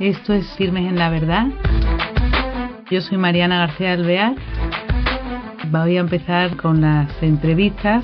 Esto 0.00 0.32
es 0.32 0.50
Firmes 0.56 0.86
en 0.86 0.96
la 0.96 1.10
Verdad. 1.10 1.48
Yo 2.90 3.02
soy 3.02 3.18
Mariana 3.18 3.58
García 3.58 3.92
Alvear. 3.92 4.34
Voy 5.70 5.98
a 5.98 6.00
empezar 6.00 6.56
con 6.56 6.80
las 6.80 7.22
entrevistas. 7.22 8.02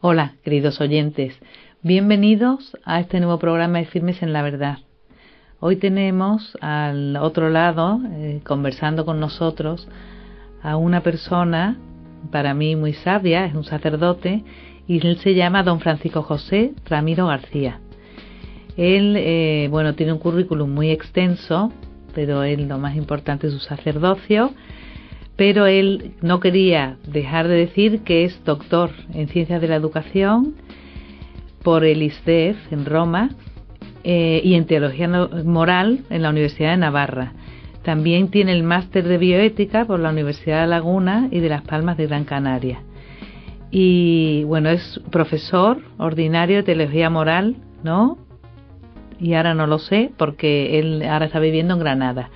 Hola, 0.00 0.34
queridos 0.42 0.80
oyentes. 0.80 1.38
Bienvenidos 1.82 2.76
a 2.84 2.98
este 2.98 3.20
nuevo 3.20 3.38
programa 3.38 3.78
de 3.78 3.84
Firmes 3.84 4.20
en 4.24 4.32
la 4.32 4.42
Verdad. 4.42 4.78
Hoy 5.60 5.76
tenemos 5.76 6.58
al 6.60 7.16
otro 7.18 7.50
lado, 7.50 8.00
eh, 8.14 8.40
conversando 8.44 9.06
con 9.06 9.20
nosotros, 9.20 9.86
a 10.60 10.76
una 10.76 11.04
persona, 11.04 11.76
para 12.32 12.52
mí 12.52 12.74
muy 12.74 12.94
sabia, 12.94 13.44
es 13.44 13.54
un 13.54 13.62
sacerdote, 13.62 14.42
y 14.88 15.06
él 15.06 15.18
se 15.18 15.34
llama 15.34 15.62
don 15.62 15.80
Francisco 15.80 16.22
José 16.22 16.72
Ramiro 16.86 17.26
García. 17.26 17.78
Él, 18.76 19.14
eh, 19.16 19.68
bueno, 19.70 19.94
tiene 19.94 20.14
un 20.14 20.18
currículum 20.18 20.72
muy 20.72 20.90
extenso, 20.90 21.70
pero 22.14 22.42
él 22.42 22.68
lo 22.68 22.78
más 22.78 22.96
importante 22.96 23.48
es 23.48 23.52
su 23.52 23.58
sacerdocio, 23.58 24.52
pero 25.36 25.66
él 25.66 26.12
no 26.22 26.40
quería 26.40 26.96
dejar 27.06 27.48
de 27.48 27.56
decir 27.56 28.00
que 28.00 28.24
es 28.24 28.42
doctor 28.44 28.90
en 29.12 29.28
ciencias 29.28 29.60
de 29.60 29.68
la 29.68 29.76
educación 29.76 30.54
por 31.62 31.84
el 31.84 32.02
ISDEF 32.02 32.56
en 32.72 32.86
Roma 32.86 33.30
eh, 34.04 34.40
y 34.42 34.54
en 34.54 34.64
teología 34.64 35.06
moral 35.44 36.00
en 36.08 36.22
la 36.22 36.30
Universidad 36.30 36.70
de 36.70 36.78
Navarra. 36.78 37.34
También 37.82 38.28
tiene 38.28 38.52
el 38.52 38.62
máster 38.62 39.06
de 39.06 39.18
bioética 39.18 39.84
por 39.84 40.00
la 40.00 40.10
Universidad 40.10 40.62
de 40.62 40.68
Laguna 40.68 41.28
y 41.30 41.40
de 41.40 41.48
Las 41.48 41.62
Palmas 41.62 41.96
de 41.96 42.06
Gran 42.06 42.24
Canaria 42.24 42.80
y 43.70 44.44
bueno, 44.44 44.70
es 44.70 45.00
profesor 45.10 45.78
ordinario 45.98 46.58
de 46.58 46.62
teología 46.62 47.10
moral, 47.10 47.56
¿no? 47.82 48.18
Y 49.20 49.34
ahora 49.34 49.54
no 49.54 49.66
lo 49.66 49.78
sé 49.78 50.10
porque 50.16 50.78
él 50.78 51.02
ahora 51.02 51.26
está 51.26 51.40
viviendo 51.40 51.74
en 51.74 51.80
Granada. 51.80 52.30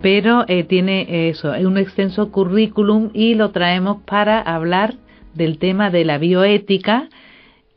Pero 0.00 0.44
eh, 0.48 0.64
tiene 0.64 1.28
eso, 1.28 1.52
un 1.52 1.78
extenso 1.78 2.30
currículum 2.30 3.10
y 3.14 3.34
lo 3.34 3.50
traemos 3.50 4.02
para 4.02 4.40
hablar 4.40 4.94
del 5.34 5.58
tema 5.58 5.90
de 5.90 6.04
la 6.04 6.18
bioética, 6.18 7.08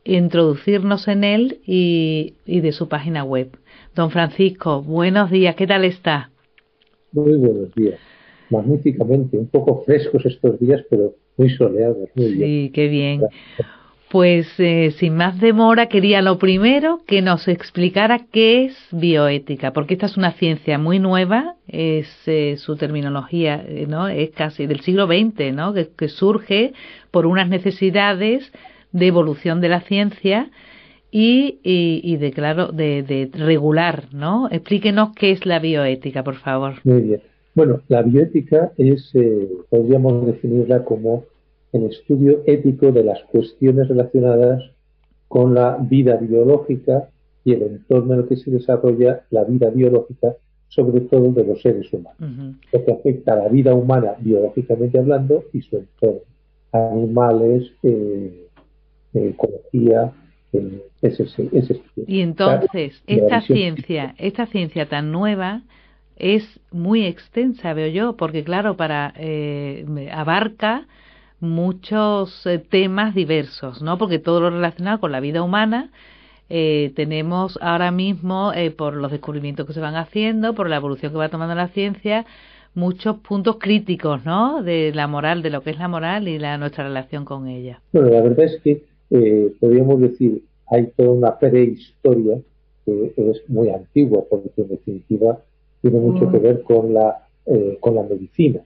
introducirnos 0.04 1.08
en 1.08 1.24
él 1.24 1.60
y, 1.66 2.34
y 2.46 2.60
de 2.60 2.72
su 2.72 2.88
página 2.88 3.24
web. 3.24 3.56
Don 3.94 4.10
Francisco, 4.10 4.82
buenos 4.82 5.30
días, 5.30 5.54
¿qué 5.54 5.66
tal 5.66 5.84
está? 5.84 6.30
Muy 7.12 7.36
buenos 7.36 7.74
días, 7.74 7.98
magníficamente, 8.52 9.36
un 9.36 9.48
poco 9.48 9.82
frescos 9.84 10.24
estos 10.26 10.60
días, 10.60 10.84
pero 10.88 11.14
muy 11.36 11.50
soleados. 11.50 12.08
Muy 12.14 12.34
sí, 12.34 12.70
qué 12.72 12.88
bien. 12.88 13.22
Pues 14.10 14.46
eh, 14.58 14.90
sin 14.98 15.16
más 15.16 15.40
demora, 15.40 15.86
quería 15.86 16.20
lo 16.20 16.38
primero 16.38 17.00
que 17.06 17.22
nos 17.22 17.48
explicara 17.48 18.26
qué 18.30 18.66
es 18.66 18.76
bioética, 18.90 19.72
porque 19.72 19.94
esta 19.94 20.04
es 20.04 20.18
una 20.18 20.32
ciencia 20.32 20.76
muy 20.76 20.98
nueva, 20.98 21.54
es 21.66 22.06
eh, 22.26 22.56
su 22.58 22.76
terminología, 22.76 23.64
eh, 23.66 23.86
¿no? 23.88 24.08
Es 24.08 24.30
casi 24.32 24.66
del 24.66 24.80
siglo 24.80 25.06
XX, 25.06 25.54
¿no? 25.54 25.72
Que, 25.72 26.08
surge 26.08 26.74
por 27.10 27.24
unas 27.24 27.48
necesidades 27.48 28.52
de 28.92 29.06
evolución 29.06 29.62
de 29.62 29.70
la 29.70 29.80
ciencia 29.80 30.50
y, 31.10 31.58
y, 31.62 32.16
de, 32.18 32.32
claro, 32.32 32.70
de, 32.70 33.02
de, 33.02 33.30
regular, 33.32 34.08
¿no? 34.12 34.46
Explíquenos 34.50 35.14
qué 35.16 35.30
es 35.30 35.46
la 35.46 35.58
bioética, 35.58 36.22
por 36.22 36.36
favor. 36.36 36.74
Muy 36.84 37.00
bien. 37.00 37.31
Bueno, 37.54 37.82
la 37.88 38.02
bioética 38.02 38.72
es, 38.78 39.10
eh, 39.14 39.48
podríamos 39.68 40.26
definirla 40.26 40.84
como 40.84 41.24
el 41.72 41.84
estudio 41.84 42.42
ético 42.46 42.92
de 42.92 43.04
las 43.04 43.22
cuestiones 43.24 43.88
relacionadas 43.88 44.62
con 45.28 45.54
la 45.54 45.76
vida 45.78 46.16
biológica 46.16 47.08
y 47.44 47.52
el 47.52 47.62
entorno 47.62 48.14
en 48.14 48.20
el 48.20 48.28
que 48.28 48.36
se 48.36 48.50
desarrolla 48.50 49.24
la 49.30 49.44
vida 49.44 49.70
biológica, 49.70 50.34
sobre 50.68 51.00
todo 51.02 51.32
de 51.32 51.44
los 51.44 51.60
seres 51.60 51.92
humanos. 51.92 52.56
Lo 52.72 52.84
que 52.84 52.92
afecta 52.92 53.34
a 53.34 53.36
la 53.36 53.48
vida 53.48 53.74
humana 53.74 54.14
biológicamente 54.18 54.98
hablando 54.98 55.44
y 55.52 55.62
su 55.62 55.78
entorno. 55.78 56.20
Animales, 56.72 57.70
eh, 57.82 58.46
ecología, 59.12 60.12
eh, 60.52 60.82
ese, 61.02 61.24
ese, 61.52 61.80
Y 62.06 62.20
entonces, 62.20 63.02
esta 63.06 63.42
ciencia, 63.42 64.14
esta 64.18 64.46
ciencia 64.46 64.88
tan 64.88 65.12
nueva, 65.12 65.62
es 66.16 66.60
muy 66.70 67.04
extensa, 67.04 67.74
veo 67.74 67.88
yo, 67.88 68.16
porque 68.16 68.44
claro, 68.44 68.76
para 68.76 69.12
eh, 69.16 69.84
abarca 70.12 70.86
muchos 71.42 72.46
eh, 72.46 72.58
temas 72.58 73.14
diversos, 73.14 73.82
¿no? 73.82 73.98
Porque 73.98 74.20
todo 74.20 74.40
lo 74.40 74.50
relacionado 74.50 75.00
con 75.00 75.10
la 75.10 75.18
vida 75.18 75.42
humana 75.42 75.90
eh, 76.48 76.92
tenemos 76.94 77.58
ahora 77.60 77.90
mismo, 77.90 78.52
eh, 78.54 78.70
por 78.70 78.94
los 78.94 79.10
descubrimientos 79.10 79.66
que 79.66 79.72
se 79.72 79.80
van 79.80 79.96
haciendo, 79.96 80.54
por 80.54 80.68
la 80.68 80.76
evolución 80.76 81.10
que 81.10 81.18
va 81.18 81.28
tomando 81.28 81.56
la 81.56 81.68
ciencia, 81.68 82.26
muchos 82.74 83.16
puntos 83.16 83.56
críticos, 83.58 84.24
¿no? 84.24 84.62
De 84.62 84.92
la 84.94 85.08
moral, 85.08 85.42
de 85.42 85.50
lo 85.50 85.62
que 85.62 85.70
es 85.70 85.78
la 85.78 85.88
moral 85.88 86.28
y 86.28 86.38
la 86.38 86.58
nuestra 86.58 86.84
relación 86.84 87.24
con 87.24 87.48
ella. 87.48 87.80
Bueno, 87.92 88.10
la 88.10 88.22
verdad 88.22 88.46
es 88.46 88.60
que 88.62 88.84
podríamos 89.60 90.00
decir 90.00 90.42
hay 90.68 90.86
toda 90.96 91.10
una 91.10 91.38
prehistoria 91.38 92.38
que 92.86 93.12
es 93.16 93.42
muy 93.48 93.68
antigua, 93.68 94.24
porque 94.30 94.48
en 94.56 94.68
definitiva 94.68 95.38
tiene 95.82 95.98
mucho 95.98 96.30
que 96.30 96.38
ver 96.38 96.62
con 96.62 96.94
la, 96.94 97.26
eh, 97.46 97.76
con 97.80 97.96
la 97.96 98.04
medicina. 98.04 98.60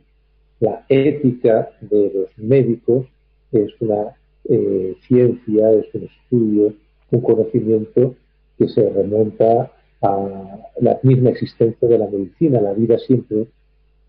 La 0.60 0.84
ética 0.88 1.70
de 1.80 2.12
los 2.14 2.38
médicos 2.38 3.06
es 3.52 3.70
una 3.80 4.14
eh, 4.44 4.94
ciencia, 5.06 5.72
es 5.72 5.86
un 5.94 6.04
estudio, 6.04 6.74
un 7.10 7.20
conocimiento 7.20 8.14
que 8.58 8.68
se 8.68 8.88
remonta 8.90 9.72
a 10.02 10.58
la 10.80 10.98
misma 11.02 11.30
existencia 11.30 11.88
de 11.88 11.98
la 11.98 12.06
medicina. 12.06 12.60
La 12.60 12.74
vida 12.74 12.98
siempre 12.98 13.48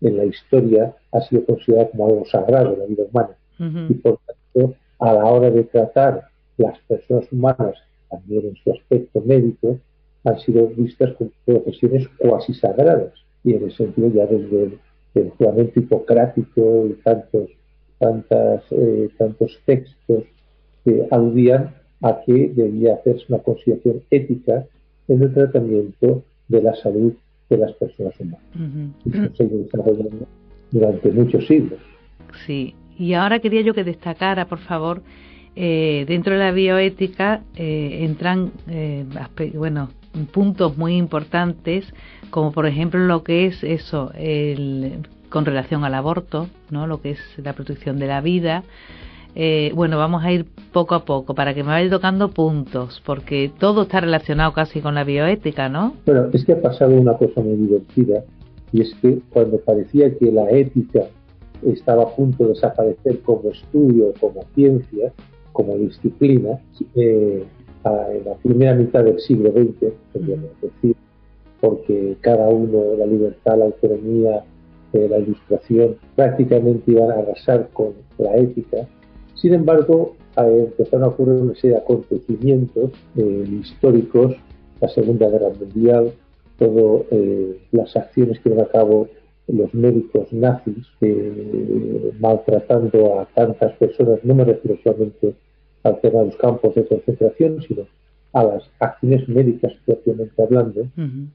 en 0.00 0.16
la 0.16 0.24
historia 0.24 0.94
ha 1.12 1.20
sido 1.22 1.44
considerada 1.44 1.90
como 1.90 2.06
algo 2.06 2.24
sagrado, 2.26 2.76
la 2.76 2.86
vida 2.86 3.04
humana. 3.10 3.36
Y 3.88 3.94
por 3.94 4.20
tanto, 4.24 4.74
a 5.00 5.12
la 5.12 5.24
hora 5.24 5.50
de 5.50 5.64
tratar 5.64 6.28
las 6.56 6.78
personas 6.80 7.26
humanas, 7.32 7.74
también 8.08 8.46
en 8.46 8.56
su 8.56 8.72
aspecto 8.72 9.20
médico, 9.20 9.78
han 10.24 10.38
sido 10.40 10.68
vistas 10.68 11.14
como 11.16 11.30
profesiones 11.44 12.08
cuasi 12.18 12.54
sagradas 12.54 13.12
y 13.44 13.54
en 13.54 13.64
el 13.64 13.72
sentido 13.72 14.10
ya 14.12 14.26
desde 14.26 14.78
el, 15.14 15.30
juramento 15.36 15.80
hipocrático 15.80 16.86
y 16.86 16.92
tantos, 17.02 17.50
tantas, 17.98 18.62
eh, 18.70 19.08
tantos 19.18 19.58
textos 19.64 20.24
que 20.84 21.08
aludían 21.10 21.74
a 22.02 22.20
que 22.24 22.52
debía 22.54 22.94
hacerse 22.94 23.24
una 23.28 23.38
consideración 23.38 24.02
ética 24.10 24.64
en 25.08 25.22
el 25.22 25.34
tratamiento 25.34 26.22
de 26.46 26.62
la 26.62 26.74
salud 26.76 27.14
de 27.50 27.56
las 27.56 27.72
personas 27.72 28.14
humanas. 28.20 28.40
Y 29.04 29.10
eso 29.10 29.34
se 29.34 29.42
ha 29.42 29.46
ido 29.46 29.58
desarrollando 29.58 30.26
durante 30.70 31.10
muchos 31.10 31.46
siglos. 31.46 31.80
Sí, 32.46 32.74
y 32.98 33.14
ahora 33.14 33.38
quería 33.40 33.62
yo 33.62 33.74
que 33.74 33.84
destacara, 33.84 34.46
por 34.46 34.58
favor, 34.58 35.02
eh, 35.56 36.04
dentro 36.06 36.34
de 36.34 36.38
la 36.38 36.52
bioética 36.52 37.42
eh, 37.56 38.00
entran, 38.02 38.52
eh, 38.68 39.04
bueno, 39.54 39.90
puntos 40.26 40.76
muy 40.76 40.96
importantes, 40.96 41.84
como 42.30 42.52
por 42.52 42.66
ejemplo 42.66 43.00
lo 43.00 43.22
que 43.22 43.46
es 43.46 43.62
eso, 43.64 44.12
el, 44.14 45.06
con 45.28 45.44
relación 45.44 45.84
al 45.84 45.94
aborto, 45.94 46.48
¿no? 46.70 46.86
lo 46.86 47.00
que 47.00 47.10
es 47.10 47.18
la 47.38 47.52
protección 47.52 47.98
de 47.98 48.06
la 48.06 48.20
vida. 48.20 48.64
Eh, 49.34 49.72
bueno, 49.74 49.98
vamos 49.98 50.24
a 50.24 50.32
ir 50.32 50.46
poco 50.72 50.94
a 50.94 51.04
poco 51.04 51.34
para 51.34 51.54
que 51.54 51.62
me 51.62 51.68
vaya 51.68 51.90
tocando 51.90 52.30
puntos, 52.30 53.02
porque 53.04 53.50
todo 53.58 53.82
está 53.82 54.00
relacionado 54.00 54.52
casi 54.52 54.80
con 54.80 54.94
la 54.94 55.04
bioética, 55.04 55.68
¿no? 55.68 55.94
Bueno, 56.06 56.28
es 56.32 56.44
que 56.44 56.52
ha 56.52 56.60
pasado 56.60 56.94
una 56.96 57.12
cosa 57.12 57.40
muy 57.40 57.56
divertida, 57.56 58.24
y 58.72 58.80
es 58.80 58.94
que 59.00 59.20
cuando 59.30 59.58
parecía 59.58 60.16
que 60.16 60.32
la 60.32 60.50
ética 60.50 61.04
estaba 61.62 62.04
a 62.04 62.16
punto 62.16 62.44
de 62.44 62.50
desaparecer 62.50 63.20
como 63.20 63.50
estudio, 63.50 64.12
como 64.18 64.44
ciencia, 64.54 65.12
como 65.52 65.76
disciplina, 65.76 66.58
eh, 66.94 67.44
en 67.84 68.24
la 68.24 68.34
primera 68.42 68.74
mitad 68.74 69.04
del 69.04 69.20
siglo 69.20 69.52
XX, 69.52 69.92
podríamos 70.12 70.50
decir, 70.60 70.96
porque 71.60 72.16
cada 72.20 72.48
uno, 72.48 72.96
la 72.96 73.06
libertad, 73.06 73.58
la 73.58 73.66
autonomía, 73.66 74.44
eh, 74.92 75.06
la 75.08 75.18
ilustración, 75.18 75.96
prácticamente 76.14 76.92
iban 76.92 77.10
a 77.10 77.14
arrasar 77.14 77.68
con 77.72 77.92
la 78.18 78.36
ética. 78.36 78.88
Sin 79.34 79.54
embargo, 79.54 80.16
empezaron 80.36 81.04
a 81.04 81.08
ocurrir 81.08 81.40
una 81.42 81.54
serie 81.54 81.72
de 81.72 81.82
acontecimientos 81.82 82.90
eh, 83.16 83.44
históricos, 83.60 84.36
la 84.80 84.88
Segunda 84.88 85.28
Guerra 85.28 85.50
Mundial, 85.58 86.12
todas 86.58 87.06
eh, 87.10 87.58
las 87.72 87.96
acciones 87.96 88.38
que 88.40 88.50
llevan 88.50 88.66
a 88.66 88.68
cabo 88.68 89.08
los 89.48 89.72
médicos 89.72 90.30
nazis, 90.30 90.86
maltratando 92.20 93.18
a 93.18 93.24
tantas 93.34 93.72
personas, 93.78 94.22
no 94.22 94.34
me 94.34 94.44
refiero 94.44 94.78
solamente 94.84 95.34
al 95.82 96.00
tema 96.00 96.20
de 96.20 96.26
los 96.26 96.36
campos 96.36 96.74
de 96.74 96.86
concentración, 96.86 97.62
sino 97.62 97.82
a 98.32 98.44
las 98.44 98.70
acciones 98.80 99.28
médicas 99.28 99.72
propiamente 99.86 100.42
hablando, 100.42 100.86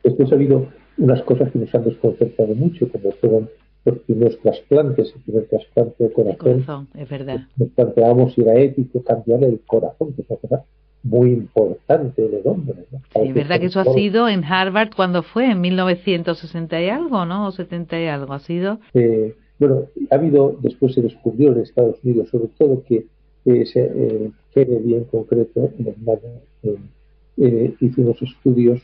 después 0.04 0.32
ha 0.32 0.36
habido 0.36 0.68
unas 0.98 1.22
cosas 1.24 1.52
que 1.52 1.60
nos 1.60 1.74
han 1.74 1.86
desconcertado 1.86 2.54
mucho, 2.54 2.88
como 2.90 3.12
fueron 3.14 3.50
los 3.86 4.00
primeros 4.00 4.40
trasplantes, 4.40 5.14
el 5.16 5.22
primer 5.24 5.46
trasplante 5.48 6.04
de 6.04 6.14
corazón, 6.14 6.88
es 6.96 7.10
verdad. 7.10 7.42
nos 7.58 7.70
planteábamos 7.70 8.34
si 8.34 8.42
era 8.42 8.56
ético 8.56 9.04
cambiar 9.04 9.44
el 9.44 9.60
corazón, 9.66 10.14
que 10.14 10.22
es 10.22 10.30
una 10.30 10.40
cosa 10.40 10.64
muy 11.04 11.32
importante 11.32 12.22
del 12.22 12.42
hombre. 12.46 12.86
¿no? 12.92 13.00
Sí, 13.14 13.28
es 13.28 13.34
verdad 13.34 13.60
que 13.60 13.66
eso 13.66 13.82
ha 13.82 13.94
sido 13.94 14.30
en 14.30 14.44
Harvard 14.46 14.92
cuando 14.96 15.22
fue, 15.22 15.52
en 15.52 15.60
1960 15.60 16.82
y 16.82 16.90
algo, 16.90 17.26
¿no? 17.26 17.48
O 17.48 17.52
70 17.52 18.00
y 18.00 18.08
algo, 18.08 18.34
ha 18.34 18.40
sido. 18.40 18.80
Eh, 18.94 19.36
bueno, 19.60 19.84
ha 20.10 20.16
habido, 20.16 20.58
después 20.62 20.94
se 20.94 21.02
descubrió 21.02 21.52
en 21.52 21.60
Estados 21.60 21.98
Unidos, 22.04 22.30
sobre 22.30 22.48
todo 22.58 22.84
que 22.84 23.06
eh, 23.46 23.64
eh 23.76 24.32
Kennedy 24.54 24.94
en 24.96 25.04
concreto, 25.06 25.72
en 25.80 26.78
eh, 27.38 27.74
hizo 27.80 28.02
unos 28.02 28.22
estudios 28.22 28.82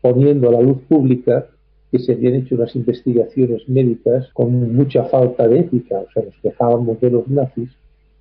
poniendo 0.00 0.48
a 0.48 0.52
la 0.52 0.62
luz 0.62 0.78
pública 0.88 1.46
que 1.92 1.98
se 1.98 2.12
habían 2.12 2.34
hecho 2.34 2.54
unas 2.54 2.74
investigaciones 2.74 3.68
médicas 3.68 4.28
con 4.32 4.74
mucha 4.74 5.04
falta 5.04 5.46
de 5.46 5.60
ética, 5.60 5.98
o 5.98 6.10
sea, 6.12 6.24
nos 6.24 6.34
quejábamos 6.42 7.00
de 7.00 7.10
los 7.10 7.28
nazis, 7.28 7.68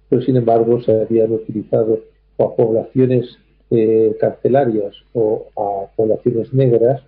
pero 0.09 0.21
sin 0.21 0.35
embargo 0.35 0.81
se 0.81 0.91
habían 0.91 1.31
utilizado 1.31 2.01
a 2.37 2.55
poblaciones 2.55 3.37
eh, 3.71 4.15
carcelarias 4.19 4.93
o 5.13 5.47
a 5.57 5.87
poblaciones 5.95 6.53
negras 6.53 7.01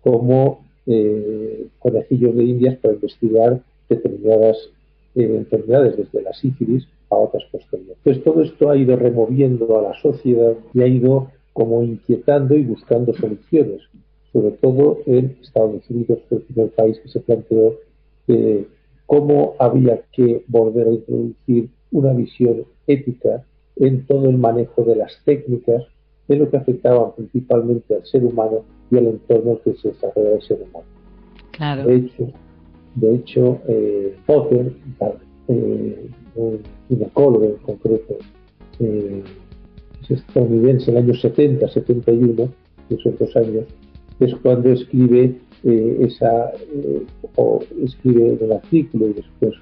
como 0.00 0.64
eh, 0.86 1.66
conejillos 1.80 2.36
de 2.36 2.44
indias 2.44 2.76
para 2.76 2.94
investigar 2.94 3.60
determinadas 3.88 4.70
eh, 5.16 5.24
enfermedades, 5.24 5.96
desde 5.96 6.22
la 6.22 6.32
sífilis 6.34 6.86
a 7.12 7.18
otras 7.18 7.44
posteriores. 7.50 7.96
Entonces 7.98 8.24
todo 8.24 8.42
esto 8.42 8.70
ha 8.70 8.76
ido 8.76 8.96
removiendo 8.96 9.78
a 9.78 9.82
la 9.82 9.94
sociedad 10.00 10.54
y 10.72 10.82
ha 10.82 10.86
ido 10.86 11.28
como 11.52 11.82
inquietando 11.82 12.56
y 12.56 12.64
buscando 12.64 13.12
soluciones, 13.14 13.82
sobre 14.32 14.52
todo 14.52 14.98
en 15.06 15.36
Estados 15.42 15.88
Unidos, 15.90 16.20
fue 16.28 16.38
el 16.38 16.44
primer 16.44 16.70
país 16.70 16.98
que 17.00 17.08
se 17.08 17.20
planteó 17.20 17.74
cómo 19.06 19.54
había 19.58 20.00
que 20.12 20.42
volver 20.48 20.86
a 20.86 20.92
introducir 20.92 21.68
una 21.90 22.14
visión 22.14 22.64
ética 22.86 23.44
en 23.76 24.06
todo 24.06 24.30
el 24.30 24.38
manejo 24.38 24.84
de 24.84 24.96
las 24.96 25.22
técnicas 25.24 25.82
de 26.28 26.36
lo 26.36 26.50
que 26.50 26.56
afectaba 26.56 27.14
principalmente 27.14 27.94
al 27.94 28.06
ser 28.06 28.24
humano 28.24 28.64
y 28.90 28.96
al 28.96 29.08
entorno 29.08 29.58
que 29.62 29.74
se 29.74 29.88
desarrolla 29.88 30.36
el 30.36 30.42
ser 30.42 30.62
humano. 30.62 30.86
Claro. 31.50 31.84
De 31.86 31.96
hecho, 31.96 32.32
de 32.94 33.14
hecho 33.14 33.60
eh, 33.68 34.16
Potter, 34.26 34.72
eh, 35.48 36.08
un 36.36 36.60
ginecólogo 36.88 37.44
en 37.44 37.56
concreto, 37.56 38.16
eh, 38.80 39.22
es 40.02 40.10
estadounidense 40.10 40.90
en 40.90 40.96
el 40.96 41.02
año 41.04 41.14
70, 41.14 41.68
71, 41.68 42.48
esos 42.90 43.18
dos 43.18 43.36
años, 43.36 43.64
es 44.20 44.34
cuando 44.36 44.70
escribe 44.70 45.36
eh, 45.64 45.96
esa, 46.00 46.52
o 47.36 47.60
escribe 47.84 48.38
un 48.40 48.52
artículo 48.52 49.08
y 49.08 49.12
después 49.14 49.54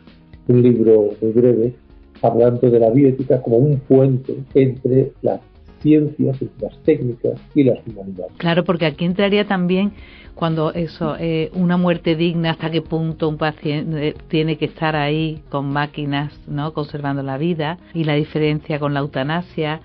un 0.48 0.62
libro 0.62 1.10
muy 1.20 1.32
breve 1.32 1.74
hablando 2.22 2.70
de 2.70 2.78
la 2.78 2.90
bioética 2.90 3.40
como 3.42 3.58
un 3.58 3.78
puente 3.80 4.36
entre 4.54 5.12
las 5.22 5.40
ciencias, 5.80 6.38
las 6.60 6.78
técnicas 6.82 7.40
y 7.54 7.64
las 7.64 7.78
humanidades. 7.86 8.32
Claro, 8.36 8.64
porque 8.64 8.86
aquí 8.86 9.04
entraría 9.04 9.46
también 9.46 9.92
cuando 10.34 10.72
eso, 10.72 11.16
eh, 11.18 11.50
una 11.54 11.76
muerte 11.76 12.16
digna, 12.16 12.52
hasta 12.52 12.70
qué 12.70 12.80
punto 12.80 13.28
un 13.28 13.36
paciente 13.36 14.08
eh, 14.08 14.14
tiene 14.28 14.56
que 14.56 14.66
estar 14.66 14.96
ahí 14.96 15.42
con 15.50 15.70
máquinas, 15.70 16.32
¿no? 16.48 16.72
Conservando 16.72 17.22
la 17.22 17.36
vida 17.36 17.78
y 17.92 18.04
la 18.04 18.14
diferencia 18.14 18.78
con 18.78 18.94
la 18.94 19.00
eutanasia 19.00 19.80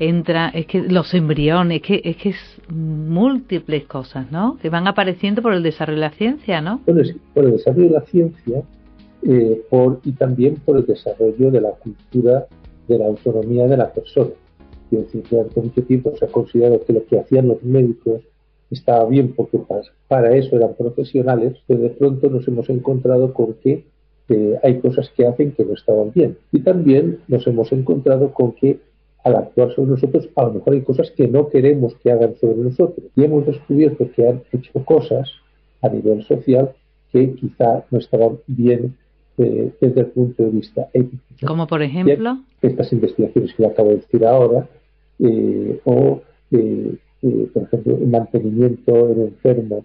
entra, 0.00 0.48
es 0.48 0.66
que 0.66 0.80
los 0.82 1.12
embriones, 1.14 1.76
es 1.76 1.82
que 1.82 2.00
es 2.04 2.16
que 2.16 2.28
es 2.30 2.62
múltiples 2.68 3.84
cosas, 3.84 4.32
¿no? 4.32 4.56
Que 4.60 4.70
van 4.70 4.88
apareciendo 4.88 5.42
por 5.42 5.52
el 5.52 5.62
desarrollo 5.62 6.00
de 6.00 6.06
la 6.06 6.10
ciencia, 6.10 6.60
¿no? 6.60 6.80
por 7.34 7.44
el 7.44 7.52
desarrollo 7.52 7.88
de 7.88 7.94
la 7.94 8.00
ciencia 8.06 8.62
eh, 9.22 9.62
por, 9.68 10.00
y 10.04 10.12
también 10.12 10.56
por 10.64 10.78
el 10.78 10.86
desarrollo 10.86 11.50
de 11.50 11.60
la 11.60 11.70
cultura 11.72 12.46
de 12.88 12.98
la 12.98 13.06
autonomía 13.06 13.66
de 13.66 13.76
la 13.76 13.92
persona. 13.92 14.30
Es 14.96 15.06
decir, 15.06 15.24
durante 15.30 15.60
mucho 15.60 15.82
tiempo 15.82 16.12
se 16.16 16.24
ha 16.24 16.28
considerado 16.28 16.84
que 16.84 16.92
lo 16.92 17.04
que 17.04 17.18
hacían 17.18 17.48
los 17.48 17.62
médicos 17.62 18.22
estaba 18.70 19.04
bien 19.06 19.32
porque 19.34 19.58
para 20.08 20.36
eso 20.36 20.56
eran 20.56 20.74
profesionales, 20.74 21.56
pero 21.66 21.80
de 21.80 21.90
pronto 21.90 22.30
nos 22.30 22.46
hemos 22.46 22.68
encontrado 22.68 23.34
con 23.34 23.54
que 23.54 23.84
eh, 24.28 24.58
hay 24.62 24.78
cosas 24.78 25.10
que 25.16 25.26
hacen 25.26 25.52
que 25.52 25.64
no 25.64 25.74
estaban 25.74 26.12
bien. 26.12 26.38
Y 26.52 26.60
también 26.60 27.18
nos 27.26 27.46
hemos 27.46 27.72
encontrado 27.72 28.32
con 28.32 28.52
que 28.52 28.78
al 29.24 29.36
actuar 29.36 29.74
sobre 29.74 29.90
nosotros, 29.90 30.28
a 30.36 30.44
lo 30.44 30.54
mejor 30.54 30.72
hay 30.72 30.82
cosas 30.82 31.10
que 31.10 31.28
no 31.28 31.48
queremos 31.48 31.94
que 31.96 32.10
hagan 32.10 32.36
sobre 32.36 32.56
nosotros. 32.56 33.06
Y 33.16 33.24
hemos 33.24 33.44
descubierto 33.44 34.10
que 34.12 34.28
han 34.28 34.42
hecho 34.52 34.84
cosas 34.84 35.30
a 35.82 35.88
nivel 35.88 36.24
social 36.24 36.72
que 37.12 37.34
quizá 37.34 37.84
no 37.90 37.98
estaban 37.98 38.38
bien 38.46 38.96
eh, 39.36 39.72
desde 39.80 40.00
el 40.00 40.06
punto 40.06 40.44
de 40.44 40.50
vista 40.50 40.88
ético. 40.92 41.22
Como 41.46 41.66
por 41.66 41.82
ejemplo. 41.82 42.38
Estas 42.62 42.92
investigaciones 42.92 43.52
que 43.54 43.66
acabo 43.66 43.88
de 43.88 43.96
decir 43.96 44.24
ahora, 44.24 44.68
eh, 45.22 45.80
o 45.84 46.20
eh, 46.50 46.96
por 47.52 47.62
ejemplo 47.64 47.96
el 47.96 48.06
mantenimiento 48.08 49.10
en 49.10 49.20
enfermos 49.22 49.84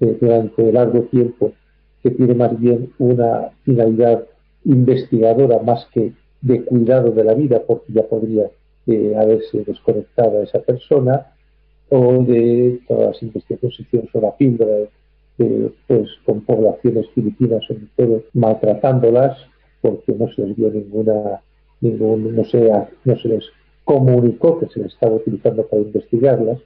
durante 0.00 0.72
largo 0.72 1.02
tiempo, 1.04 1.52
que 2.02 2.10
tiene 2.10 2.34
más 2.34 2.58
bien 2.60 2.92
una 2.98 3.50
finalidad 3.64 4.24
investigadora 4.64 5.60
más 5.60 5.86
que 5.94 6.12
de 6.42 6.62
cuidado 6.64 7.10
de 7.12 7.24
la 7.24 7.32
vida, 7.32 7.62
porque 7.66 7.92
ya 7.92 8.02
podría 8.02 8.50
haberse 9.16 9.64
desconectado 9.64 10.40
a 10.40 10.42
esa 10.42 10.60
persona, 10.60 11.26
o 11.88 12.22
de 12.24 12.80
todas 12.86 13.08
las 13.08 13.22
investigaciones 13.22 13.76
que 13.76 13.82
hicieron 13.84 14.08
sobre 14.10 14.26
la 14.26 14.36
píldora 14.36 14.76
pues 15.36 16.10
con 16.24 16.42
poblaciones 16.42 17.08
filipinas 17.10 17.64
sobre 17.64 17.86
todo 17.96 18.22
maltratándolas 18.34 19.36
porque 19.80 20.12
no 20.12 20.28
se 20.32 20.46
les 20.46 20.56
dio 20.56 20.70
ninguna 20.70 21.40
ningún 21.80 22.36
no 22.36 22.44
se 22.44 22.70
no 23.04 23.18
se 23.18 23.28
les 23.28 23.44
comunicó 23.84 24.58
que 24.58 24.66
se 24.68 24.80
les 24.80 24.92
estaba 24.92 25.16
utilizando 25.16 25.66
para 25.66 25.82
investigarlas 25.82 26.58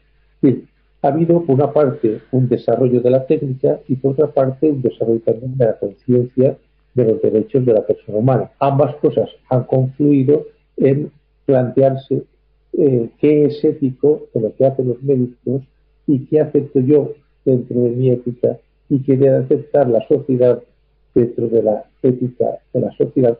ha 1.02 1.08
habido 1.08 1.42
por 1.42 1.54
una 1.54 1.72
parte 1.72 2.20
un 2.32 2.48
desarrollo 2.48 3.00
de 3.00 3.10
la 3.10 3.26
técnica 3.26 3.80
y 3.86 3.96
por 3.96 4.12
otra 4.12 4.28
parte 4.28 4.70
un 4.70 4.82
desarrollo 4.82 5.20
también 5.20 5.56
de 5.56 5.66
la 5.66 5.78
conciencia 5.78 6.56
de 6.94 7.04
los 7.04 7.22
derechos 7.22 7.64
de 7.64 7.72
la 7.72 7.86
persona 7.86 8.18
humana. 8.18 8.50
Ambas 8.58 8.96
cosas 8.96 9.28
han 9.48 9.64
confluido 9.64 10.46
en 10.76 11.10
plantearse 11.46 12.24
eh, 12.72 13.08
qué 13.18 13.44
es 13.44 13.64
ético 13.64 14.26
de 14.34 14.40
lo 14.40 14.54
que 14.54 14.66
hacen 14.66 14.88
los 14.88 15.02
médicos 15.02 15.62
y 16.06 16.24
qué 16.26 16.40
acepto 16.40 16.80
yo 16.80 17.12
dentro 17.44 17.80
de 17.80 17.90
mi 17.90 18.10
ética 18.10 18.58
y 18.88 19.00
que 19.02 19.16
debe 19.16 19.36
aceptar 19.36 19.88
la 19.88 20.06
sociedad 20.08 20.62
dentro 21.14 21.48
de 21.48 21.62
la 21.62 21.84
ética 22.02 22.58
de 22.72 22.80
la 22.80 22.92
sociedad 22.92 23.38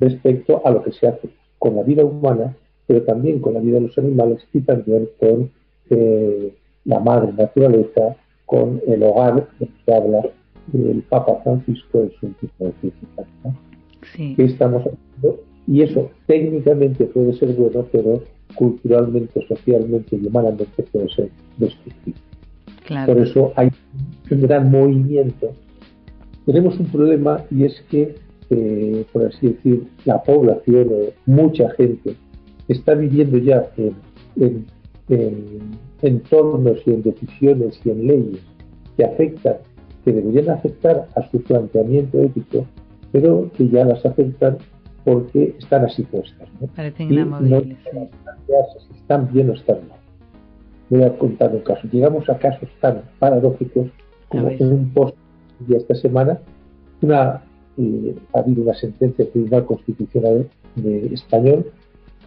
respecto 0.00 0.66
a 0.66 0.70
lo 0.70 0.82
que 0.82 0.92
se 0.92 1.06
hace 1.06 1.28
con 1.58 1.76
la 1.76 1.82
vida 1.82 2.04
humana, 2.04 2.56
pero 2.86 3.02
también 3.02 3.40
con 3.40 3.54
la 3.54 3.60
vida 3.60 3.76
de 3.76 3.88
los 3.88 3.98
animales 3.98 4.46
y 4.52 4.60
también 4.60 5.08
con 5.18 5.50
eh, 5.90 6.54
la 6.84 7.00
madre 7.00 7.32
naturaleza, 7.32 8.16
con 8.46 8.80
el 8.86 9.02
hogar 9.02 9.48
de 9.58 9.68
que 9.84 9.94
habla 9.94 10.22
el 10.72 11.02
Papa 11.08 11.40
Francisco 11.42 12.00
en 12.00 12.10
su 12.12 12.26
último 12.26 12.52
¿no? 13.44 13.56
sí. 14.14 14.34
¿Qué 14.36 14.44
estamos 14.44 14.82
haciendo? 14.82 15.40
Y 15.66 15.82
eso 15.82 16.10
técnicamente 16.26 17.06
puede 17.06 17.32
ser 17.34 17.52
bueno, 17.54 17.86
pero 17.90 18.22
culturalmente, 18.54 19.46
socialmente 19.46 20.16
y 20.16 20.26
humanamente 20.26 20.82
puede 20.84 21.08
ser 21.10 21.30
destructivo. 21.58 22.16
Por 23.06 23.18
eso 23.18 23.52
hay 23.56 23.70
un 24.30 24.42
gran 24.42 24.70
movimiento. 24.70 25.52
Tenemos 26.44 26.78
un 26.78 26.86
problema 26.86 27.42
y 27.50 27.64
es 27.64 27.82
que, 27.90 28.14
eh, 28.50 29.04
por 29.12 29.24
así 29.24 29.48
decir, 29.48 29.86
la 30.04 30.22
población, 30.22 30.90
mucha 31.24 31.70
gente, 31.70 32.14
está 32.68 32.94
viviendo 32.94 33.38
ya 33.38 33.68
en, 34.36 34.66
entornos 36.02 36.78
y 36.86 36.90
en 36.90 37.02
decisiones 37.02 37.80
y 37.84 37.90
en 37.90 38.06
leyes 38.06 38.40
que 38.96 39.04
afectan, 39.04 39.56
que 40.04 40.12
deberían 40.12 40.50
afectar 40.50 41.08
a 41.16 41.30
su 41.30 41.42
planteamiento 41.42 42.20
ético, 42.20 42.66
pero 43.12 43.50
que 43.56 43.68
ya 43.68 43.84
las 43.84 44.04
afectan 44.04 44.58
porque 45.04 45.54
están 45.58 45.84
así 45.84 46.02
puestas. 46.02 46.48
¿no? 46.60 46.66
Parecen 46.68 47.12
inamovibles. 47.12 47.76
si 48.88 48.98
están 48.98 49.32
bien 49.32 49.50
o 49.50 49.54
están 49.54 49.88
mal 49.88 50.04
voy 50.90 51.02
a 51.02 51.16
contar 51.16 51.54
un 51.54 51.60
caso. 51.60 51.88
Llegamos 51.90 52.28
a 52.28 52.38
casos 52.38 52.68
tan 52.80 53.02
paradójicos 53.18 53.88
como 54.28 54.48
en 54.48 54.72
un 54.72 54.90
post 54.90 55.16
de 55.60 55.76
esta 55.76 55.94
semana, 55.94 56.40
una, 57.00 57.42
eh, 57.78 58.14
ha 58.32 58.38
habido 58.38 58.62
una 58.62 58.74
sentencia 58.74 59.24
del 59.24 59.32
Tribunal 59.32 59.66
Constitucional 59.66 60.48
de 60.76 61.14
español 61.14 61.66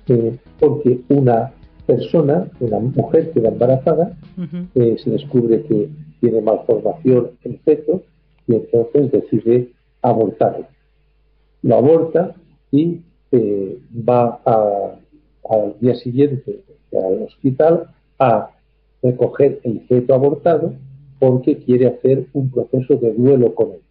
eh, 0.07 0.37
porque 0.59 1.01
una 1.09 1.53
persona, 1.85 2.49
una 2.59 2.79
mujer 2.79 3.31
que 3.31 3.39
va 3.39 3.49
embarazada, 3.49 4.17
eh, 4.75 4.97
se 5.01 5.09
descubre 5.09 5.63
que 5.63 5.89
tiene 6.19 6.41
malformación 6.41 7.31
el 7.43 7.59
feto 7.59 8.01
y 8.47 8.55
entonces 8.55 9.11
decide 9.11 9.69
abortarlo. 10.01 10.67
Lo 11.61 11.75
aborta 11.75 12.35
y 12.71 13.01
va 14.07 14.39
al 15.49 15.75
día 15.79 15.95
siguiente 15.95 16.61
al 16.93 17.23
hospital 17.23 17.87
a 18.19 18.51
recoger 19.01 19.59
el 19.63 19.81
feto 19.81 20.13
abortado 20.13 20.73
porque 21.19 21.57
quiere 21.57 21.87
hacer 21.87 22.27
un 22.33 22.49
proceso 22.49 22.95
de 22.95 23.13
duelo 23.13 23.53
con 23.55 23.71
él. 23.71 23.81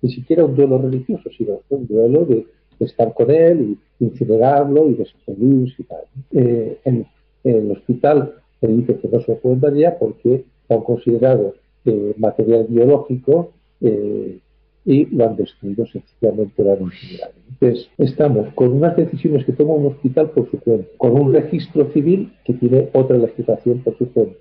ni 0.00 0.10
siquiera 0.10 0.44
un 0.44 0.56
duelo 0.56 0.78
religioso, 0.78 1.30
sino 1.36 1.60
un 1.68 1.86
duelo 1.86 2.24
de, 2.24 2.46
estar 2.84 3.12
con 3.14 3.30
él 3.30 3.76
y 4.00 4.04
incinerarlo 4.04 4.88
y 4.88 4.94
despedirse 4.94 5.82
y 5.82 5.84
tal. 5.84 6.00
Eh, 6.32 6.78
en, 6.84 7.06
el 7.44 7.72
hospital 7.72 8.34
se 8.60 8.68
dice 8.68 8.96
que 8.98 9.08
no 9.08 9.20
se 9.20 9.80
ya 9.80 9.98
porque 9.98 10.44
han 10.68 10.80
considerado 10.82 11.54
eh, 11.84 12.14
material 12.16 12.66
biológico 12.68 13.50
eh, 13.80 14.38
y 14.84 15.06
lo 15.06 15.28
han 15.28 15.36
destruido 15.36 15.84
sencillamente 15.86 16.62
la 16.62 16.74
incinerado. 16.74 17.32
Entonces, 17.50 17.88
estamos 17.98 18.52
con 18.54 18.72
unas 18.72 18.96
decisiones 18.96 19.44
que 19.44 19.52
toma 19.52 19.74
un 19.74 19.86
hospital 19.86 20.30
por 20.30 20.50
su 20.50 20.60
cuenta, 20.60 20.88
con 20.98 21.20
un 21.20 21.32
registro 21.32 21.90
civil 21.92 22.32
que 22.44 22.54
tiene 22.54 22.88
otra 22.92 23.16
legislación 23.16 23.80
por 23.80 23.96
su 23.98 24.12
cuenta, 24.12 24.36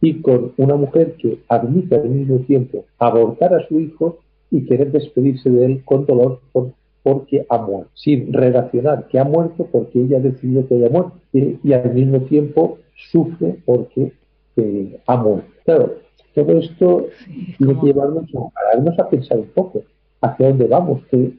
y 0.00 0.20
con 0.20 0.52
una 0.56 0.76
mujer 0.76 1.16
que 1.16 1.40
admite 1.48 1.96
al 1.96 2.08
mismo 2.08 2.38
tiempo 2.40 2.84
abortar 2.98 3.54
a 3.54 3.66
su 3.66 3.80
hijo 3.80 4.18
y 4.50 4.64
querer 4.66 4.92
despedirse 4.92 5.50
de 5.50 5.64
él 5.64 5.82
con 5.84 6.06
dolor 6.06 6.40
porque 7.06 7.46
ha 7.48 7.58
muerto, 7.58 7.88
sin 7.94 8.32
relacionar 8.32 9.06
que 9.06 9.20
ha 9.20 9.22
muerto 9.22 9.68
porque 9.70 10.00
ella 10.00 10.16
ha 10.16 10.20
decidido 10.20 10.66
que 10.66 10.74
haya 10.74 10.88
muerto 10.88 11.12
y, 11.32 11.72
al 11.72 11.94
mismo 11.94 12.22
tiempo 12.22 12.78
sufre 13.12 13.58
porque 13.64 14.12
eh, 14.56 14.98
ha 15.06 15.16
muerto. 15.16 15.46
Claro, 15.64 15.94
todo 16.34 16.58
esto 16.58 17.06
tiene 17.58 17.78
que 17.78 17.86
llevarnos 17.86 18.24
a 18.34 19.02
a 19.02 19.08
pensar 19.08 19.38
un 19.38 19.46
poco 19.54 19.84
hacia 20.20 20.48
dónde 20.48 20.66
vamos, 20.66 21.00
qué, 21.08 21.30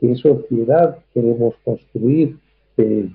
qué, 0.00 0.16
sociedad 0.16 0.96
queremos 1.12 1.54
construir, 1.62 2.38
eh, 2.78 3.10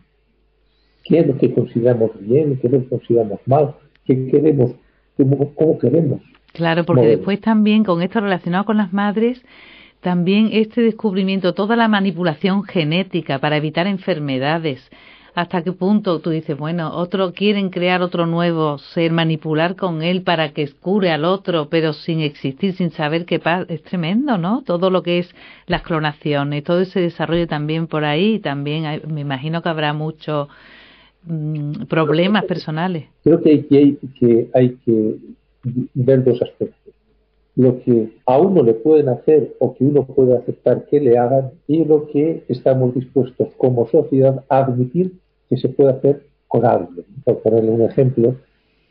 qué 1.03 1.19
es 1.19 1.25
lo 1.25 1.35
que 1.35 1.51
consideramos 1.51 2.11
bien, 2.19 2.59
qué 2.61 2.67
es 2.67 2.73
lo 2.73 2.79
que 2.81 2.89
consideramos 2.89 3.39
mal, 3.47 3.73
qué 4.05 4.27
queremos, 4.27 4.75
cómo 5.17 5.79
queremos. 5.79 6.21
Claro, 6.53 6.83
porque 6.85 7.07
después 7.07 7.41
también 7.41 7.83
con 7.83 8.03
esto 8.03 8.19
relacionado 8.19 8.65
con 8.65 8.77
las 8.77 8.93
madres, 8.93 9.41
también 10.01 10.49
este 10.51 10.81
descubrimiento, 10.81 11.53
toda 11.53 11.75
la 11.75 11.87
manipulación 11.87 12.63
genética 12.63 13.39
para 13.39 13.57
evitar 13.57 13.87
enfermedades, 13.87 14.89
hasta 15.33 15.63
qué 15.63 15.71
punto 15.71 16.19
tú 16.19 16.29
dices, 16.31 16.57
bueno, 16.57 16.93
otro 16.93 17.33
quieren 17.33 17.69
crear 17.69 18.01
otro 18.01 18.25
nuevo 18.25 18.77
ser, 18.79 19.11
manipular 19.11 19.75
con 19.75 20.01
él 20.01 20.23
para 20.23 20.51
que 20.51 20.69
cure 20.73 21.11
al 21.11 21.23
otro, 21.23 21.69
pero 21.69 21.93
sin 21.93 22.19
existir, 22.19 22.73
sin 22.73 22.91
saber 22.91 23.25
qué 23.25 23.39
pasa, 23.39 23.65
es 23.71 23.81
tremendo, 23.83 24.37
¿no? 24.37 24.63
Todo 24.63 24.89
lo 24.89 25.03
que 25.03 25.19
es 25.19 25.33
las 25.67 25.83
clonaciones, 25.83 26.63
todo 26.63 26.81
ese 26.81 26.99
desarrollo 26.99 27.47
también 27.47 27.87
por 27.87 28.03
ahí, 28.03 28.39
también 28.39 29.01
me 29.07 29.21
imagino 29.21 29.61
que 29.61 29.69
habrá 29.69 29.93
muchos 29.93 30.49
mm, 31.23 31.83
problemas 31.83 32.43
personales. 32.45 33.05
Creo 33.23 33.41
que 33.41 33.51
hay 33.51 33.97
que, 34.19 34.49
hay 34.53 34.75
que 34.83 35.15
ver 35.93 36.23
dos 36.25 36.41
aspectos. 36.41 36.80
Lo 37.55 37.79
que 37.81 38.13
a 38.25 38.39
uno 38.39 38.63
le 38.63 38.73
pueden 38.73 39.09
hacer 39.09 39.55
o 39.59 39.73
que 39.73 39.83
uno 39.83 40.05
puede 40.05 40.37
aceptar 40.37 40.85
que 40.85 40.99
le 40.99 41.17
hagan 41.17 41.51
y 41.67 41.83
lo 41.83 42.07
que 42.07 42.43
estamos 42.47 42.95
dispuestos 42.95 43.49
como 43.57 43.87
sociedad 43.87 44.43
a 44.47 44.59
admitir 44.59 45.13
que 45.49 45.57
se 45.57 45.69
puede 45.69 45.91
hacer 45.91 46.23
con 46.47 46.65
alguien. 46.65 47.05
Por 47.25 47.39
ponerle 47.39 47.71
un 47.71 47.81
ejemplo, 47.81 48.35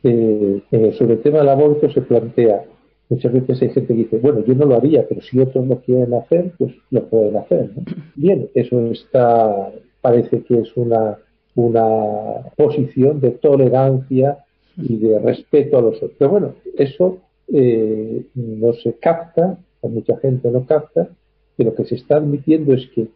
eh, 0.03 0.61
eh, 0.71 0.93
sobre 0.93 1.13
el 1.13 1.21
tema 1.21 1.39
del 1.39 1.49
aborto 1.49 1.89
se 1.89 2.01
plantea, 2.01 2.65
muchas 3.09 3.33
veces 3.33 3.61
hay 3.61 3.69
gente 3.69 3.87
que 3.87 4.03
dice, 4.03 4.17
bueno, 4.17 4.43
yo 4.45 4.55
no 4.55 4.65
lo 4.65 4.75
haría, 4.75 5.07
pero 5.07 5.21
si 5.21 5.39
otros 5.39 5.67
lo 5.67 5.79
quieren 5.81 6.13
hacer, 6.13 6.53
pues 6.57 6.73
lo 6.89 7.05
pueden 7.07 7.37
hacer. 7.37 7.69
Bien, 8.15 8.49
eso 8.55 8.79
está, 8.91 9.71
parece 10.01 10.43
que 10.43 10.59
es 10.59 10.75
una, 10.77 11.17
una 11.55 12.51
posición 12.55 13.19
de 13.19 13.31
tolerancia 13.31 14.37
y 14.77 14.97
de 14.97 15.19
respeto 15.19 15.77
a 15.77 15.81
los 15.81 15.97
otros. 15.97 16.11
Pero 16.17 16.31
bueno, 16.31 16.55
eso 16.77 17.17
eh, 17.53 18.25
no 18.35 18.73
se 18.73 18.93
capta, 18.93 19.57
mucha 19.83 20.17
gente 20.17 20.49
no 20.49 20.65
capta, 20.65 21.09
que 21.57 21.63
lo 21.63 21.73
que 21.73 21.85
se 21.85 21.95
está 21.95 22.17
admitiendo 22.17 22.73
es 22.73 22.87
que 22.89 23.07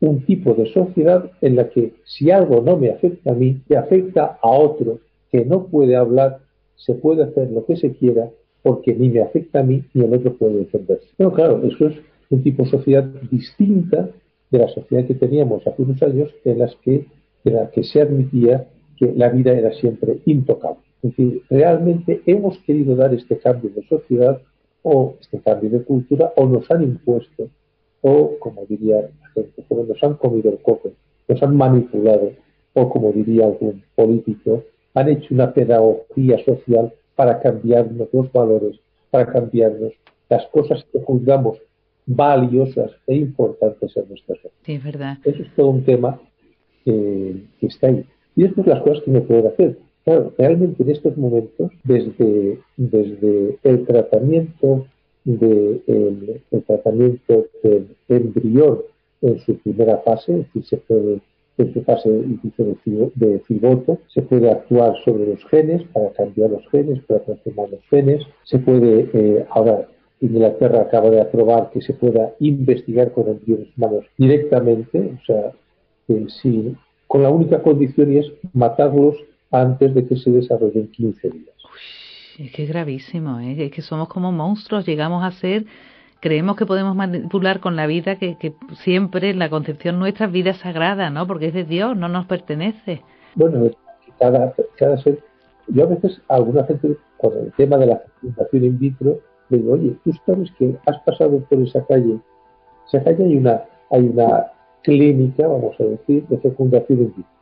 un 0.00 0.24
tipo 0.24 0.54
de 0.54 0.66
sociedad 0.72 1.30
en 1.40 1.56
la 1.56 1.68
que 1.68 1.94
si 2.04 2.30
algo 2.30 2.60
no 2.60 2.76
me 2.76 2.90
afecta 2.90 3.32
a 3.32 3.34
mí, 3.34 3.60
te 3.68 3.76
afecta 3.76 4.38
a 4.42 4.50
otro 4.50 4.98
que 5.30 5.44
no 5.44 5.66
puede 5.66 5.96
hablar, 5.96 6.40
se 6.76 6.94
puede 6.94 7.22
hacer 7.22 7.50
lo 7.50 7.64
que 7.64 7.76
se 7.76 7.92
quiera 7.92 8.28
porque 8.62 8.94
ni 8.94 9.08
me 9.08 9.22
afecta 9.22 9.60
a 9.60 9.62
mí 9.62 9.84
ni 9.94 10.04
el 10.04 10.14
otro 10.14 10.34
puede 10.34 10.58
defenderse. 10.58 11.06
Pero 11.16 11.32
claro, 11.32 11.62
eso 11.64 11.86
es 11.86 11.96
un 12.30 12.42
tipo 12.42 12.64
de 12.64 12.70
sociedad 12.70 13.04
distinta 13.30 14.08
de 14.50 14.58
la 14.58 14.68
sociedad 14.68 15.06
que 15.06 15.14
teníamos 15.14 15.66
hace 15.66 15.82
unos 15.82 16.02
años 16.02 16.30
en 16.44 16.58
las 16.58 16.74
que, 16.76 17.06
en 17.44 17.54
la 17.54 17.70
que 17.70 17.82
se 17.82 18.00
admitía 18.00 18.68
que 18.96 19.12
la 19.14 19.28
vida 19.30 19.52
era 19.52 19.72
siempre 19.72 20.18
intocable. 20.26 20.82
Es 21.02 21.10
decir, 21.10 21.42
realmente 21.50 22.22
hemos 22.26 22.58
querido 22.58 22.94
dar 22.94 23.12
este 23.12 23.36
cambio 23.38 23.70
de 23.70 23.82
sociedad 23.88 24.40
o 24.82 25.16
este 25.20 25.40
cambio 25.40 25.70
de 25.70 25.82
cultura 25.82 26.32
o 26.36 26.46
nos 26.46 26.70
han 26.70 26.82
impuesto 26.82 27.48
o, 28.02 28.36
como 28.38 28.64
diría 28.66 29.00
la 29.00 29.28
gente, 29.34 29.64
nos 29.70 30.02
han 30.02 30.14
comido 30.14 30.50
el 30.50 30.58
coco, 30.58 30.92
nos 31.28 31.42
han 31.42 31.56
manipulado 31.56 32.32
o, 32.74 32.88
como 32.88 33.12
diría 33.12 33.46
algún 33.46 33.82
político, 33.94 34.64
han 34.94 35.08
hecho 35.08 35.34
una 35.34 35.52
pedagogía 35.52 36.44
social 36.44 36.92
para 37.16 37.40
cambiarnos 37.40 38.08
los 38.12 38.32
valores, 38.32 38.78
para 39.10 39.26
cambiarnos 39.26 39.92
las 40.28 40.46
cosas 40.48 40.84
que 40.92 41.00
juzgamos 41.00 41.58
valiosas 42.06 42.90
e 43.06 43.16
importantes 43.16 43.96
en 43.96 44.08
nuestra 44.08 44.34
sociedad. 44.36 44.54
Sí, 44.64 44.72
es 44.74 44.84
verdad. 44.84 45.18
Eso 45.24 45.42
es 45.42 45.54
todo 45.54 45.68
un 45.68 45.84
tema 45.84 46.20
que 46.84 47.44
está 47.60 47.88
ahí. 47.88 48.04
Y 48.34 48.44
estas 48.44 48.64
son 48.64 48.74
las 48.74 48.82
cosas 48.82 49.04
que 49.04 49.10
me 49.10 49.20
pueden 49.20 49.46
hacer. 49.46 49.78
Claro, 50.04 50.32
realmente 50.36 50.82
en 50.82 50.90
estos 50.90 51.16
momentos, 51.16 51.70
desde, 51.84 52.58
desde 52.76 53.58
el 53.62 53.86
tratamiento 53.86 54.86
de, 55.24 55.80
el, 55.86 56.62
tratamiento 56.64 57.46
del 57.62 57.86
embrión 58.08 58.80
en 59.20 59.38
su 59.40 59.56
primera 59.58 59.98
fase, 59.98 60.32
es 60.32 60.46
decir, 60.46 60.64
se 60.64 60.76
puede 60.78 61.20
en 61.58 61.72
su 61.74 61.82
fase 61.82 62.08
de 62.10 63.42
cigoto, 63.46 63.98
se 64.08 64.22
puede 64.22 64.50
actuar 64.50 64.96
sobre 65.04 65.26
los 65.26 65.44
genes 65.46 65.82
para 65.92 66.10
cambiar 66.12 66.50
los 66.50 66.66
genes, 66.70 67.00
para 67.04 67.20
transformar 67.20 67.70
los 67.70 67.82
genes, 67.90 68.24
se 68.44 68.58
puede, 68.58 69.10
eh, 69.12 69.46
ahora 69.50 69.86
Inglaterra 70.20 70.82
acaba 70.82 71.10
de 71.10 71.20
aprobar 71.20 71.70
que 71.70 71.82
se 71.82 71.92
pueda 71.92 72.32
investigar 72.40 73.12
con 73.12 73.28
embriones 73.28 73.68
humanos 73.76 74.06
directamente, 74.16 75.18
o 75.20 75.24
sea, 75.26 75.52
si, 76.40 76.74
con 77.06 77.22
la 77.22 77.30
única 77.30 77.62
condición 77.62 78.16
es 78.16 78.32
matarlos 78.52 79.16
antes 79.52 79.94
de 79.94 80.06
que 80.06 80.16
se 80.16 80.30
desarrollen 80.30 80.88
15 80.88 81.30
días. 81.30 81.54
es 82.38 82.50
que 82.52 82.64
es 82.64 82.68
gravísimo, 82.68 83.38
¿eh? 83.38 83.66
es 83.66 83.70
que 83.70 83.82
somos 83.82 84.08
como 84.08 84.32
monstruos, 84.32 84.86
llegamos 84.86 85.22
a 85.22 85.30
ser, 85.32 85.66
creemos 86.20 86.56
que 86.56 86.66
podemos 86.66 86.96
manipular 86.96 87.60
con 87.60 87.76
la 87.76 87.86
vida 87.86 88.16
que, 88.16 88.36
que 88.38 88.54
siempre 88.82 89.30
en 89.30 89.38
la 89.38 89.50
concepción 89.50 89.98
nuestra 89.98 90.26
es 90.26 90.32
vida 90.32 90.54
sagrada, 90.54 91.10
¿no? 91.10 91.26
Porque 91.26 91.48
es 91.48 91.54
de 91.54 91.64
Dios, 91.64 91.96
no 91.96 92.08
nos 92.08 92.26
pertenece. 92.26 93.02
Bueno, 93.34 93.70
cada, 94.18 94.54
cada 94.76 94.98
ser, 94.98 95.22
yo 95.68 95.84
a 95.84 95.86
veces 95.86 96.20
a 96.28 96.36
alguna 96.36 96.64
gente 96.64 96.96
con 97.18 97.36
el 97.36 97.52
tema 97.52 97.76
de 97.76 97.86
la 97.86 97.98
fecundación 97.98 98.64
in 98.64 98.78
vitro 98.78 99.20
le 99.50 99.58
digo, 99.58 99.74
oye, 99.74 99.94
tú 100.02 100.12
sabes 100.24 100.50
que 100.58 100.76
has 100.86 100.98
pasado 101.00 101.40
por 101.40 101.60
esa 101.60 101.84
calle, 101.86 102.18
esa 102.86 103.04
calle 103.04 103.24
hay 103.24 103.36
una, 103.36 103.62
hay 103.90 104.08
una 104.08 104.46
clínica, 104.82 105.46
vamos 105.46 105.78
a 105.78 105.84
decir, 105.84 106.26
de 106.28 106.38
fecundación 106.38 107.00
in 107.00 107.06
vitro. 107.08 107.32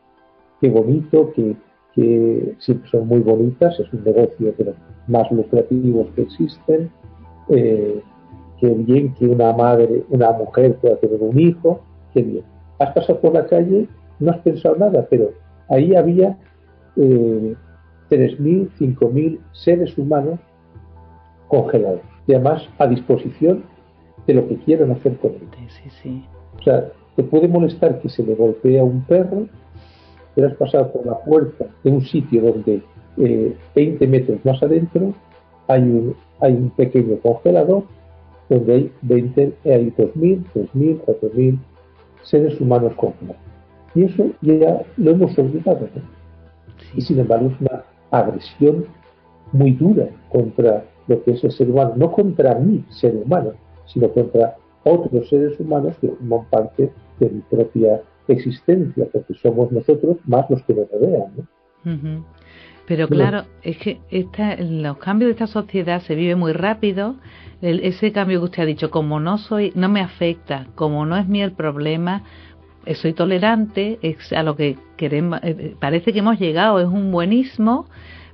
Qué 0.61 0.69
bonito, 0.69 1.33
que 1.33 1.55
que 1.95 2.55
siempre 2.59 2.89
son 2.91 3.09
muy 3.09 3.21
bonitas, 3.21 3.79
es 3.81 3.93
un 3.93 4.05
negocio 4.05 4.55
de 4.57 4.65
los 4.65 4.75
más 5.09 5.31
lucrativos 5.31 6.09
que 6.15 6.23
existen, 6.23 6.91
eh, 7.49 8.01
qué 8.59 8.69
bien 8.69 9.15
que 9.15 9.27
una 9.27 9.53
madre, 9.53 10.05
una 10.09 10.33
mujer 10.33 10.77
pueda 10.77 10.97
tener 10.97 11.21
un 11.21 11.39
hijo, 11.39 11.81
qué 12.15 12.23
bien. 12.23 12.45
Has 12.79 12.93
pasado 12.93 13.21
por 13.21 13.35
la 13.35 13.47
calle, 13.47 13.89
no 14.19 14.31
has 14.31 14.39
pensado 14.39 14.77
nada, 14.77 15.07
pero 15.11 15.33
ahí 15.69 15.95
había 15.95 16.39
eh, 16.97 17.55
3.000, 18.11 18.71
5.000 18.79 19.39
seres 19.53 19.97
humanos 19.97 20.39
congelados 21.49 22.01
y 22.27 22.35
además 22.35 22.63
a 22.79 22.87
disposición 22.87 23.65
de 24.27 24.35
lo 24.35 24.49
que 24.49 24.57
quieran 24.57 24.91
hacer 24.93 25.17
con 25.17 25.33
ellos. 25.33 25.73
Sí, 25.83 25.91
sí. 26.03 26.25
O 26.59 26.63
sea, 26.63 26.93
te 27.17 27.23
puede 27.23 27.49
molestar 27.49 28.01
que 28.01 28.09
se 28.09 28.23
le 28.23 28.35
golpee 28.35 28.79
a 28.79 28.85
un 28.85 29.03
perro, 29.03 29.47
has 30.37 30.55
pasado 30.55 30.91
por 30.93 31.07
la 31.07 31.19
puerta 31.19 31.67
de 31.85 31.91
un 31.91 32.03
sitio 32.03 32.43
donde 32.43 32.83
20 33.17 34.05
eh, 34.05 34.09
metros 34.09 34.45
más 34.45 34.63
adentro 34.63 35.13
hay 35.69 35.83
un, 35.83 36.17
hay 36.41 36.53
un 36.53 36.71
pequeño 36.71 37.17
congelador 37.19 37.85
donde 38.49 38.75
hay 38.75 38.93
20, 39.03 39.55
hay 39.65 39.91
2.000, 39.97 40.45
3.000, 40.55 41.01
4.000 41.05 41.59
seres 42.23 42.61
humanos 42.61 42.93
congelados. 42.97 43.41
Y 43.95 44.05
eso 44.05 44.31
ya 44.41 44.83
lo 44.97 45.11
hemos 45.13 45.39
olvidado. 45.39 45.89
Y 46.95 47.01
sin 47.01 47.21
embargo 47.21 47.51
es 47.51 47.61
una 47.61 47.85
agresión 48.11 48.87
muy 49.53 49.73
dura 49.73 50.09
contra 50.31 50.85
lo 51.07 51.23
que 51.23 51.33
es 51.33 51.45
el 51.45 51.53
ser 51.53 51.71
humano, 51.71 51.93
no 51.97 52.13
contra 52.13 52.55
mí, 52.55 52.85
ser 52.91 53.17
humano, 53.17 53.53
sino 53.87 54.09
contra 54.11 54.57
otros 54.85 55.29
seres 55.29 55.59
humanos 55.59 55.95
que 56.01 56.09
forman 56.09 56.45
parte 56.51 56.91
de 57.19 57.29
mi 57.29 57.41
propia 57.43 58.01
existencia, 58.29 59.07
porque 59.13 59.35
somos 59.35 59.73
nosotros 59.73 60.19
más 60.27 60.49
los 60.51 60.63
que 60.63 60.75
nos 60.75 60.91
rodean. 60.91 61.49
Pero 62.87 63.09
claro, 63.09 63.45
es 63.63 63.79
que 63.79 64.01
esta, 64.11 64.57
los 64.57 64.99
cambios 64.99 65.29
de 65.29 65.33
esta 65.33 65.47
sociedad 65.47 66.03
se 66.03 66.15
vive 66.15 66.35
muy 66.35 66.53
rápido. 66.53 67.17
ese 67.63 68.11
cambio 68.13 68.41
que 68.41 68.45
usted 68.47 68.63
ha 68.63 68.67
dicho, 68.67 68.91
como 68.91 69.21
no 69.21 69.39
soy, 69.39 69.73
no 69.77 69.89
me 69.89 70.01
afecta, 70.01 70.67
como 70.75 71.07
no 71.07 71.17
es 71.17 71.29
mi 71.29 71.41
el 71.41 71.53
problema, 71.53 72.25
eh, 72.87 72.95
soy 72.95 73.13
tolerante, 73.13 73.99
es 74.03 74.33
a 74.33 74.43
lo 74.43 74.57
que 74.57 74.77
queremos, 74.97 75.39
eh, 75.43 75.77
parece 75.79 76.13
que 76.13 76.21
hemos 76.21 76.39
llegado, 76.39 76.81
es 76.81 76.87
un 76.87 77.13
buenismo 77.13 77.87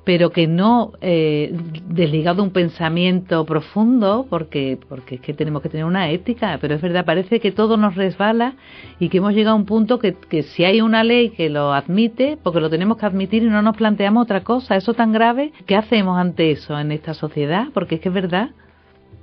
pero 0.07 0.31
que 0.31 0.47
no 0.47 0.93
eh, 1.01 1.53
desligado 1.89 2.37
de 2.37 2.43
un 2.43 2.51
pensamiento 2.51 3.45
profundo, 3.45 4.25
porque, 4.31 4.79
porque 4.89 5.17
es 5.17 5.21
que 5.21 5.35
tenemos 5.35 5.63
que 5.63 5.69
tener 5.69 5.85
una 5.85 6.13
ética, 6.13 6.59
pero 6.61 6.77
es 6.77 6.81
verdad, 6.81 7.05
parece 7.05 7.41
que 7.41 7.51
todo 7.51 7.77
nos 7.77 7.97
resbala 7.97 8.55
y 9.01 9.09
que 9.09 9.19
hemos 9.19 9.35
llegado 9.35 9.57
a 9.57 9.59
un 9.59 9.67
punto 9.67 9.99
que, 9.99 10.15
que 10.15 10.45
si 10.45 10.65
hay 10.65 10.81
una 10.81 11.03
ley 11.03 11.31
que 11.31 11.51
lo 11.51 11.73
admite, 11.73 12.39
porque 12.41 12.61
lo 12.61 12.71
tenemos 12.71 12.99
que 12.99 13.07
admitir 13.07 13.43
y 13.43 13.47
no 13.47 13.63
nos 13.63 13.77
planteamos 13.77 14.23
otra 14.23 14.45
cosa, 14.45 14.77
eso 14.77 14.95
tan 14.95 15.11
grave, 15.11 15.51
¿qué 15.67 15.75
hacemos 15.75 16.17
ante 16.17 16.53
eso 16.53 16.79
en 16.79 16.93
esta 16.93 17.13
sociedad? 17.13 17.65
Porque 17.75 17.97
es 17.97 18.01
que 18.01 18.11
es 18.11 18.15
verdad. 18.15 18.51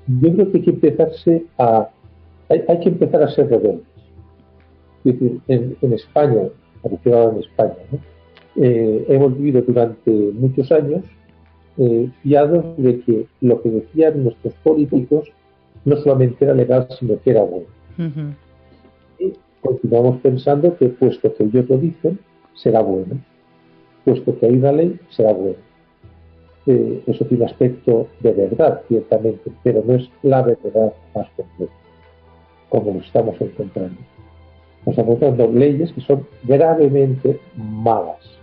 Yo 0.07 0.33
creo 0.33 0.51
que 0.51 0.57
hay 0.57 0.63
que 0.65 0.71
empezarse 0.71 1.45
a, 1.59 1.87
hay, 2.49 2.79
que 2.81 2.89
empezar 2.89 3.23
a 3.23 3.29
ser 3.29 3.47
rebeldes. 3.47 3.87
Es 5.05 5.17
decir, 5.17 5.39
en, 5.47 5.93
España, 5.93 6.41
en 6.83 7.39
España, 7.39 7.73
¿no? 7.89 8.12
Eh, 8.55 9.05
hemos 9.09 9.35
vivido 9.35 9.61
durante 9.63 10.11
muchos 10.11 10.71
años 10.71 11.03
eh, 11.77 12.07
fiados 12.21 12.77
de 12.77 12.99
que 12.99 13.25
lo 13.41 13.61
que 13.61 13.69
decían 13.69 14.23
nuestros 14.23 14.53
políticos 14.55 15.31
no 15.85 15.97
solamente 15.97 16.45
era 16.45 16.53
legal, 16.53 16.87
sino 16.99 17.19
que 17.19 17.31
era 17.31 17.41
bueno. 17.41 17.65
Y 19.19 19.33
continuamos 19.61 20.21
pensando 20.21 20.77
que 20.77 20.89
puesto 20.89 21.33
que 21.33 21.43
ellos 21.43 21.67
lo 21.67 21.77
dicen, 21.77 22.19
será 22.53 22.81
bueno. 22.81 23.19
Puesto 24.05 24.37
que 24.37 24.45
hay 24.45 24.53
una 24.53 24.71
ley, 24.71 24.99
será 25.09 25.33
bueno. 25.33 25.57
Eh, 26.67 27.03
eso 27.07 27.25
tiene 27.25 27.43
un 27.43 27.49
aspecto 27.49 28.07
de 28.21 28.31
verdad, 28.31 28.81
ciertamente, 28.87 29.51
pero 29.63 29.83
no 29.85 29.95
es 29.95 30.09
la 30.21 30.43
verdad 30.43 30.93
más 31.13 31.27
completa, 31.35 31.73
como 32.69 32.93
lo 32.93 32.99
estamos 32.99 33.35
encontrando. 33.41 33.99
Nos 34.85 34.97
estamos 34.97 35.15
encontrando 35.15 35.59
leyes 35.59 35.91
que 35.91 36.01
son 36.01 36.25
gravemente 36.43 37.39
malas 37.57 38.42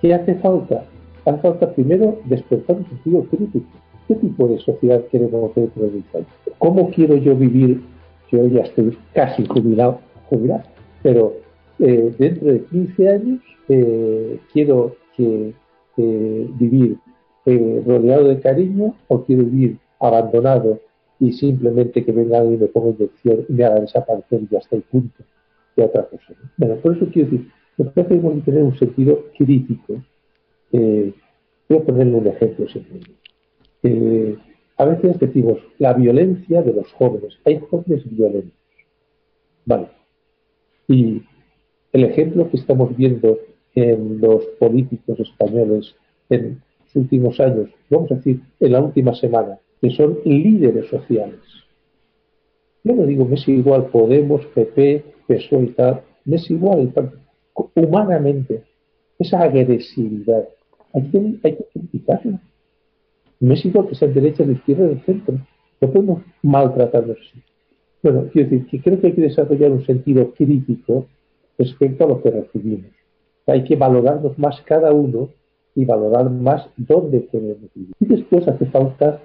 ¿Qué 0.00 0.14
hace 0.14 0.34
falta? 0.36 0.84
Hace 1.24 1.38
falta 1.38 1.72
primero 1.72 2.18
despertar 2.24 2.76
un 2.76 2.86
sentido 2.86 3.24
crítico. 3.24 3.66
¿Qué 4.08 4.14
tipo 4.14 4.46
de 4.46 4.58
sociedad 4.60 5.02
queremos 5.10 5.52
realizar? 5.54 6.22
¿Cómo 6.58 6.90
quiero 6.90 7.16
yo 7.16 7.34
vivir? 7.34 7.82
Yo 8.30 8.46
ya 8.46 8.62
estoy 8.62 8.96
casi 9.12 9.44
jubilado, 9.46 10.00
jubilado 10.28 10.62
pero 11.06 11.34
eh, 11.78 12.12
dentro 12.18 12.52
de 12.52 12.64
15 12.64 13.08
años 13.08 13.40
eh, 13.68 14.40
quiero 14.52 14.96
que, 15.16 15.54
vivir 15.96 16.98
eh, 17.46 17.82
rodeado 17.86 18.24
de 18.24 18.40
cariño 18.40 18.94
o 19.06 19.22
quiero 19.22 19.44
vivir 19.44 19.78
abandonado 20.00 20.80
y 21.20 21.32
simplemente 21.32 22.04
que 22.04 22.10
venga 22.10 22.40
alguien 22.40 22.58
y 22.58 22.62
me 22.62 22.66
ponga 22.66 22.90
inyección 22.90 23.46
y 23.48 23.52
me 23.52 23.64
haga 23.64 23.80
desaparecer 23.80 24.42
y 24.42 24.48
ya 24.50 24.58
está 24.58 24.76
y 24.76 24.82
punto 25.76 25.90
otra 25.90 26.04
cosa. 26.04 26.34
Bueno, 26.56 26.76
por 26.76 26.96
eso 26.96 27.06
quiero 27.12 27.30
decir, 27.30 27.50
tenemos 27.94 28.34
que 28.34 28.40
tener 28.40 28.62
un 28.62 28.78
sentido 28.78 29.26
crítico. 29.36 30.02
Eh, 30.72 31.12
voy 31.68 31.78
a 31.78 31.84
ponerle 31.84 32.14
un 32.16 32.26
ejemplo 32.26 32.68
simple. 32.68 33.00
Eh, 33.82 34.36
a 34.78 34.84
veces 34.84 35.18
decimos 35.18 35.58
la 35.78 35.92
violencia 35.94 36.62
de 36.62 36.72
los 36.72 36.92
jóvenes. 36.92 37.38
Hay 37.44 37.60
jóvenes 37.60 38.08
violentos. 38.10 38.52
Vale. 39.64 39.88
Y 40.88 41.22
el 41.92 42.04
ejemplo 42.04 42.50
que 42.50 42.56
estamos 42.56 42.96
viendo 42.96 43.38
en 43.74 44.20
los 44.20 44.44
políticos 44.58 45.18
españoles 45.20 45.94
en 46.28 46.62
los 46.84 46.96
últimos 46.96 47.38
años, 47.40 47.70
vamos 47.90 48.10
a 48.10 48.16
decir, 48.16 48.40
en 48.60 48.72
la 48.72 48.80
última 48.80 49.14
semana, 49.14 49.58
que 49.80 49.90
son 49.90 50.18
líderes 50.24 50.86
sociales. 50.88 51.40
Yo 52.84 52.94
no 52.94 53.04
digo 53.04 53.28
que 53.28 53.34
es 53.34 53.48
igual 53.48 53.86
Podemos, 53.86 54.46
PP, 54.46 55.04
Tal, 55.76 56.02
me 56.24 56.36
es 56.36 56.50
igual, 56.50 56.92
humanamente, 57.74 58.62
esa 59.18 59.42
agresividad, 59.42 60.48
hay 60.92 61.02
que, 61.10 61.18
hay 61.42 61.56
que 61.56 61.64
criticarla. 61.72 62.40
No 63.40 63.54
es 63.54 63.64
igual 63.64 63.88
que 63.88 63.94
sea 63.94 64.08
derecha, 64.08 64.44
de 64.44 64.54
izquierda, 64.54 64.86
del 64.86 65.00
centro. 65.02 65.38
No 65.80 65.90
podemos 65.90 66.22
maltratarnos 66.42 67.18
así. 67.18 67.42
Bueno, 68.02 68.28
quiero 68.32 68.50
decir 68.50 68.66
que 68.66 68.80
creo 68.80 69.00
que 69.00 69.06
hay 69.08 69.12
que 69.12 69.22
desarrollar 69.22 69.72
un 69.72 69.84
sentido 69.84 70.32
crítico 70.32 71.06
respecto 71.58 72.04
a 72.04 72.08
lo 72.08 72.22
que 72.22 72.30
recibimos. 72.30 72.90
Hay 73.46 73.64
que 73.64 73.76
valorarnos 73.76 74.38
más 74.38 74.60
cada 74.62 74.92
uno 74.92 75.28
y 75.74 75.84
valorar 75.84 76.30
más 76.30 76.68
dónde 76.76 77.26
queremos 77.26 77.72
vivir. 77.74 77.94
Y 78.00 78.06
después 78.06 78.48
hace 78.48 78.66
falta, 78.66 79.20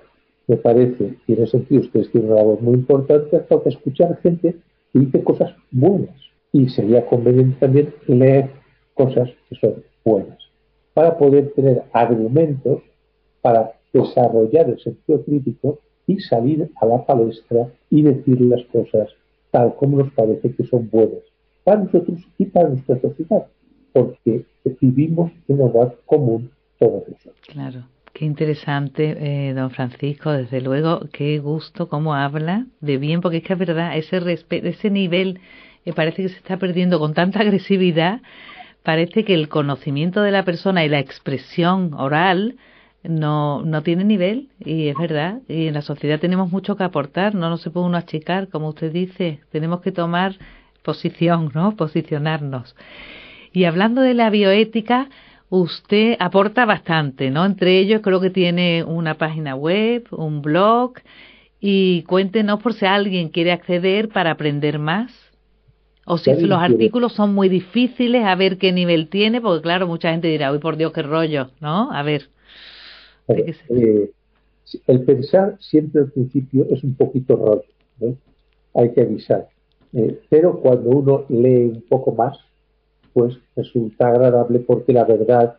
me 0.48 0.58
parece, 0.58 1.16
y 1.26 1.34
en 1.34 1.44
ese 1.44 1.52
sentido 1.52 1.82
ustedes 1.82 2.12
tienen 2.12 2.32
una 2.32 2.44
voz 2.44 2.62
muy 2.62 2.74
importante, 2.74 3.38
hace 3.38 3.48
falta 3.48 3.70
escuchar 3.70 4.20
gente 4.22 4.56
y 4.94 5.00
dice 5.00 5.24
cosas 5.24 5.54
buenas. 5.72 6.16
Y 6.52 6.70
sería 6.70 7.06
conveniente 7.06 7.58
también 7.60 7.94
leer 8.08 8.50
cosas 8.94 9.30
que 9.48 9.56
son 9.56 9.84
buenas, 10.04 10.38
para 10.94 11.18
poder 11.18 11.54
tener 11.54 11.84
argumentos 11.94 12.82
para 13.42 13.74
desarrollar 13.94 14.70
el 14.70 14.80
sentido 14.80 15.24
crítico 15.24 15.80
y 16.08 16.20
salir 16.20 16.70
a 16.80 16.86
la 16.86 17.06
palestra 17.06 17.70
y 17.90 18.02
decir 18.04 18.42
las 18.42 18.64
cosas 18.66 19.10
tal 19.52 19.76
como 19.76 19.98
nos 19.98 20.14
parece 20.14 20.54
que 20.54 20.66
son 20.66 20.90
buenas 20.90 21.24
para 21.64 21.84
nosotros 21.84 22.20
y 22.38 22.46
para 22.46 22.70
nuestra 22.70 23.00
sociedad, 23.00 23.46
porque 23.94 24.46
vivimos 24.80 25.32
en 25.48 25.62
un 25.62 25.70
hogar 25.70 25.96
común 26.06 26.50
todos 26.80 27.08
nosotros. 27.08 27.36
Claro. 27.48 27.84
Qué 28.14 28.26
interesante, 28.26 29.50
eh, 29.50 29.54
don 29.54 29.72
Francisco, 29.72 30.32
desde 30.32 30.60
luego, 30.60 31.08
qué 31.14 31.40
gusto 31.40 31.88
cómo 31.88 32.14
habla 32.14 32.66
de 32.82 32.98
bien, 32.98 33.22
porque 33.22 33.38
es 33.38 33.44
que 33.44 33.54
es 33.54 33.60
verdad, 33.60 33.98
ese, 33.98 34.20
ese 34.50 34.90
nivel 34.90 35.40
eh, 35.86 35.94
parece 35.94 36.24
que 36.24 36.30
se 36.30 36.38
está 36.38 36.58
perdiendo 36.58 37.00
con 37.00 37.14
tanta 37.14 37.40
agresividad, 37.40 38.22
parece 38.84 39.24
que 39.24 39.34
el 39.34 39.48
conocimiento 39.48 40.22
de 40.22 40.32
la 40.32 40.44
persona 40.44 40.84
y 40.84 40.90
la 40.90 41.00
expresión 41.00 41.94
oral 41.94 42.58
no, 43.04 43.64
no 43.64 43.82
tiene 43.82 44.04
nivel, 44.04 44.50
y 44.60 44.90
es 44.90 44.98
verdad, 44.98 45.40
y 45.48 45.68
en 45.68 45.74
la 45.74 45.82
sociedad 45.82 46.20
tenemos 46.20 46.52
mucho 46.52 46.76
que 46.76 46.84
aportar, 46.84 47.34
no 47.34 47.50
nos 47.50 47.62
se 47.62 47.70
puede 47.72 47.86
uno 47.86 47.98
achicar, 47.98 48.50
como 48.50 48.68
usted 48.70 48.92
dice, 48.92 49.40
tenemos 49.52 49.80
que 49.80 49.94
tomar 49.94 50.36
posición, 50.84 51.52
¿no? 51.54 51.78
Posicionarnos. 51.78 52.76
Y 53.54 53.64
hablando 53.64 54.02
de 54.02 54.14
la 54.14 54.30
bioética, 54.30 55.10
usted 55.52 56.16
aporta 56.20 56.66
bastante, 56.66 57.30
¿no? 57.30 57.46
Entre 57.46 57.78
ellos 57.78 58.02
creo 58.02 58.22
que 58.22 58.30
tiene 58.30 58.86
una 58.86 59.16
página 59.16 59.54
web, 59.54 60.08
un 60.12 60.42
blog 60.42 60.94
y 61.60 62.04
cuéntenos 62.04 62.62
por 62.64 62.74
si 62.74 62.86
alguien 62.86 63.30
quiere 63.30 63.52
acceder 63.52 64.08
para 64.10 64.32
aprender 64.32 64.80
más. 64.80 65.12
O 66.06 66.18
si 66.18 66.34
los 66.42 66.58
artículos 66.58 67.14
son 67.14 67.36
muy 67.36 67.48
difíciles, 67.48 68.24
a 68.24 68.34
ver 68.36 68.58
qué 68.58 68.72
nivel 68.72 69.08
tiene, 69.10 69.40
porque 69.40 69.62
claro, 69.62 69.88
mucha 69.88 70.12
gente 70.12 70.30
dirá, 70.30 70.52
uy, 70.52 70.60
por 70.60 70.78
Dios, 70.78 70.94
qué 70.94 71.04
rollo, 71.04 71.52
¿no? 71.60 71.92
A 71.92 72.02
ver. 72.02 72.30
Eh, 73.28 74.12
el 74.88 75.04
pensar 75.04 75.58
siempre 75.60 76.02
al 76.02 76.12
principio 76.12 76.66
es 76.72 76.84
un 76.84 76.96
poquito 76.96 77.36
rollo, 77.36 77.64
¿no? 78.00 78.16
Hay 78.74 78.94
que 78.94 79.02
avisar. 79.02 79.50
Eh, 79.94 80.22
pero 80.30 80.60
cuando 80.60 80.90
uno 80.90 81.26
lee 81.30 81.66
un 81.66 81.84
poco 81.88 82.14
más, 82.14 82.38
pues 83.14 83.38
resulta 83.56 84.10
agradable 84.10 84.60
porque 84.60 84.94
la 84.94 85.06
verdad 85.06 85.58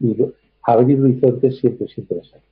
y 0.00 0.16
abrir 0.62 1.00
horizontes 1.00 1.58
siempre 1.58 1.86
es 1.86 1.98
interesante. 1.98 2.46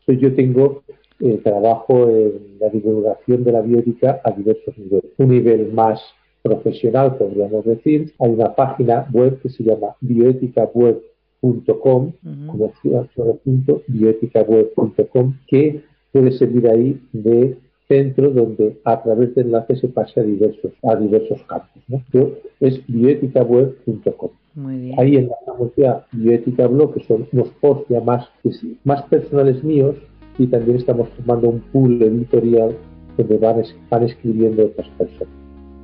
Entonces 0.00 0.22
yo 0.22 0.34
tengo 0.34 0.82
eh, 1.20 1.40
trabajo 1.44 2.08
en 2.08 2.58
la 2.58 2.70
divulgación 2.70 3.44
de 3.44 3.52
la 3.52 3.60
biótica 3.60 4.20
a 4.24 4.30
diversos 4.30 4.78
niveles. 4.78 5.12
Un 5.18 5.28
nivel 5.28 5.70
más 5.72 6.00
profesional, 6.42 7.16
podríamos 7.16 7.64
decir, 7.64 8.12
hay 8.18 8.30
una 8.30 8.52
página 8.54 9.06
web 9.12 9.40
que 9.40 9.50
se 9.50 9.62
llama 9.62 9.94
bioeticaweb.com, 10.00 12.12
uh 12.24 12.70
bioeticaweb.com, 13.86 15.34
que 15.46 15.84
puede 16.12 16.32
servir 16.32 16.68
ahí 16.68 17.00
de 17.12 17.56
centro 17.90 18.30
donde 18.30 18.78
a 18.84 19.02
través 19.02 19.34
de 19.34 19.42
enlaces 19.42 19.80
se 19.80 19.88
pase 19.88 20.20
a 20.20 20.22
diversos, 20.22 20.72
a 20.84 20.94
diversos 20.94 21.42
campos. 21.42 21.82
¿no? 21.88 22.00
es 22.60 22.80
bioeticaweb.com. 22.86 24.30
Ahí 24.98 25.16
enlazamos 25.16 25.70
ya 25.76 26.06
Bioética 26.12 26.66
Blog, 26.66 26.94
que 26.94 27.04
son 27.04 27.26
unos 27.32 27.48
posts 27.60 27.86
ya 27.88 28.00
más, 28.00 28.28
más 28.84 29.02
personales 29.04 29.62
míos, 29.64 29.96
y 30.38 30.46
también 30.46 30.76
estamos 30.76 31.08
formando 31.10 31.48
un 31.48 31.60
pool 31.72 32.00
editorial 32.02 32.76
donde 33.16 33.38
van, 33.38 33.62
van 33.90 34.02
escribiendo 34.04 34.66
otras 34.66 34.88
personas. 34.98 35.34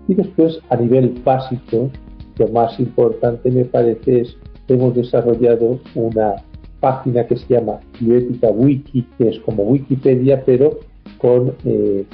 Y 0.08 0.14
después, 0.14 0.60
a 0.70 0.76
nivel 0.76 1.20
básico, 1.24 1.90
lo 2.38 2.48
más 2.48 2.78
importante 2.78 3.50
me 3.50 3.64
parece 3.64 4.20
es 4.20 4.36
hemos 4.68 4.94
desarrollado 4.94 5.80
una 5.94 6.36
página 6.80 7.26
que 7.26 7.36
se 7.36 7.54
llama 7.54 7.80
Bioética 7.98 8.48
Wiki, 8.48 9.06
que 9.18 9.28
es 9.30 9.38
como 9.40 9.64
Wikipedia, 9.64 10.44
pero 10.44 10.80
con 11.18 11.54
eh, 11.64 12.04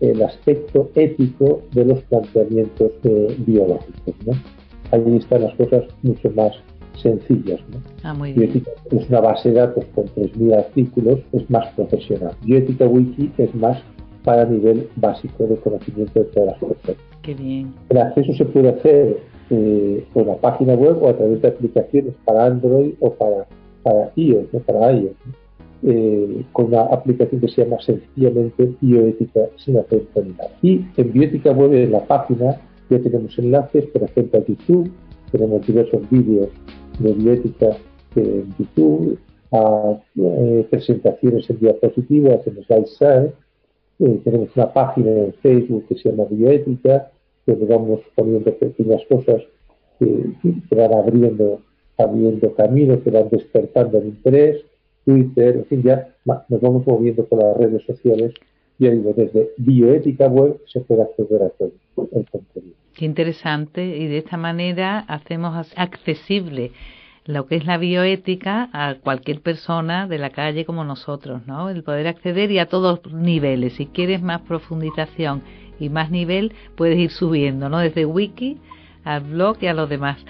el, 0.00 0.22
aspecto 0.22 0.90
ético 0.94 1.62
de 1.72 1.84
los 1.84 2.02
planteamientos 2.04 2.92
eh, 3.04 3.36
biológicos. 3.38 4.14
ahí 4.90 5.16
están 5.16 5.42
las 5.42 5.54
cosas 5.54 5.84
mucho 6.02 6.30
más 6.30 6.52
sencillas. 7.00 7.60
¿no? 7.70 7.78
Ah, 8.02 8.14
muy 8.14 8.32
Bioética 8.32 8.70
es 8.90 9.08
una 9.08 9.20
base 9.20 9.50
de 9.50 9.56
datos 9.56 9.84
con 9.94 10.06
3.000 10.06 10.56
artículos, 10.56 11.20
es 11.32 11.48
más 11.50 11.68
profesional. 11.74 12.34
Bioética 12.44 12.86
Wiki 12.86 13.30
es 13.38 13.54
más 13.54 13.82
para 14.24 14.44
nivel 14.44 14.88
básico 14.96 15.46
de 15.46 15.56
conocimiento 15.56 16.18
de 16.18 16.24
todas 16.26 16.48
las 16.48 16.58
personas. 16.58 17.02
Qué 17.22 17.34
bien. 17.34 17.72
El 17.88 17.98
acceso 17.98 18.32
se 18.32 18.44
puede 18.46 18.70
hacer 18.70 19.18
eh, 19.50 20.04
por 20.12 20.26
la 20.26 20.36
página 20.36 20.74
web 20.74 21.00
o 21.02 21.08
a 21.08 21.16
través 21.16 21.40
de 21.42 21.48
aplicaciones 21.48 22.14
para 22.24 22.46
Android 22.46 22.94
o 23.00 23.12
para, 23.12 23.46
para 23.84 24.10
iOS, 24.16 24.46
para 24.66 24.92
iOS 24.92 25.14
eh, 25.86 26.44
con 26.52 26.66
una 26.66 26.82
aplicación 26.82 27.40
que 27.40 27.48
se 27.48 27.64
llama 27.64 27.80
sencillamente 27.80 28.74
Bioética 28.80 29.40
sin 29.56 29.78
acento 29.78 30.22
ni 30.22 30.30
nada. 30.30 30.50
Y 30.60 30.84
en 30.96 31.12
Bioética 31.12 31.52
Web, 31.52 31.72
en 31.74 31.92
la 31.92 32.04
página, 32.04 32.60
ya 32.90 32.98
tenemos 32.98 33.38
enlaces, 33.38 33.86
por 33.86 34.02
ejemplo, 34.02 34.40
a 34.40 34.44
YouTube, 34.44 34.90
tenemos 35.32 35.66
diversos 35.66 36.08
vídeos 36.10 36.48
de 36.98 37.12
bioética 37.12 37.76
en 38.14 38.54
YouTube, 38.58 39.18
a 39.52 40.00
eh, 40.16 40.66
presentaciones 40.70 41.48
en 41.50 41.58
diapositivas, 41.58 42.46
en 42.46 42.62
SlideShare, 42.64 43.32
eh, 43.98 44.20
tenemos 44.24 44.50
una 44.56 44.72
página 44.72 45.10
en 45.10 45.32
Facebook 45.34 45.86
que 45.88 45.96
se 45.96 46.10
llama 46.10 46.24
Bioética, 46.30 47.10
donde 47.46 47.66
vamos 47.66 48.00
poniendo 48.14 48.52
pequeñas 48.52 49.02
cosas 49.08 49.42
que, 49.98 50.74
van 50.74 50.92
abriendo, 50.92 51.60
abriendo 51.96 52.54
caminos, 52.54 52.98
que 53.02 53.10
van 53.10 53.28
despertando 53.30 53.98
el 53.98 54.08
interés, 54.08 54.64
Twitter, 55.06 55.56
en 55.56 55.64
fin, 55.66 55.82
ya 55.82 56.08
nos 56.26 56.60
vamos 56.60 56.86
moviendo 56.86 57.24
por 57.24 57.42
las 57.42 57.56
redes 57.56 57.82
sociales. 57.86 58.34
Ya 58.78 58.90
digo, 58.90 59.14
desde 59.16 59.52
Bioética 59.56 60.26
Web 60.26 60.60
se 60.66 60.80
puede 60.80 61.02
acceder 61.02 61.44
a 61.44 61.48
todo 61.48 61.72
el 61.96 62.26
contenido. 62.30 62.74
Qué 62.92 63.04
interesante, 63.06 63.96
y 63.96 64.06
de 64.06 64.18
esta 64.18 64.36
manera 64.36 64.98
hacemos 64.98 65.72
accesible 65.76 66.72
lo 67.24 67.46
que 67.46 67.56
es 67.56 67.66
la 67.66 67.78
bioética 67.78 68.68
a 68.72 68.96
cualquier 68.96 69.40
persona 69.40 70.06
de 70.06 70.18
la 70.18 70.30
calle 70.30 70.64
como 70.64 70.84
nosotros, 70.84 71.46
¿no? 71.46 71.70
El 71.70 71.82
poder 71.82 72.06
acceder 72.06 72.50
y 72.50 72.58
a 72.58 72.66
todos 72.66 73.00
niveles. 73.12 73.74
Si 73.74 73.86
quieres 73.86 74.22
más 74.22 74.42
profundización 74.42 75.42
y 75.80 75.88
más 75.88 76.10
nivel, 76.10 76.52
puedes 76.76 76.98
ir 76.98 77.10
subiendo, 77.10 77.68
¿no? 77.68 77.78
Desde 77.78 78.06
wiki 78.06 78.58
al 79.04 79.22
blog 79.22 79.58
y 79.60 79.66
a 79.66 79.74
los 79.74 79.88
demás. 79.88 80.24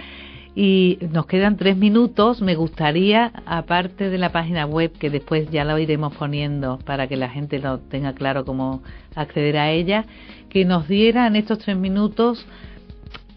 Y 0.59 0.99
nos 1.13 1.27
quedan 1.27 1.59
tres 1.59 1.77
minutos. 1.77 2.41
Me 2.41 2.55
gustaría, 2.55 3.31
aparte 3.45 4.09
de 4.09 4.17
la 4.17 4.33
página 4.33 4.65
web, 4.65 4.91
que 4.91 5.11
después 5.11 5.51
ya 5.51 5.65
la 5.65 5.79
iremos 5.79 6.17
poniendo 6.17 6.79
para 6.79 7.07
que 7.07 7.17
la 7.17 7.29
gente 7.29 7.59
lo 7.59 7.79
tenga 7.79 8.15
claro 8.15 8.47
cómo 8.47 8.83
acceder 9.15 9.59
a 9.59 9.71
ella, 9.71 10.07
que 10.49 10.65
nos 10.65 10.89
diera 10.89 11.27
en 11.27 11.37
estos 11.37 11.59
tres 11.59 11.77
minutos 11.77 12.47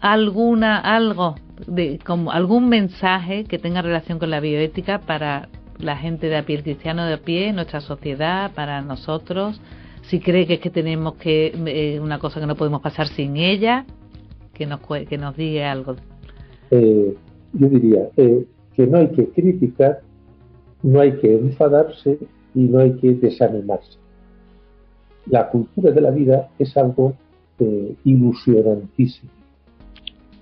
alguna, 0.00 0.78
algo 0.78 1.34
de, 1.66 1.98
como 1.98 2.32
algún 2.32 2.70
mensaje 2.70 3.44
que 3.44 3.58
tenga 3.58 3.82
relación 3.82 4.18
con 4.18 4.30
la 4.30 4.40
bioética 4.40 5.00
para 5.00 5.50
la 5.76 5.98
gente 5.98 6.28
de 6.28 6.38
a 6.38 6.46
pie, 6.46 6.56
el 6.56 6.62
cristiano 6.62 7.04
de 7.04 7.14
a 7.14 7.18
pie, 7.18 7.52
nuestra 7.52 7.82
sociedad, 7.82 8.52
para 8.52 8.80
nosotros, 8.80 9.60
si 10.04 10.20
cree 10.20 10.46
que 10.46 10.54
es 10.54 10.60
que 10.60 10.70
tenemos 10.70 11.16
que 11.16 11.52
eh, 11.66 12.00
una 12.00 12.18
cosa 12.18 12.40
que 12.40 12.46
no 12.46 12.56
podemos 12.56 12.80
pasar 12.80 13.08
sin 13.08 13.36
ella, 13.36 13.84
que 14.54 14.64
nos 14.64 14.80
que 14.80 15.18
nos 15.18 15.36
diga 15.36 15.70
algo. 15.70 15.96
Eh, 16.70 17.14
yo 17.52 17.68
diría 17.68 18.10
eh, 18.16 18.46
que 18.74 18.86
no 18.86 18.98
hay 18.98 19.08
que 19.08 19.28
criticar, 19.28 20.00
no 20.82 21.00
hay 21.00 21.12
que 21.18 21.34
enfadarse 21.34 22.18
y 22.54 22.62
no 22.62 22.78
hay 22.78 22.92
que 22.94 23.14
desanimarse. 23.14 23.98
La 25.26 25.50
cultura 25.50 25.90
de 25.92 26.00
la 26.00 26.10
vida 26.10 26.48
es 26.58 26.76
algo 26.76 27.14
ilusionantísimo 28.04 29.30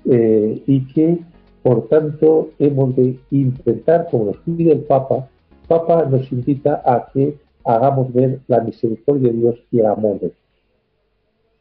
eh, 0.05 0.62
y 0.67 0.87
que, 0.93 1.19
por 1.62 1.88
tanto, 1.88 2.51
hemos 2.59 2.95
de 2.97 3.19
intentar, 3.31 4.07
como 4.11 4.27
nos 4.27 4.37
pide 4.38 4.73
el 4.73 4.81
Papa, 4.81 5.29
Papa 5.67 6.07
nos 6.07 6.31
invita 6.33 6.83
a 6.85 7.11
que 7.12 7.37
hagamos 7.64 8.12
ver 8.14 8.41
la 8.47 8.61
misericordia 8.61 9.31
de 9.31 9.38
Dios 9.38 9.57
y 9.71 9.81
el 9.81 9.87
amor 9.87 10.14
de 10.14 10.29
Dios. 10.29 10.33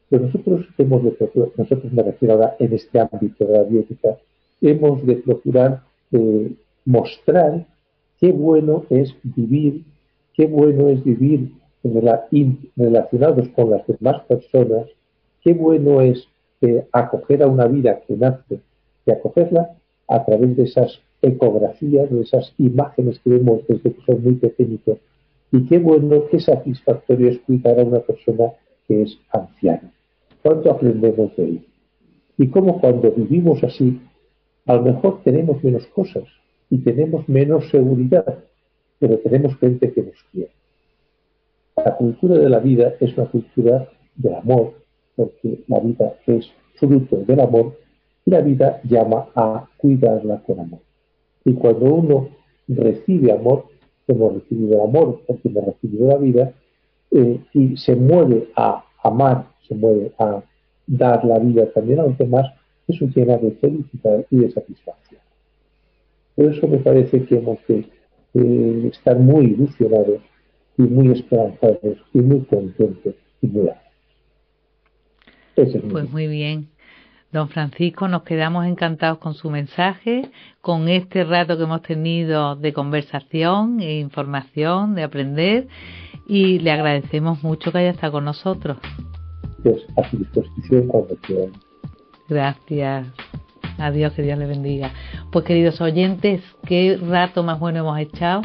Pero 0.08 0.24
nosotros 0.24 0.66
hemos 0.78 1.04
de 1.04 1.50
nosotros 1.56 1.92
me 1.92 2.02
refiero 2.02 2.34
ahora 2.34 2.56
en 2.58 2.72
este 2.72 2.98
ámbito 2.98 3.44
de 3.44 3.52
la 3.52 3.64
bioética, 3.64 4.16
hemos 4.60 5.04
de 5.06 5.16
procurar 5.16 5.82
eh, 6.12 6.52
mostrar 6.84 7.66
qué 8.18 8.32
bueno 8.32 8.84
es 8.90 9.14
vivir, 9.22 9.84
qué 10.34 10.46
bueno 10.46 10.88
es 10.88 11.04
vivir 11.04 11.52
relacionados 12.76 13.48
con 13.50 13.70
las 13.70 13.86
demás 13.86 14.22
personas, 14.22 14.86
qué 15.42 15.52
bueno 15.52 16.00
es 16.00 16.26
acoger 16.92 17.42
a 17.42 17.46
una 17.46 17.66
vida 17.66 18.00
que 18.06 18.16
nace, 18.16 18.60
y 19.06 19.10
acogerla 19.10 19.70
a 20.08 20.24
través 20.24 20.56
de 20.56 20.64
esas 20.64 21.00
ecografías, 21.22 22.10
de 22.10 22.20
esas 22.20 22.52
imágenes 22.58 23.18
que 23.20 23.30
vemos 23.30 23.60
desde 23.66 23.92
que 23.92 24.02
son 24.06 24.22
muy 24.22 24.34
pequeñitos. 24.34 24.98
Y 25.50 25.66
qué 25.66 25.78
bueno, 25.78 26.24
qué 26.30 26.40
satisfactorio 26.40 27.30
es 27.30 27.38
cuidar 27.40 27.80
a 27.80 27.84
una 27.84 28.00
persona 28.00 28.52
que 28.86 29.02
es 29.02 29.18
anciana. 29.32 29.92
¿Cuánto 30.42 30.70
aprendemos 30.70 31.34
de 31.36 31.44
él? 31.44 31.64
Y 32.36 32.48
cómo 32.48 32.80
cuando 32.80 33.10
vivimos 33.12 33.62
así, 33.64 34.00
a 34.68 34.74
lo 34.74 34.82
mejor 34.82 35.22
tenemos 35.24 35.64
menos 35.64 35.86
cosas 35.86 36.24
y 36.68 36.78
tenemos 36.78 37.26
menos 37.26 37.68
seguridad, 37.70 38.44
pero 38.98 39.18
tenemos 39.18 39.56
gente 39.56 39.90
que 39.92 40.02
nos 40.02 40.22
quiere. 40.30 40.50
La 41.76 41.96
cultura 41.96 42.36
de 42.36 42.50
la 42.50 42.58
vida 42.58 42.94
es 43.00 43.16
una 43.16 43.26
cultura 43.28 43.88
del 44.14 44.34
amor, 44.34 44.74
porque 45.16 45.64
la 45.68 45.80
vida 45.80 46.14
es 46.26 46.52
fruto 46.74 47.16
del 47.16 47.40
amor 47.40 47.78
y 48.26 48.30
la 48.30 48.42
vida 48.42 48.80
llama 48.84 49.28
a 49.34 49.66
cuidarla 49.78 50.42
con 50.42 50.60
amor. 50.60 50.80
Y 51.46 51.54
cuando 51.54 51.86
uno 51.86 52.28
recibe 52.68 53.32
amor, 53.32 53.64
hemos 54.06 54.34
recibido 54.34 54.74
el 54.74 54.80
amor 54.82 55.22
porque 55.26 55.48
hemos 55.48 55.64
recibido 55.64 56.08
la 56.08 56.18
vida, 56.18 56.52
eh, 57.10 57.40
y 57.54 57.74
se 57.78 57.96
mueve 57.96 58.50
a 58.54 58.84
amar, 59.02 59.46
se 59.66 59.74
mueve 59.74 60.12
a 60.18 60.42
dar 60.86 61.24
la 61.24 61.38
vida 61.38 61.72
también 61.72 62.00
a 62.00 62.02
los 62.02 62.18
demás, 62.18 62.52
eso 62.88 63.06
llena 63.14 63.36
de 63.36 63.52
felicidad 63.52 64.26
y 64.30 64.36
de 64.38 64.50
satisfacción. 64.50 65.20
Por 66.34 66.46
eso 66.46 66.66
me 66.66 66.78
parece 66.78 67.24
que 67.24 67.36
hemos 67.36 67.58
de 67.68 67.86
eh, 68.34 68.90
estar 68.92 69.18
muy 69.18 69.46
ilusionados 69.46 70.20
y 70.76 70.82
muy 70.82 71.12
esperanzados 71.12 71.98
y 72.14 72.18
muy 72.18 72.40
contentos 72.44 73.14
y 73.42 73.46
muy 73.46 73.68
pues 75.90 76.10
muy 76.10 76.26
bien. 76.28 76.68
Don 77.32 77.48
Francisco, 77.48 78.08
nos 78.08 78.22
quedamos 78.22 78.64
encantados 78.66 79.18
con 79.18 79.34
su 79.34 79.50
mensaje, 79.50 80.30
con 80.60 80.88
este 80.88 81.24
rato 81.24 81.56
que 81.56 81.64
hemos 81.64 81.82
tenido 81.82 82.56
de 82.56 82.72
conversación 82.72 83.80
e 83.80 83.98
información, 83.98 84.94
de 84.94 85.02
aprender, 85.02 85.68
y 86.26 86.58
le 86.60 86.70
agradecemos 86.70 87.42
mucho 87.42 87.70
que 87.70 87.78
haya 87.78 87.90
estado 87.90 88.12
con 88.12 88.24
nosotros. 88.24 88.78
Pues 89.62 89.84
a 89.96 90.08
su 90.08 90.18
disposición 90.18 90.86
cuando 90.86 91.16
quieran. 91.16 91.52
Gracias. 92.28 93.06
Adiós, 93.78 94.12
que 94.12 94.22
Dios 94.22 94.38
le 94.38 94.46
bendiga. 94.46 94.90
Pues 95.30 95.44
queridos 95.44 95.80
oyentes, 95.80 96.42
qué 96.66 96.98
rato 97.00 97.42
más 97.42 97.60
bueno 97.60 97.80
hemos 97.80 97.98
echado 97.98 98.42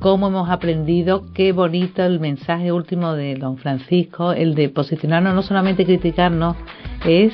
cómo 0.00 0.28
hemos 0.28 0.48
aprendido, 0.50 1.24
qué 1.34 1.52
bonito 1.52 2.04
el 2.04 2.20
mensaje 2.20 2.72
último 2.72 3.14
de 3.14 3.34
don 3.34 3.56
Francisco, 3.58 4.32
el 4.32 4.54
de 4.54 4.68
posicionarnos, 4.68 5.34
no 5.34 5.42
solamente 5.42 5.84
criticarnos, 5.84 6.56
es 7.04 7.32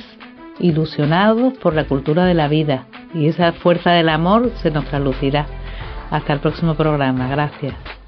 ilusionados 0.61 1.55
por 1.59 1.75
la 1.75 1.85
cultura 1.85 2.25
de 2.25 2.35
la 2.35 2.49
vida 2.49 2.87
y 3.15 3.27
esa 3.27 3.53
fuerza 3.53 3.91
del 3.93 4.09
amor 4.09 4.53
se 4.63 4.71
nos 4.71 4.85
traducirá. 4.87 5.47
Hasta 6.11 6.35
el 6.35 6.41
próximo 6.41 6.75
programa. 6.75 7.27
Gracias. 7.29 8.02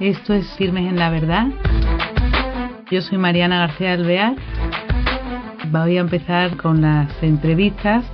Esto 0.00 0.32
es 0.32 0.48
Firmes 0.56 0.88
en 0.88 0.96
la 0.96 1.10
Verdad. 1.10 1.48
Yo 2.90 3.02
soy 3.02 3.18
Mariana 3.18 3.58
García 3.58 3.92
Alvear. 3.92 4.34
Voy 5.70 5.98
a 5.98 6.00
empezar 6.00 6.56
con 6.56 6.80
las 6.80 7.22
entrevistas. 7.22 8.06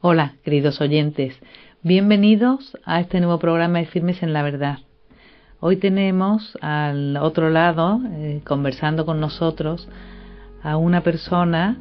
Hola, 0.00 0.34
queridos 0.42 0.80
oyentes. 0.80 1.38
Bienvenidos 1.84 2.76
a 2.84 2.98
este 2.98 3.20
nuevo 3.20 3.38
programa 3.38 3.78
de 3.78 3.86
Firmes 3.86 4.20
en 4.24 4.32
la 4.32 4.42
Verdad. 4.42 4.80
Hoy 5.60 5.76
tenemos 5.76 6.58
al 6.60 7.16
otro 7.18 7.50
lado, 7.50 8.00
eh, 8.14 8.40
conversando 8.44 9.06
con 9.06 9.20
nosotros, 9.20 9.88
a 10.60 10.76
una 10.76 11.02
persona, 11.02 11.78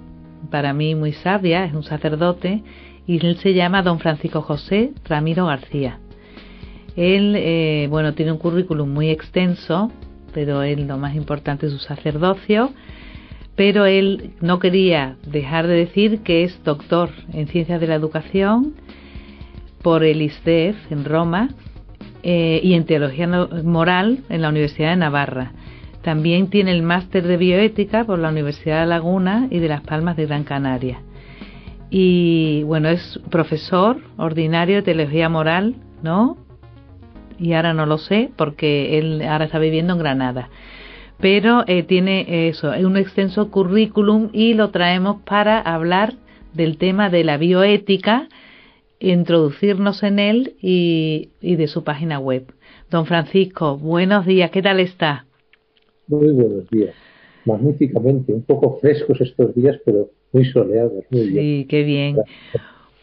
para 0.51 0.71
mí 0.73 0.93
muy 0.93 1.13
sabia, 1.13 1.65
es 1.65 1.73
un 1.73 1.81
sacerdote, 1.81 2.63
y 3.07 3.25
él 3.25 3.37
se 3.37 3.53
llama 3.53 3.81
don 3.81 3.99
Francisco 3.99 4.41
José 4.41 4.91
Ramiro 5.05 5.45
García. 5.47 5.99
Él, 6.95 7.35
eh, 7.37 7.87
bueno, 7.89 8.13
tiene 8.13 8.33
un 8.33 8.37
currículum 8.37 8.91
muy 8.91 9.09
extenso, 9.09 9.91
pero 10.33 10.61
él 10.61 10.87
lo 10.87 10.97
más 10.97 11.15
importante 11.15 11.67
es 11.67 11.71
su 11.71 11.79
sacerdocio. 11.79 12.71
pero 13.55 13.87
él 13.87 14.33
no 14.39 14.59
quería 14.59 15.15
dejar 15.25 15.65
de 15.65 15.73
decir 15.73 16.19
que 16.19 16.43
es 16.43 16.63
doctor 16.63 17.09
en 17.33 17.47
ciencias 17.47 17.81
de 17.81 17.87
la 17.87 17.95
educación 17.95 18.75
por 19.81 20.03
el 20.03 20.21
ISTEF 20.21 20.75
en 20.91 21.03
Roma 21.03 21.49
eh, 22.21 22.59
y 22.63 22.73
en 22.73 22.85
teología 22.85 23.27
moral 23.63 24.19
en 24.29 24.43
la 24.43 24.49
Universidad 24.49 24.91
de 24.91 24.97
Navarra. 24.97 25.53
También 26.03 26.51
tiene 26.51 26.71
el 26.71 26.83
máster 26.83 27.25
de 27.25 27.37
bioética 27.37 28.03
por 28.03 28.19
la 28.19 28.29
Universidad 28.29 28.81
de 28.81 28.87
Laguna 28.87 29.47
y 29.49 29.57
de 29.57 29.69
Las 29.69 29.81
Palmas 29.81 30.17
de 30.17 30.27
Gran 30.27 30.43
Canaria. 30.43 31.01
Y 31.89 32.63
bueno, 32.63 32.89
es 32.89 33.19
profesor 33.29 33.97
ordinario 34.17 34.77
de 34.77 34.81
teología 34.81 35.29
moral, 35.29 35.75
¿no? 36.03 36.37
Y 37.39 37.53
ahora 37.53 37.73
no 37.73 37.85
lo 37.85 37.97
sé 37.97 38.29
porque 38.35 38.97
él 38.97 39.21
ahora 39.21 39.45
está 39.45 39.59
viviendo 39.59 39.93
en 39.93 39.99
Granada. 39.99 40.49
Pero 41.19 41.63
eh, 41.67 41.83
tiene 41.83 42.47
eso, 42.49 42.71
un 42.71 42.97
extenso 42.97 43.49
currículum 43.49 44.29
y 44.33 44.53
lo 44.53 44.69
traemos 44.69 45.21
para 45.23 45.59
hablar 45.59 46.13
del 46.53 46.77
tema 46.77 47.09
de 47.09 47.23
la 47.23 47.37
bioética, 47.37 48.27
introducirnos 48.99 50.03
en 50.03 50.19
él 50.19 50.55
y, 50.61 51.29
y 51.41 51.55
de 51.55 51.67
su 51.67 51.83
página 51.83 52.19
web. 52.19 52.53
Don 52.89 53.05
Francisco, 53.05 53.77
buenos 53.77 54.25
días, 54.25 54.51
¿qué 54.51 54.61
tal 54.61 54.79
está? 54.79 55.25
Muy 56.07 56.31
buenos 56.31 56.69
días. 56.69 56.93
Magníficamente, 57.45 58.33
un 58.33 58.43
poco 58.43 58.77
frescos 58.79 59.21
estos 59.21 59.55
días, 59.55 59.79
pero 59.85 60.09
muy 60.31 60.45
soleados. 60.45 61.03
Muy 61.09 61.29
sí, 61.29 61.65
qué 61.69 61.83
bien. 61.83 62.17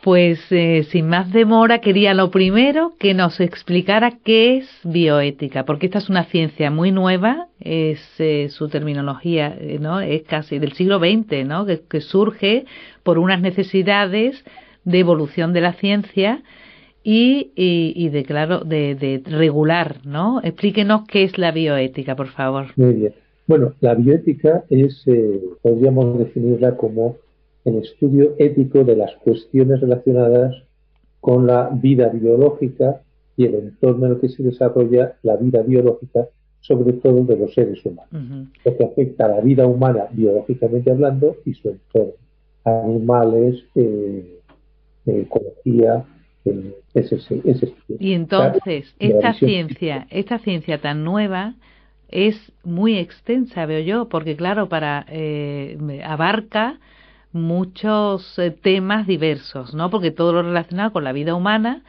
Pues 0.04 0.38
eh, 0.50 0.82
sin 0.90 1.08
más 1.08 1.32
demora, 1.32 1.78
quería 1.78 2.12
lo 2.12 2.30
primero 2.30 2.92
que 2.98 3.14
nos 3.14 3.40
explicara 3.40 4.18
qué 4.22 4.58
es 4.58 4.68
bioética, 4.84 5.64
porque 5.64 5.87
esta 5.87 5.96
es 5.96 6.10
una 6.10 6.24
ciencia 6.24 6.70
muy 6.70 6.92
nueva, 6.92 7.48
es 7.58 8.00
eh, 8.18 8.48
su 8.50 8.68
terminología, 8.68 9.56
eh, 9.58 9.78
¿no? 9.80 10.00
Es 10.00 10.24
casi 10.24 10.58
del 10.58 10.74
siglo 10.74 10.98
XX, 10.98 11.46
¿no? 11.46 11.64
Que, 11.64 12.00
surge 12.02 12.66
por 13.02 13.18
unas 13.18 13.40
necesidades 13.40 14.44
de 14.84 14.98
evolución 14.98 15.54
de 15.54 15.62
la 15.62 15.72
ciencia 15.72 16.42
y, 17.02 17.52
y, 17.56 18.08
de, 18.10 18.24
claro, 18.24 18.60
de, 18.60 18.94
de, 18.94 19.22
regular, 19.24 20.00
¿no? 20.04 20.42
Explíquenos 20.44 21.08
qué 21.08 21.22
es 21.22 21.38
la 21.38 21.50
bioética, 21.50 22.14
por 22.14 22.28
favor. 22.28 22.66
Muy 22.76 22.92
bien. 22.92 23.14
Bueno, 23.46 23.74
la 23.80 23.94
bioética 23.94 24.64
es, 24.70 25.02
eh, 25.07 25.40
podríamos 25.62 26.18
definirla 26.18 26.76
como 26.76 27.16
el 27.64 27.76
estudio 27.76 28.35
ético 28.38 28.85
de 28.85 28.96
las 28.96 29.14
cuestiones 29.16 29.80
relacionadas 29.80 30.54
con 31.20 31.46
la 31.46 31.70
vida 31.70 32.09
biológica 32.09 33.00
y 33.37 33.46
el 33.46 33.54
entorno 33.54 34.07
en 34.07 34.12
el 34.12 34.20
que 34.20 34.28
se 34.28 34.42
desarrolla 34.42 35.16
la 35.22 35.37
vida 35.37 35.62
biológica, 35.62 36.28
sobre 36.61 36.94
todo 36.94 37.24
de 37.24 37.37
los 37.37 37.52
seres 37.54 37.85
humanos. 37.85 38.48
Lo 38.64 38.76
que 38.76 38.85
afecta 38.85 39.26
a 39.26 39.28
la 39.28 39.40
vida 39.40 39.66
humana 39.66 40.07
biológicamente 40.12 40.90
hablando 40.90 41.37
y 41.44 41.54
su 41.54 41.70
entorno. 41.70 42.12
Animales, 42.64 43.62
eh, 43.74 44.40
ecología, 45.07 46.04
y 47.98 48.12
entonces, 48.12 48.94
esta 48.98 49.35
ciencia, 49.35 50.07
esta 50.11 50.38
ciencia 50.38 50.80
tan 50.80 51.04
nueva 51.04 51.54
es 52.08 52.52
muy 52.62 52.98
extensa, 52.98 53.66
veo 53.66 53.80
yo, 53.80 54.08
porque 54.08 54.36
claro, 54.36 54.68
para 54.68 55.04
eh, 55.08 55.76
abarca 56.04 56.78
muchos 57.32 58.38
eh, 58.38 58.50
temas 58.50 59.06
diversos, 59.06 59.74
¿no? 59.74 59.90
Porque 59.90 60.10
todo 60.10 60.32
lo 60.32 60.42
relacionado 60.42 60.92
con 60.92 61.04
la 61.04 61.12
vida 61.12 61.34
humana 61.34 61.82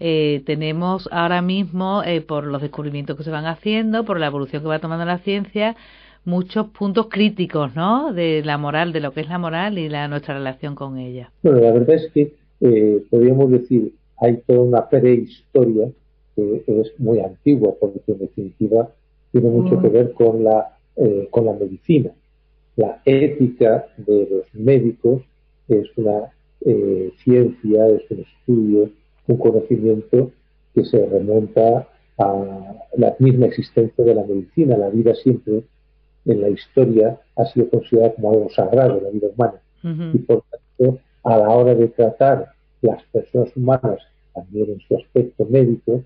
eh, 0.00 0.42
tenemos 0.46 1.08
ahora 1.12 1.42
mismo, 1.42 2.02
por 2.26 2.44
los 2.44 2.60
descubrimientos 2.60 3.16
que 3.16 3.24
se 3.24 3.30
van 3.30 3.46
haciendo, 3.46 4.04
por 4.04 4.18
la 4.18 4.26
evolución 4.26 4.62
que 4.62 4.68
va 4.68 4.78
tomando 4.78 5.04
la 5.04 5.18
ciencia, 5.18 5.76
muchos 6.24 6.68
puntos 6.68 7.06
críticos, 7.08 7.74
¿no? 7.74 8.12
De 8.12 8.42
la 8.44 8.58
moral, 8.58 8.92
de 8.92 9.00
lo 9.00 9.12
que 9.12 9.20
es 9.20 9.28
la 9.28 9.38
moral 9.38 9.78
y 9.78 9.88
la 9.88 10.08
nuestra 10.08 10.34
relación 10.34 10.74
con 10.74 10.98
ella. 10.98 11.30
Bueno, 11.42 11.60
la 11.60 11.72
verdad 11.72 11.96
es 11.96 12.10
que 12.12 12.34
eh, 12.60 13.02
podríamos 13.10 13.50
decir, 13.50 13.92
hay 14.18 14.38
toda 14.46 14.60
una 14.60 14.88
prehistoria 14.88 15.88
que 16.36 16.62
es 16.66 16.92
muy 16.98 17.20
antigua, 17.20 17.74
porque 17.80 18.00
en 18.06 18.18
definitiva 18.18 18.88
tiene 19.32 19.48
mucho 19.48 19.80
que 19.80 19.88
ver 19.88 20.12
con 20.12 20.44
la, 20.44 20.76
eh, 20.96 21.26
con 21.30 21.46
la 21.46 21.54
medicina. 21.54 22.10
La 22.76 23.00
ética 23.04 23.86
de 23.96 24.28
los 24.30 24.54
médicos 24.54 25.22
es 25.68 25.86
una 25.96 26.30
eh, 26.60 27.10
ciencia, 27.24 27.88
es 27.88 28.02
un 28.10 28.20
estudio, 28.20 28.90
un 29.26 29.36
conocimiento 29.36 30.30
que 30.74 30.84
se 30.84 31.04
remonta 31.06 31.88
a 32.18 32.74
la 32.96 33.16
misma 33.18 33.46
existencia 33.46 34.04
de 34.04 34.14
la 34.14 34.24
medicina. 34.24 34.76
La 34.76 34.90
vida 34.90 35.14
siempre 35.14 35.64
en 36.24 36.40
la 36.40 36.48
historia 36.48 37.18
ha 37.36 37.44
sido 37.46 37.68
considerada 37.68 38.14
como 38.14 38.32
algo 38.32 38.50
sagrado, 38.50 39.00
la 39.00 39.10
vida 39.10 39.28
humana. 39.34 39.60
Y 40.14 40.18
por 40.18 40.44
tanto, 40.48 41.00
a 41.24 41.38
la 41.38 41.48
hora 41.50 41.74
de 41.74 41.88
tratar 41.88 42.52
las 42.80 43.02
personas 43.04 43.50
humanas, 43.56 43.98
también 44.34 44.70
en 44.70 44.80
su 44.80 44.96
aspecto 44.96 45.44
médico, 45.46 46.02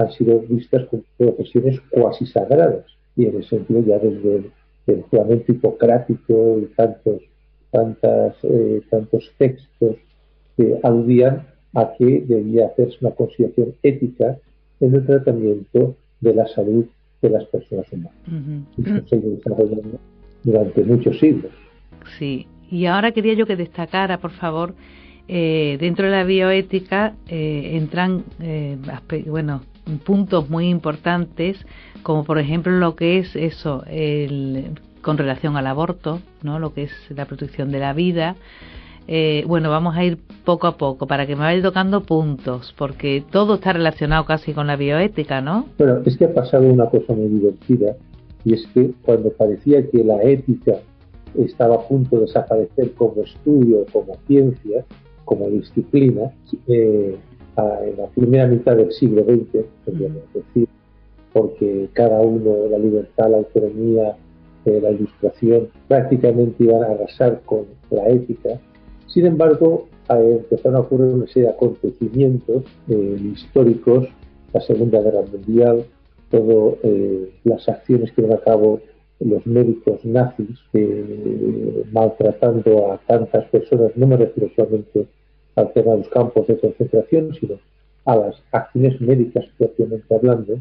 han 0.00 0.12
sido 0.12 0.40
vistas 0.40 0.86
como 0.86 1.02
profesiones 1.16 1.80
cuasi 1.90 2.26
sagradas. 2.26 2.86
Y 3.16 3.26
en 3.26 3.38
ese 3.38 3.50
sentido, 3.50 3.82
ya 3.84 3.98
desde 3.98 4.50
el, 4.86 5.02
juramento 5.02 5.52
hipocrático 5.52 6.58
y 6.58 6.66
tantos, 6.74 7.22
tantas, 7.70 8.34
eh, 8.42 8.80
tantos 8.90 9.30
textos 9.38 9.96
que 10.56 10.80
aludían 10.82 11.46
a 11.74 11.92
que 11.96 12.24
debía 12.26 12.66
hacerse 12.66 12.96
una 13.00 13.12
consideración 13.12 13.74
ética 13.84 14.36
en 14.80 14.94
el 14.94 15.06
tratamiento 15.06 15.94
de 16.20 16.34
la 16.34 16.48
salud 16.48 16.86
de 17.22 17.30
las 17.30 17.44
personas 17.44 17.86
humanas. 17.92 18.18
Y 18.76 18.82
eso 18.82 19.06
se 19.06 19.14
ha 19.14 19.18
ido 19.18 19.30
desarrollando 19.30 19.98
durante 20.42 20.82
muchos 20.82 21.18
siglos. 21.20 21.52
Sí, 22.18 22.48
y 22.68 22.86
ahora 22.86 23.12
quería 23.12 23.34
yo 23.34 23.46
que 23.46 23.54
destacara, 23.54 24.18
por 24.18 24.32
favor, 24.32 24.74
eh, 25.32 25.76
dentro 25.78 26.06
de 26.06 26.10
la 26.10 26.24
bioética 26.24 27.14
eh, 27.28 27.70
entran 27.74 28.24
eh, 28.40 28.76
bueno 29.26 29.62
puntos 30.04 30.48
muy 30.48 30.68
importantes 30.68 31.58
como 32.02 32.24
por 32.24 32.38
ejemplo 32.38 32.72
lo 32.72 32.96
que 32.96 33.18
es 33.18 33.34
eso 33.36 33.84
el, 33.86 34.78
con 35.02 35.18
relación 35.18 35.56
al 35.56 35.66
aborto 35.66 36.20
no 36.42 36.58
lo 36.58 36.72
que 36.72 36.84
es 36.84 36.92
la 37.10 37.26
protección 37.26 37.70
de 37.70 37.78
la 37.80 37.92
vida. 37.92 38.36
Bueno 39.46 39.70
vamos 39.70 39.96
a 39.96 40.04
ir 40.04 40.18
poco 40.44 40.68
a 40.68 40.76
poco 40.76 41.06
para 41.06 41.26
que 41.26 41.34
me 41.34 41.42
vaya 41.42 41.62
tocando 41.62 42.02
puntos 42.02 42.72
porque 42.78 43.24
todo 43.28 43.54
está 43.54 43.72
relacionado 43.72 44.24
casi 44.24 44.52
con 44.52 44.68
la 44.68 44.76
bioética 44.76 45.40
no 45.40 45.66
bueno 45.78 46.00
es 46.06 46.16
que 46.16 46.26
ha 46.26 46.34
pasado 46.34 46.68
una 46.68 46.86
cosa 46.86 47.12
muy 47.14 47.28
divertida 47.28 47.96
y 48.44 48.54
es 48.54 48.66
que 48.72 48.92
cuando 49.02 49.30
parecía 49.30 49.88
que 49.90 50.04
la 50.04 50.22
ética 50.22 50.76
estaba 51.38 51.76
a 51.76 51.88
punto 51.88 52.16
de 52.16 52.22
desaparecer 52.22 52.92
como 52.92 53.22
estudio, 53.22 53.86
como 53.92 54.16
ciencia, 54.26 54.84
como 55.24 55.48
disciplina, 55.48 56.32
eh, 56.66 57.16
en 57.56 57.96
la 57.96 58.06
primera 58.14 58.46
mitad 58.46 58.76
del 58.76 58.92
siglo 58.92 59.24
XX, 59.24 59.64
podríamos 59.84 60.22
decir, 60.32 60.68
porque 61.32 61.88
cada 61.92 62.20
uno, 62.20 62.68
la 62.70 62.78
libertad, 62.78 63.30
la 63.30 63.38
autonomía, 63.38 64.16
eh, 64.64 64.80
la 64.82 64.90
ilustración, 64.90 65.68
prácticamente 65.88 66.64
iban 66.64 66.82
a 66.82 66.92
arrasar 66.92 67.42
con 67.44 67.66
la 67.90 68.08
ética. 68.08 68.60
Sin 69.06 69.26
embargo, 69.26 69.88
empezaron 70.08 70.76
a 70.76 70.80
ocurrir 70.80 71.14
una 71.14 71.26
serie 71.26 71.44
de 71.44 71.54
acontecimientos 71.54 72.64
eh, 72.88 73.20
históricos, 73.32 74.08
la 74.52 74.60
Segunda 74.60 75.00
Guerra 75.00 75.22
Mundial, 75.30 75.84
todas 76.30 76.76
las 77.44 77.68
acciones 77.68 78.12
que 78.12 78.22
llevan 78.22 78.38
a 78.38 78.40
cabo 78.40 78.80
los 79.20 79.46
médicos 79.46 80.04
nazis 80.04 80.58
eh, 80.72 81.84
maltratando 81.92 82.92
a 82.92 82.98
tantas 83.06 83.44
personas, 83.46 83.92
no 83.96 84.06
me 84.06 84.16
refiero 84.16 84.50
solamente 84.56 85.06
al 85.56 85.72
tema 85.72 85.92
de 85.92 85.98
los 85.98 86.08
campos 86.08 86.46
de 86.46 86.58
concentración, 86.58 87.34
sino 87.34 87.54
a 88.06 88.16
las 88.16 88.42
acciones 88.52 89.00
médicas 89.00 89.44
propiamente 89.58 90.14
hablando. 90.14 90.58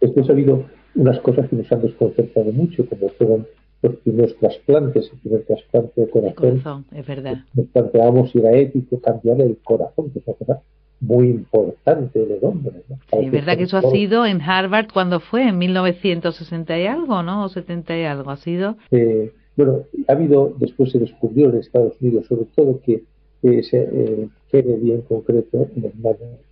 Después 0.00 0.28
ha 0.28 0.32
habido 0.32 0.64
unas 0.94 1.20
cosas 1.20 1.48
que 1.48 1.56
nos 1.56 1.70
han 1.70 1.82
desconcertado 1.82 2.52
mucho, 2.52 2.84
como 2.86 3.08
fueron 3.10 3.46
los 3.82 3.96
primeros 3.96 4.36
trasplantes, 4.36 5.10
el 5.12 5.18
primer 5.20 5.42
trasplante 5.44 6.00
de 6.00 6.10
corazón. 6.10 6.84
es 6.92 7.06
verdad. 7.06 7.38
Nos 7.54 7.66
planteábamos 7.68 8.30
si 8.30 8.38
era 8.38 8.52
ético 8.52 9.00
cambiar 9.00 9.40
el 9.40 9.56
corazón, 9.62 10.10
que 10.10 10.18
es 10.18 10.26
una 10.26 10.36
cosa 10.36 10.62
muy 11.00 11.28
importante 11.28 12.18
del 12.18 12.38
hombre. 12.42 12.82
¿no? 12.88 12.96
Sí, 13.10 13.24
es 13.24 13.32
verdad 13.32 13.56
que 13.56 13.62
eso 13.62 13.78
ha 13.78 13.90
sido 13.90 14.26
en 14.26 14.42
Harvard 14.42 14.88
cuando 14.92 15.20
fue, 15.20 15.48
en 15.48 15.58
1960 15.58 16.78
y 16.78 16.86
algo, 16.86 17.22
¿no? 17.22 17.44
O 17.44 17.48
70 17.48 17.98
y 17.98 18.04
algo, 18.04 18.30
ha 18.30 18.36
sido. 18.36 18.76
Eh, 18.90 19.32
bueno, 19.56 19.84
ha 20.08 20.12
habido, 20.12 20.54
después 20.58 20.90
se 20.92 20.98
descubrió 20.98 21.48
en 21.48 21.58
Estados 21.58 21.94
Unidos, 22.00 22.26
sobre 22.26 22.44
todo 22.54 22.80
que 22.84 23.02
eh, 23.42 23.62
se, 23.62 24.28
Kennedy 24.50 24.92
en 24.92 25.02
concreto, 25.02 25.68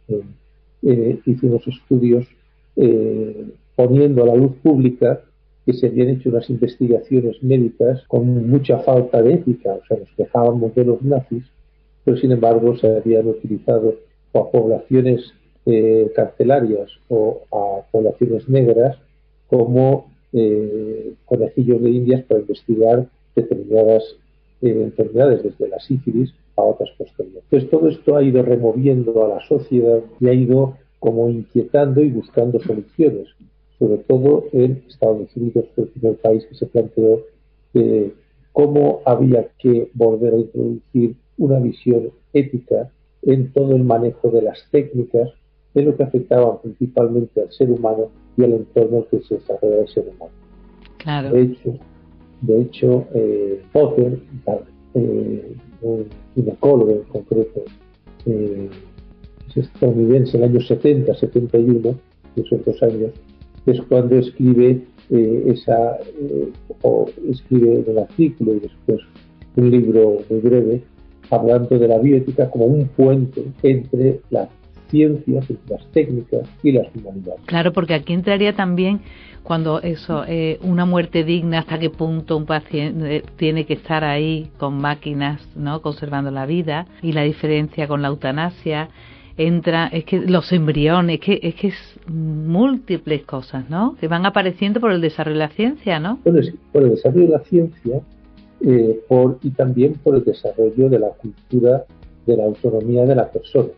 eh, 0.09 0.23
eh, 0.83 1.19
hizo 1.27 1.47
unos 1.47 1.67
estudios 1.67 2.27
eh, 2.77 3.47
poniendo 3.75 4.23
a 4.23 4.27
la 4.27 4.37
luz 4.37 4.53
pública 4.63 5.21
que 5.67 5.73
se 5.73 5.89
habían 5.89 6.11
hecho 6.11 6.31
unas 6.31 6.49
investigaciones 6.49 7.43
médicas 7.43 8.03
con 8.09 8.49
mucha 8.49 8.79
falta 8.79 9.21
de 9.23 9.35
ética, 9.35 9.75
o 9.75 9.85
sea, 9.87 9.99
nos 9.99 10.09
quejábamos 10.17 10.75
de 10.75 10.85
los 10.85 11.03
nazis, 11.03 11.45
pero 12.05 12.17
sin 12.17 12.33
embargo 12.33 12.77
se 12.77 12.97
habían 12.97 13.29
utilizado 13.29 13.97
a 14.33 14.51
poblaciones 14.51 15.33
eh, 15.67 16.11
carcelarias 16.15 16.91
o 17.09 17.43
a 17.53 17.83
poblaciones 17.91 18.49
negras 18.49 18.97
como 19.49 20.11
eh, 20.33 21.13
conejillos 21.27 21.83
de 21.83 21.91
indias 21.91 22.25
para 22.25 22.41
investigar 22.41 23.07
determinadas 23.35 24.17
eh, 24.63 24.83
enfermedades, 24.85 25.43
desde 25.43 25.69
la 25.69 25.81
sífilis 25.81 26.33
a 26.59 26.65
otras 26.65 26.91
posteriores. 26.99 27.43
Entonces 27.45 27.71
todo 27.71 27.89
esto 27.89 28.17
ha 28.17 28.23
ido 28.23 28.43
removiendo 28.43 29.25
a 29.25 29.29
la 29.29 29.41
sociedad 29.47 30.01
y 30.21 30.29
ha 30.29 30.33
ido 30.33 30.77
como 30.99 31.29
inquietando 31.29 32.03
y 32.03 32.11
buscando 32.11 32.61
soluciones. 32.61 33.29
Sobre 33.79 33.99
todo 33.99 34.45
en 34.53 34.83
Estados 34.89 35.35
Unidos 35.37 35.67
fue 35.75 35.85
el 35.85 35.91
primer 35.91 36.17
país 36.17 36.45
que 36.47 36.55
se 36.57 36.67
planteó 36.67 37.21
eh, 37.75 38.13
cómo 38.53 39.01
había 39.05 39.49
que 39.59 39.91
volver 39.95 40.35
a 40.35 40.39
introducir 40.39 41.17
una 41.37 41.61
visión 41.61 42.11
ética 42.33 42.91
en 43.23 43.53
todo 43.53 43.77
el 43.77 43.85
manejo 43.85 44.31
de 44.31 44.43
las 44.43 44.69
técnicas 44.71 45.31
en 45.75 45.85
lo 45.85 45.97
que 45.97 46.03
afectaba 46.03 46.61
principalmente 46.61 47.41
al 47.41 47.53
ser 47.53 47.71
humano 47.71 48.11
y 48.37 48.45
al 48.45 48.55
entorno 48.55 49.07
que 49.11 49.21
se 49.21 49.35
desarrolla 49.35 49.83
el 49.83 49.89
ser 49.89 50.09
humano. 50.09 50.33
Claro. 50.97 51.31
De 51.31 51.43
hecho, 51.43 51.79
de 52.41 52.61
hecho 52.63 53.07
eh, 53.15 53.63
Potter, 53.73 54.19
eh, 54.95 55.57
un 55.83 56.07
ginecólogo 56.35 56.91
en 56.91 57.03
concreto, 57.05 57.63
eh, 58.27 58.69
es 59.49 59.57
estadounidense 59.57 60.37
en 60.37 60.43
el 60.43 60.51
año 60.51 60.61
70, 60.61 61.15
71, 61.15 61.95
esos 62.37 62.83
años, 62.83 63.11
es 63.67 63.81
cuando 63.83 64.17
escribe 64.17 64.83
eh, 65.11 65.43
esa, 65.47 65.99
o 66.83 67.07
escribe 67.31 67.85
un 67.87 67.99
artículo 67.99 68.55
y 68.55 68.61
después 68.61 69.01
un 69.57 69.71
libro 69.71 70.19
muy 70.31 70.41
breve 70.41 70.83
hablando 71.31 71.79
de 71.79 71.89
la 71.89 71.99
bioética 71.99 72.51
como 72.51 72.67
un 72.67 72.87
puente 72.89 73.45
entre 73.63 74.21
las 74.31 74.49
ciencias, 74.91 75.47
las 75.69 75.87
técnicas 75.93 76.49
y 76.63 76.73
las 76.73 76.87
humanidades. 76.95 77.41
Claro, 77.47 77.73
porque 77.73 77.95
aquí 77.95 78.13
entraría 78.13 78.55
también 78.55 79.01
cuando 79.43 79.81
eso, 79.81 80.25
eh, 80.27 80.59
una 80.63 80.85
muerte 80.85 81.25
digna, 81.25 81.61
hasta 81.61 81.79
qué 81.79 81.89
punto 81.89 82.37
un 82.37 82.45
paciente 82.45 83.17
eh, 83.17 83.23
tiene 83.37 83.65
que 83.65 83.75
estar 83.75 84.05
ahí 84.05 84.51
con 84.59 84.79
máquinas, 84.79 85.41
¿no? 85.57 85.81
Conservando 85.81 86.31
la 86.31 86.45
vida 86.45 86.87
y 87.03 87.13
la 87.13 87.23
diferencia 87.23 87.89
con 87.89 88.03
la 88.03 88.09
eutanasia 88.09 88.91
entra, 89.39 89.87
es 89.87 90.05
que 90.05 90.21
los 90.21 90.53
embriones, 90.53 91.15
es 91.15 91.21
que 91.25 91.41
es 91.43 91.55
que 91.55 91.69
es 91.69 92.01
múltiples 92.09 93.23
cosas, 93.25 93.71
¿no? 93.71 93.97
Que 93.99 94.09
van 94.09 94.27
apareciendo 94.27 94.81
por 94.81 94.93
el 94.93 95.01
desarrollo 95.01 95.39
de 95.39 95.45
la 95.45 95.51
ciencia, 95.51 96.01
¿no? 96.01 96.19
Por 96.25 96.37
el, 96.37 96.55
por 96.73 96.83
el 96.83 96.91
desarrollo 96.91 97.27
de 97.27 97.33
la 97.33 97.45
ciencia 97.45 98.01
eh, 98.61 99.01
por, 99.09 99.39
y 99.43 99.51
también 99.51 99.95
por 100.03 100.17
el 100.17 100.25
desarrollo 100.25 100.89
de 100.89 100.99
la 100.99 101.11
cultura 101.11 101.85
de 102.27 102.37
la 102.37 102.45
autonomía 102.45 103.05
de 103.07 103.15
la 103.15 103.31
persona. 103.31 103.69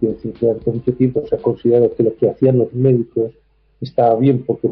Quiero 0.00 0.14
decir, 0.14 0.34
durante 0.40 0.70
mucho 0.70 0.92
tiempo 0.94 1.22
se 1.28 1.36
ha 1.36 1.38
considerado 1.38 1.94
que 1.94 2.02
lo 2.02 2.16
que 2.16 2.30
hacían 2.30 2.58
los 2.58 2.72
médicos 2.72 3.32
estaba 3.80 4.16
bien 4.16 4.44
porque 4.44 4.68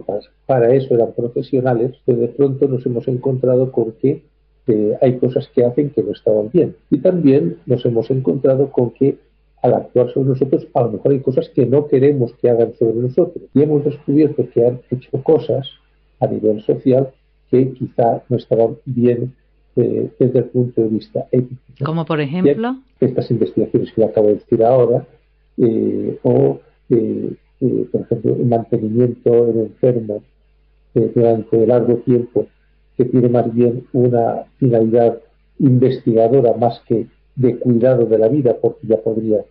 para 0.47 0.75
eso 0.75 0.95
eran 0.95 1.13
profesionales, 1.13 1.93
pero 2.05 2.19
de 2.19 2.29
pronto 2.29 2.67
nos 2.67 2.85
hemos 2.85 3.07
encontrado 3.09 3.71
con 3.71 3.93
que 3.93 4.23
eh, 4.67 4.99
hay 5.01 5.19
cosas 5.19 5.49
que 5.55 5.65
hacen 5.65 5.91
que 5.91 6.03
no 6.03 6.13
estaban 6.13 6.51
bien. 6.53 6.77
Y 6.91 6.99
también 6.99 7.59
nos 7.67 7.85
hemos 7.85 8.11
encontrado 8.11 8.71
con 8.71 8.91
que 8.91 9.19
al 9.63 9.75
actuar 9.75 10.13
sobre 10.13 10.29
nosotros, 10.29 10.67
a 10.75 10.83
lo 10.83 10.93
mejor 10.93 11.13
hay 11.13 11.21
cosas 11.21 11.49
que 11.49 11.67
no 11.67 11.89
queremos 11.89 12.33
que 12.35 12.51
hagan 12.51 12.75
sobre 12.79 12.95
nosotros. 12.95 13.45
Y 13.55 13.63
hemos 13.63 13.85
descubierto 13.85 14.49
que 14.51 14.67
han 14.67 14.81
hecho 14.91 15.23
cosas 15.23 15.69
a 16.21 16.27
nivel 16.27 16.63
social 16.63 17.11
que 17.51 17.73
quizá 17.73 18.23
no 18.29 18.37
estaban 18.37 18.77
bien 18.85 19.35
eh, 19.77 20.11
desde 20.19 20.41
el 20.41 20.45
punto 20.47 20.83
de 20.83 20.89
vista 20.89 21.27
ético. 21.33 21.61
Como 21.85 22.05
por 22.05 22.21
ejemplo. 22.21 22.77
Estas 23.01 23.31
investigaciones 23.31 23.93
que 23.93 24.05
acabo 24.05 24.29
de 24.29 24.35
decir 24.35 24.63
ahora, 24.65 25.07
eh, 25.59 26.19
o 26.23 26.61
eh, 26.91 27.35
eh, 27.61 27.87
por 27.91 28.03
ejemplo, 28.03 28.37
el 28.37 28.47
mantenimiento 28.47 29.49
en 29.49 29.61
enfermos 29.61 30.23
eh, 30.95 31.11
durante 31.15 31.67
largo 31.67 31.97
tiempo, 31.97 32.47
que 32.97 33.05
tiene 33.05 33.29
más 33.29 33.53
bien 33.53 33.87
una 33.93 34.45
finalidad 34.59 35.19
investigadora 35.59 36.55
más 36.55 36.81
que 36.87 37.07
de 37.37 37.59
cuidado 37.59 38.07
de 38.07 38.19
la 38.19 38.29
vida, 38.29 38.57
porque 38.61 38.87
ya 38.87 38.97
podría 38.97 39.45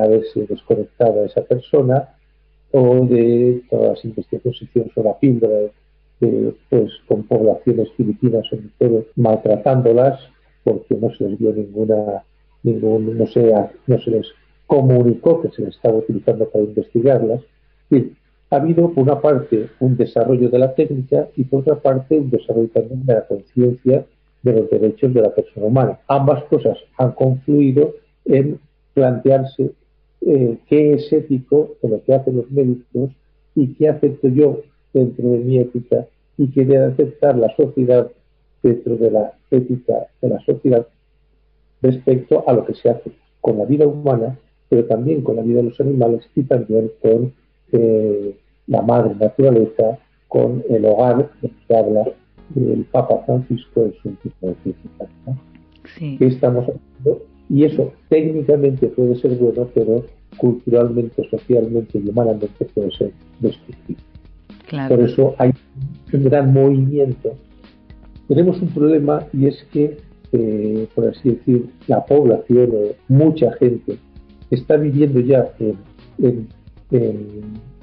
haberse 0.00 0.46
desconectado 0.46 1.22
a 1.22 1.26
esa 1.26 1.42
persona, 1.42 2.10
o 2.72 3.04
de 3.06 3.62
todas 3.68 3.90
las 3.90 4.04
investigaciones 4.04 4.70
que 4.72 4.90
sobre 4.94 5.08
la 5.08 5.18
píldora, 5.18 5.70
pues 6.20 6.92
con 7.08 7.24
poblaciones 7.24 7.90
filipinas, 7.96 8.46
sobre 8.46 8.68
todo, 8.78 9.06
maltratándolas, 9.16 10.20
porque 10.62 10.94
no 10.94 11.12
se 11.14 11.28
les 11.28 11.38
dio 11.38 11.52
ninguna, 11.52 12.22
ningún, 12.62 13.18
no, 13.18 13.26
se, 13.26 13.52
no 13.86 13.98
se 14.00 14.10
les 14.10 14.26
comunicó 14.66 15.40
que 15.40 15.50
se 15.50 15.62
le 15.62 15.68
estaba 15.68 15.98
utilizando 15.98 16.48
para 16.48 16.64
investigarlas. 16.64 17.40
ha 18.50 18.56
habido, 18.56 18.90
por 18.92 19.04
una 19.04 19.20
parte, 19.20 19.68
un 19.80 19.96
desarrollo 19.96 20.48
de 20.48 20.58
la 20.58 20.74
técnica 20.74 21.28
y, 21.36 21.44
por 21.44 21.60
otra 21.60 21.76
parte, 21.76 22.18
un 22.18 22.30
desarrollo 22.30 22.68
también 22.68 23.04
de 23.06 23.14
la 23.14 23.26
conciencia 23.26 24.04
de 24.42 24.52
los 24.52 24.70
derechos 24.70 25.12
de 25.12 25.22
la 25.22 25.34
persona 25.34 25.66
humana. 25.66 25.98
Ambas 26.08 26.44
cosas 26.44 26.78
han 26.98 27.12
confluido 27.12 27.94
en 28.24 28.58
plantearse 28.94 29.72
eh, 30.20 30.58
qué 30.68 30.94
es 30.94 31.12
ético 31.12 31.76
de 31.82 31.88
lo 31.88 32.02
que 32.02 32.14
hacen 32.14 32.36
los 32.36 32.50
médicos 32.50 33.10
y 33.54 33.74
qué 33.74 33.88
acepto 33.88 34.28
yo 34.28 34.62
dentro 34.92 35.28
de 35.28 35.38
mi 35.38 35.58
ética 35.58 36.06
y 36.38 36.48
qué 36.48 36.64
debe 36.64 36.84
aceptar 36.84 37.36
la 37.36 37.54
sociedad 37.56 38.10
dentro 38.62 38.96
de 38.96 39.10
la 39.10 39.32
ética 39.50 40.06
de 40.20 40.28
la 40.28 40.40
sociedad 40.40 40.86
respecto 41.82 42.48
a 42.48 42.52
lo 42.52 42.64
que 42.64 42.74
se 42.74 42.88
hace 42.90 43.12
con 43.40 43.58
la 43.58 43.64
vida 43.64 43.86
humana 43.86 44.38
pero 44.68 44.84
también 44.84 45.22
con 45.22 45.36
la 45.36 45.42
vida 45.42 45.58
de 45.58 45.70
los 45.70 45.80
animales 45.80 46.28
y 46.34 46.42
también 46.42 46.90
con 47.00 47.32
eh, 47.72 48.36
la 48.66 48.82
madre 48.82 49.14
naturaleza, 49.14 49.98
con 50.28 50.64
el 50.68 50.84
hogar 50.84 51.30
de 51.40 51.50
que 51.66 51.76
habla 51.76 52.04
el 52.54 52.84
Papa 52.90 53.22
Francisco 53.26 53.84
en 53.84 53.94
su 53.94 54.08
último 54.08 54.56
¿no? 55.26 55.38
sí. 55.96 56.16
¿Qué 56.18 56.26
estamos 56.26 56.64
haciendo? 56.64 57.22
Y 57.48 57.64
eso 57.64 57.92
técnicamente 58.08 58.88
puede 58.88 59.16
ser 59.16 59.36
bueno, 59.36 59.68
pero 59.74 60.04
culturalmente, 60.36 61.28
socialmente 61.28 61.98
y 61.98 62.08
humanamente 62.08 62.64
puede 62.74 62.90
ser 62.92 63.12
destructivo. 63.40 64.00
Claro. 64.68 64.96
Por 64.96 65.04
eso 65.04 65.34
hay 65.38 65.52
un 66.12 66.24
gran 66.24 66.52
movimiento. 66.52 67.34
Tenemos 68.28 68.60
un 68.60 68.68
problema 68.68 69.24
y 69.32 69.46
es 69.46 69.64
que, 69.72 69.96
eh, 70.32 70.88
por 70.94 71.06
así 71.06 71.30
decir, 71.30 71.66
la 71.86 72.04
población, 72.04 72.72
mucha 73.08 73.52
gente, 73.52 73.96
está 74.50 74.76
viviendo 74.76 75.20
ya 75.20 75.52
en, 76.18 76.48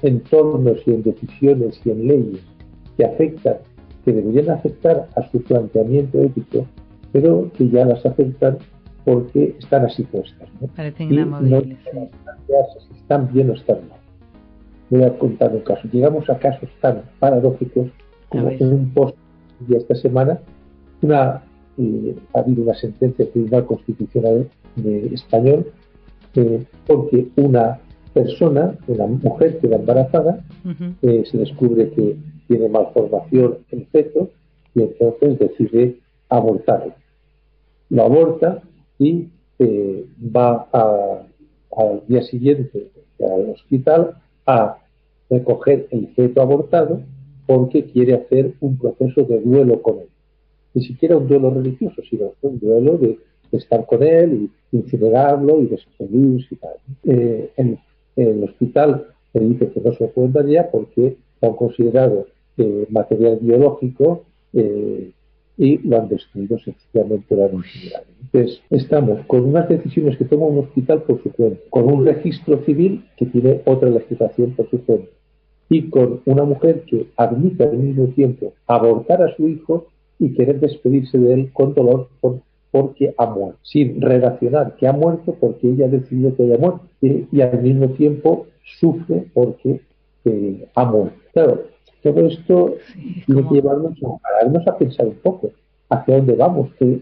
entornos 0.02 0.78
y 0.86 0.90
en 0.90 1.02
decisiones 1.02 1.80
y 1.84 1.90
en 1.90 2.06
leyes 2.06 2.40
que 2.96 3.04
afectan, 3.04 3.56
que 4.04 4.12
deberían 4.12 4.50
afectar 4.50 5.08
a 5.16 5.30
su 5.30 5.42
planteamiento 5.42 6.20
ético, 6.20 6.66
pero 7.12 7.50
que 7.56 7.68
ya 7.68 7.84
las 7.84 8.04
afectan 8.04 8.58
porque 9.04 9.56
están 9.58 9.84
así 9.84 10.02
puestas. 10.04 10.48
¿no? 10.60 10.68
Parecen 10.68 11.12
y 11.12 11.16
no 11.16 11.60
si 11.60 11.76
están 12.96 13.32
bien 13.32 13.50
o 13.50 13.54
están 13.54 13.88
mal. 13.88 13.98
Voy 14.90 15.02
a 15.02 15.18
contar 15.18 15.54
un 15.54 15.60
caso. 15.60 15.88
Llegamos 15.92 16.28
a 16.30 16.38
casos 16.38 16.68
tan 16.80 17.02
paradójicos 17.18 17.88
como 18.28 18.50
en 18.50 18.72
un 18.72 18.90
post 18.90 19.16
de 19.60 19.76
esta 19.76 19.94
semana, 19.94 20.40
una, 21.02 21.42
eh, 21.78 22.16
ha 22.34 22.40
habido 22.40 22.62
una 22.62 22.74
sentencia 22.74 23.24
del 23.24 23.32
Tribunal 23.32 23.66
Constitucional 23.66 24.48
de 24.76 25.14
español 25.14 25.66
eh, 26.36 26.64
porque 26.86 27.28
una 27.36 27.80
persona, 28.12 28.76
una 28.86 29.06
mujer 29.06 29.58
que 29.58 29.68
va 29.68 29.76
embarazada, 29.76 30.44
eh, 31.02 31.24
se 31.30 31.38
descubre 31.38 31.90
que 31.90 32.16
tiene 32.48 32.68
malformación 32.68 33.58
el 33.70 33.86
feto 33.86 34.30
y 34.74 34.82
entonces 34.82 35.38
decide 35.38 35.98
abortarlo. 36.28 36.94
Lo 37.90 38.04
aborta 38.04 38.62
y 38.98 39.28
eh, 39.58 40.06
va 40.34 40.68
al 41.76 42.02
día 42.08 42.22
siguiente 42.22 42.90
al 43.20 43.50
hospital 43.50 44.16
a 44.46 44.78
recoger 45.30 45.88
el 45.90 46.08
feto 46.14 46.42
abortado 46.42 47.00
porque 47.46 47.84
quiere 47.84 48.14
hacer 48.14 48.54
un 48.60 48.78
proceso 48.78 49.22
de 49.22 49.40
duelo 49.40 49.82
con 49.82 49.98
él. 49.98 50.08
Ni 50.74 50.84
siquiera 50.84 51.16
un 51.16 51.28
duelo 51.28 51.50
religioso, 51.50 52.02
sino 52.08 52.32
un 52.42 52.58
duelo 52.58 52.98
de 52.98 53.18
estar 53.56 53.86
con 53.86 54.02
él 54.02 54.50
y 54.72 54.76
incinerarlo 54.76 55.60
y 55.60 55.66
despedirse 55.66 56.54
y 56.54 56.56
tal. 56.56 56.76
Eh, 57.04 57.50
en, 57.56 57.78
el 58.16 58.44
hospital 58.44 59.08
se 59.32 59.40
dice 59.40 59.70
que 59.70 59.80
no 59.80 59.92
se 59.92 60.06
puede 60.06 60.62
porque 60.70 61.16
lo 61.42 61.48
han 61.48 61.56
considerado 61.56 62.26
eh, 62.56 62.86
material 62.88 63.38
biológico 63.40 64.22
eh, 64.52 65.10
y 65.56 65.78
lo 65.78 66.00
han 66.00 66.08
destruido 66.08 66.58
sencillamente 66.58 67.34
han 67.34 67.54
incinerado. 67.54 68.04
Entonces, 68.22 68.60
estamos 68.70 69.26
con 69.26 69.44
unas 69.44 69.68
decisiones 69.68 70.16
que 70.16 70.24
toma 70.24 70.46
un 70.46 70.58
hospital 70.58 71.02
por 71.02 71.22
su 71.22 71.32
cuenta, 71.32 71.60
con 71.70 71.92
un 71.92 72.04
registro 72.04 72.62
civil 72.64 73.04
que 73.16 73.26
tiene 73.26 73.62
otra 73.64 73.90
legislación 73.90 74.52
por 74.52 74.70
su 74.70 74.84
cuenta 74.84 75.08
y 75.68 75.88
con 75.90 76.20
una 76.26 76.44
mujer 76.44 76.84
que 76.86 77.08
admite 77.16 77.64
al 77.64 77.76
mismo 77.78 78.06
tiempo 78.08 78.52
abortar 78.66 79.22
a 79.22 79.34
su 79.34 79.48
hijo 79.48 79.86
y 80.18 80.34
querer 80.34 80.60
despedirse 80.60 81.18
de 81.18 81.34
él 81.34 81.50
con 81.52 81.74
dolor 81.74 82.08
por 82.20 82.40
porque 82.74 83.14
ha 83.16 83.26
muerto, 83.26 83.60
sin 83.62 84.00
relacionar 84.00 84.74
que 84.74 84.88
ha 84.88 84.92
muerto 84.92 85.36
porque 85.38 85.68
ella 85.68 85.86
decidió 85.86 86.34
que 86.34 86.42
haya 86.42 86.58
muerto 86.58 86.80
y, 87.00 87.40
al 87.40 87.62
mismo 87.62 87.90
tiempo 87.90 88.48
sufre 88.80 89.26
porque 89.32 89.80
eh, 90.24 90.66
ha 90.74 90.84
muerto. 90.84 91.14
Claro, 91.32 91.62
todo 92.02 92.26
esto 92.26 92.74
tiene 93.26 93.46
que 93.46 93.54
llevarnos 93.54 93.92
a, 94.02 94.70
a 94.70 94.76
pensar 94.76 95.06
un 95.06 95.14
poco. 95.22 95.52
hacia 95.88 96.16
dónde 96.16 96.34
vamos, 96.34 96.70
qué, 96.76 96.98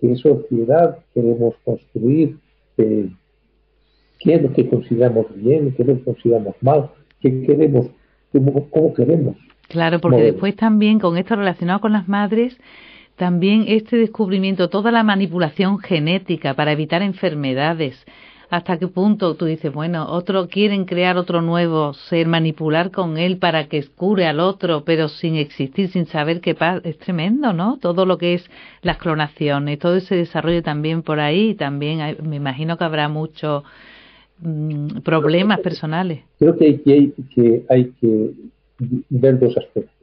qué, 0.00 0.16
sociedad 0.16 0.96
queremos 1.12 1.54
construir, 1.62 2.38
qué 2.78 3.10
es 4.24 4.42
lo 4.42 4.50
que 4.54 4.66
consideramos 4.66 5.26
bien, 5.34 5.74
qué 5.76 5.82
es 5.82 5.88
lo 5.88 5.96
que 5.96 6.04
consideramos 6.04 6.54
mal, 6.62 6.88
qué 7.20 7.42
queremos, 7.42 7.88
cómo, 8.32 8.94
queremos. 8.94 9.36
Claro, 9.68 10.00
porque 10.00 10.22
después 10.22 10.56
también 10.56 11.00
con 11.00 11.18
esto 11.18 11.36
relacionado 11.36 11.80
con 11.82 11.92
las 11.92 12.08
madres, 12.08 12.56
también 13.16 13.64
este 13.66 13.96
descubrimiento, 13.96 14.68
toda 14.68 14.92
la 14.92 15.02
manipulación 15.02 15.78
genética 15.78 16.54
para 16.54 16.72
evitar 16.72 17.02
enfermedades, 17.02 18.04
hasta 18.50 18.78
qué 18.78 18.86
punto 18.86 19.34
tú 19.34 19.46
dices, 19.46 19.72
bueno, 19.72 20.06
otro 20.08 20.48
quieren 20.48 20.84
crear 20.84 21.16
otro 21.16 21.42
nuevo 21.42 21.94
ser, 21.94 22.28
manipular 22.28 22.90
con 22.90 23.18
él 23.18 23.38
para 23.38 23.68
que 23.68 23.84
cure 23.88 24.26
al 24.26 24.38
otro, 24.38 24.84
pero 24.84 25.08
sin 25.08 25.36
existir, 25.36 25.88
sin 25.88 26.06
saber 26.06 26.40
qué 26.40 26.54
pasa, 26.54 26.80
es 26.88 26.98
tremendo, 26.98 27.52
¿no? 27.52 27.78
Todo 27.78 28.06
lo 28.06 28.18
que 28.18 28.34
es 28.34 28.48
las 28.82 28.98
clonaciones, 28.98 29.78
todo 29.78 29.96
ese 29.96 30.14
desarrollo 30.14 30.62
también 30.62 31.02
por 31.02 31.18
ahí, 31.18 31.54
también 31.54 32.16
me 32.22 32.36
imagino 32.36 32.76
que 32.76 32.84
habrá 32.84 33.08
muchos 33.08 33.64
mm, 34.38 34.98
problemas 35.00 35.60
personales. 35.60 36.20
Creo 36.38 36.56
que 36.56 36.66
hay, 36.66 37.12
que 37.34 37.64
hay 37.68 37.92
que 38.00 38.30
ver 39.08 39.40
dos 39.40 39.56
aspectos 39.56 39.95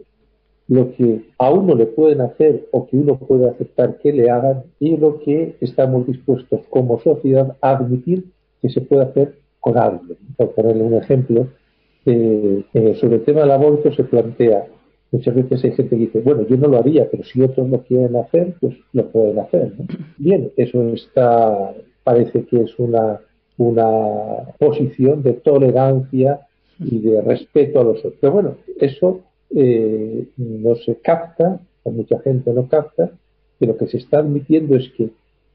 lo 0.74 0.92
que 0.96 1.22
a 1.38 1.52
uno 1.52 1.76
le 1.76 1.86
pueden 1.86 2.22
hacer 2.22 2.68
o 2.72 2.88
que 2.88 2.98
uno 2.98 3.20
puede 3.20 3.48
aceptar 3.48 4.00
que 4.00 4.12
le 4.12 4.32
hagan 4.32 4.64
y 4.80 4.98
lo 4.98 5.20
que 5.20 5.56
estamos 5.62 6.08
dispuestos 6.08 6.62
como 6.72 7.00
sociedad 7.00 7.56
a 7.62 7.78
admitir 7.78 8.26
que 8.60 8.70
se 8.70 8.82
puede 8.82 9.04
hacer 9.04 9.36
con 9.60 9.78
alguien. 9.78 10.18
Por 10.36 10.56
ponerle 10.56 10.82
un 10.82 10.96
ejemplo, 10.96 11.48
eh, 12.08 12.64
eh, 12.74 12.96
sobre 12.96 13.18
el 13.18 13.24
tema 13.24 13.42
del 13.42 13.52
aborto 13.52 13.94
se 13.94 14.04
plantea, 14.04 14.66
muchas 15.12 15.36
veces 15.36 15.64
hay 15.64 15.74
gente 15.74 15.96
que 15.96 16.06
dice, 16.08 16.22
bueno, 16.22 16.42
yo 16.48 16.58
no 16.58 16.68
lo 16.68 16.80
haría, 16.80 17.08
pero 17.08 17.24
si 17.24 17.40
otros 17.44 17.70
lo 17.70 17.84
quieren 17.84 18.16
hacer, 18.16 18.56
pues 18.60 18.76
lo 18.94 19.12
pueden 19.12 19.38
hacer. 19.38 19.74
Bien, 20.18 20.52
eso 20.58 20.82
está, 20.88 21.72
parece 22.04 22.46
que 22.46 22.62
es 22.62 22.80
una, 22.80 23.20
una 23.58 24.56
posición 24.58 25.22
de 25.22 25.34
tolerancia 25.34 26.48
y 26.80 26.98
de 26.98 27.22
respeto 27.22 27.80
a 27.80 27.84
los 27.84 28.00
otros. 28.00 28.16
Pero 28.20 28.34
bueno, 28.34 28.56
eso 28.80 29.22
eh, 29.56 30.28
no 30.38 30.76
se 30.76 30.96
capta, 30.96 31.60
mucha 31.86 32.20
gente 32.20 32.52
no 32.54 32.68
capta, 32.68 33.12
que 33.60 33.66
lo 33.66 33.78
que 33.78 33.88
se 33.88 33.98
está 33.98 34.20
admitiendo 34.20 34.76
es 34.76 34.90
que 34.92 35.10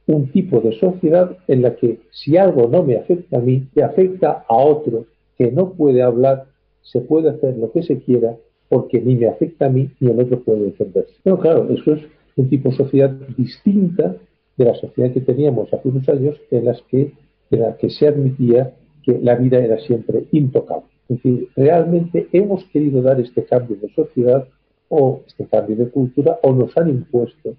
un 0.07 0.31
tipo 0.31 0.61
de 0.61 0.73
sociedad 0.79 1.37
en 1.49 1.63
la 1.63 1.77
que 1.77 2.01
si 2.11 2.37
algo 2.37 2.69
no 2.69 2.83
me 2.83 2.97
afecta 2.97 3.39
a 3.39 3.41
mí, 3.41 3.67
que 3.75 3.83
afecta 3.83 4.45
a 4.49 4.57
otro 4.57 5.07
que 5.37 5.53
no 5.53 5.73
puede 5.73 6.03
hablar, 6.03 6.47
se 6.83 7.01
puede 7.01 7.31
hacer 7.31 7.57
lo 7.59 7.71
que 7.71 7.83
se 7.83 7.99
quiera 7.99 8.37
porque 8.69 9.01
ni 9.01 9.17
me 9.17 9.29
afecta 9.29 9.67
a 9.67 9.69
mí 9.71 9.91
ni 10.01 10.11
el 10.11 10.21
otro 10.21 10.41
puede 10.41 10.65
defenderse. 10.65 11.15
Pero 11.23 11.39
claro, 11.39 11.69
eso 11.71 11.93
es 11.93 12.03
un 12.37 12.49
tipo 12.49 12.71
de 12.71 12.77
sociedad 12.77 13.11
distinta 13.37 14.17
de 14.57 14.65
la 14.65 14.75
sociedad 14.75 15.13
que 15.13 15.21
teníamos 15.21 15.73
hace 15.73 15.89
unos 15.89 16.09
años 16.09 16.37
en 16.51 16.65
las 16.65 16.83
que, 16.83 17.13
en 17.51 17.61
la 17.61 17.77
que 17.77 17.91
se 17.91 18.09
admitía 18.09 18.75
que 19.03 19.19
la 19.21 19.37
vida 19.37 19.59
era 19.59 19.79
siempre 19.79 20.25
intocable. 20.33 20.87
Es 21.09 21.17
decir, 21.17 21.49
realmente 21.57 22.29
hemos 22.33 22.65
querido 22.67 23.01
dar 23.01 23.21
este 23.21 23.45
cambio 23.45 23.77
de 23.77 23.89
sociedad 23.95 24.47
o 24.89 25.23
este 25.27 25.47
cambio 25.47 25.77
de 25.77 25.89
cultura 25.89 26.39
o 26.43 26.53
nos 26.53 26.77
han 26.77 26.89
impuesto 26.91 27.55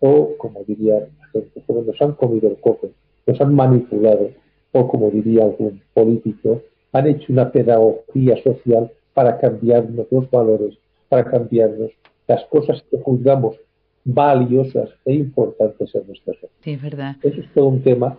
o, 0.00 0.36
como 0.38 0.62
diría 0.64 1.00
la 1.00 1.26
gente, 1.32 1.62
nos 1.68 2.00
han 2.02 2.12
comido 2.12 2.48
el 2.48 2.58
coco, 2.58 2.90
nos 3.26 3.40
han 3.40 3.54
manipulado 3.54 4.30
o, 4.72 4.88
como 4.88 5.10
diría 5.10 5.44
algún 5.44 5.80
político, 5.94 6.62
han 6.92 7.06
hecho 7.06 7.32
una 7.32 7.50
pedagogía 7.50 8.42
social 8.42 8.90
para 9.14 9.38
cambiarnos 9.38 10.06
los 10.10 10.30
valores, 10.30 10.78
para 11.08 11.24
cambiarnos 11.24 11.90
las 12.26 12.44
cosas 12.46 12.82
que 12.90 12.98
juzgamos 12.98 13.56
valiosas 14.04 14.90
e 15.04 15.14
importantes 15.14 15.94
en 15.94 16.06
nuestra 16.06 16.34
sociedad. 16.34 16.52
Sí, 16.60 16.72
es 16.72 16.82
verdad. 16.82 17.16
Eso 17.22 17.40
es 17.40 17.52
todo 17.52 17.66
un 17.66 17.82
tema 17.82 18.18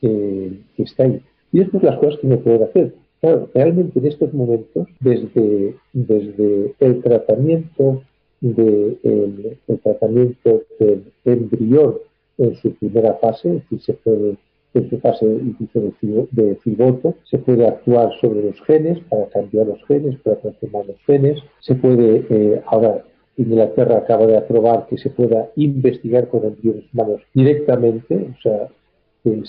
que 0.00 0.62
está 0.78 1.04
ahí. 1.04 1.22
Y 1.52 1.60
estas 1.60 1.80
son 1.80 1.90
las 1.90 1.98
cosas 1.98 2.20
que 2.20 2.26
me 2.26 2.36
pueden 2.36 2.62
hacer. 2.62 2.94
Claro, 3.20 3.48
realmente 3.52 3.98
en 3.98 4.06
estos 4.06 4.32
momentos, 4.32 4.86
desde, 5.00 5.74
desde 5.92 6.74
el 6.78 7.02
tratamiento 7.02 8.02
de, 8.40 8.96
el, 9.02 9.78
tratamiento 9.80 10.62
del 10.78 11.02
embrión 11.24 11.96
en 12.38 12.54
su 12.56 12.72
primera 12.74 13.14
fase, 13.14 13.48
es 13.48 13.62
decir, 13.62 13.80
se 13.82 13.92
puede, 13.94 14.36
en 14.74 14.90
su 14.90 14.98
fase 15.00 15.26
de 15.26 16.58
cigoto, 16.62 17.16
se 17.24 17.38
puede 17.38 17.66
actuar 17.66 18.12
sobre 18.20 18.42
los 18.42 18.60
genes 18.62 19.00
para 19.08 19.26
cambiar 19.26 19.66
los 19.66 19.84
genes, 19.86 20.16
para 20.20 20.36
transformar 20.36 20.86
los 20.86 20.98
genes, 21.04 21.42
se 21.58 21.74
puede, 21.74 22.24
eh, 22.30 22.62
ahora 22.66 23.04
Inglaterra 23.36 23.98
acaba 23.98 24.26
de 24.26 24.36
aprobar 24.36 24.86
que 24.86 24.98
se 24.98 25.10
pueda 25.10 25.50
investigar 25.56 26.28
con 26.28 26.44
embriones 26.44 26.84
humanos 26.92 27.22
directamente, 27.34 28.30
o 28.36 28.40
sea, 28.40 28.68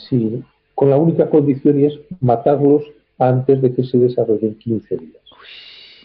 sí, 0.09 0.43
con 0.73 0.89
la 0.89 0.97
única 0.97 1.29
condición 1.29 1.79
y 1.79 1.85
es 1.85 1.99
matarlos 2.21 2.83
antes 3.19 3.61
de 3.61 3.73
que 3.73 3.83
se 3.83 3.97
desarrollen 3.97 4.55
15 4.55 4.97
días. 4.97 5.21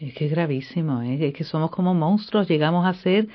es 0.01 0.15
que 0.15 0.27
es 0.27 0.31
gravísimo, 0.31 1.01
¿eh? 1.03 1.29
es 1.29 1.33
que 1.33 1.45
somos 1.45 1.71
como 1.71 1.95
monstruos, 1.95 2.49
llegamos 2.49 2.87
a 2.87 2.95
ser, 2.95 3.29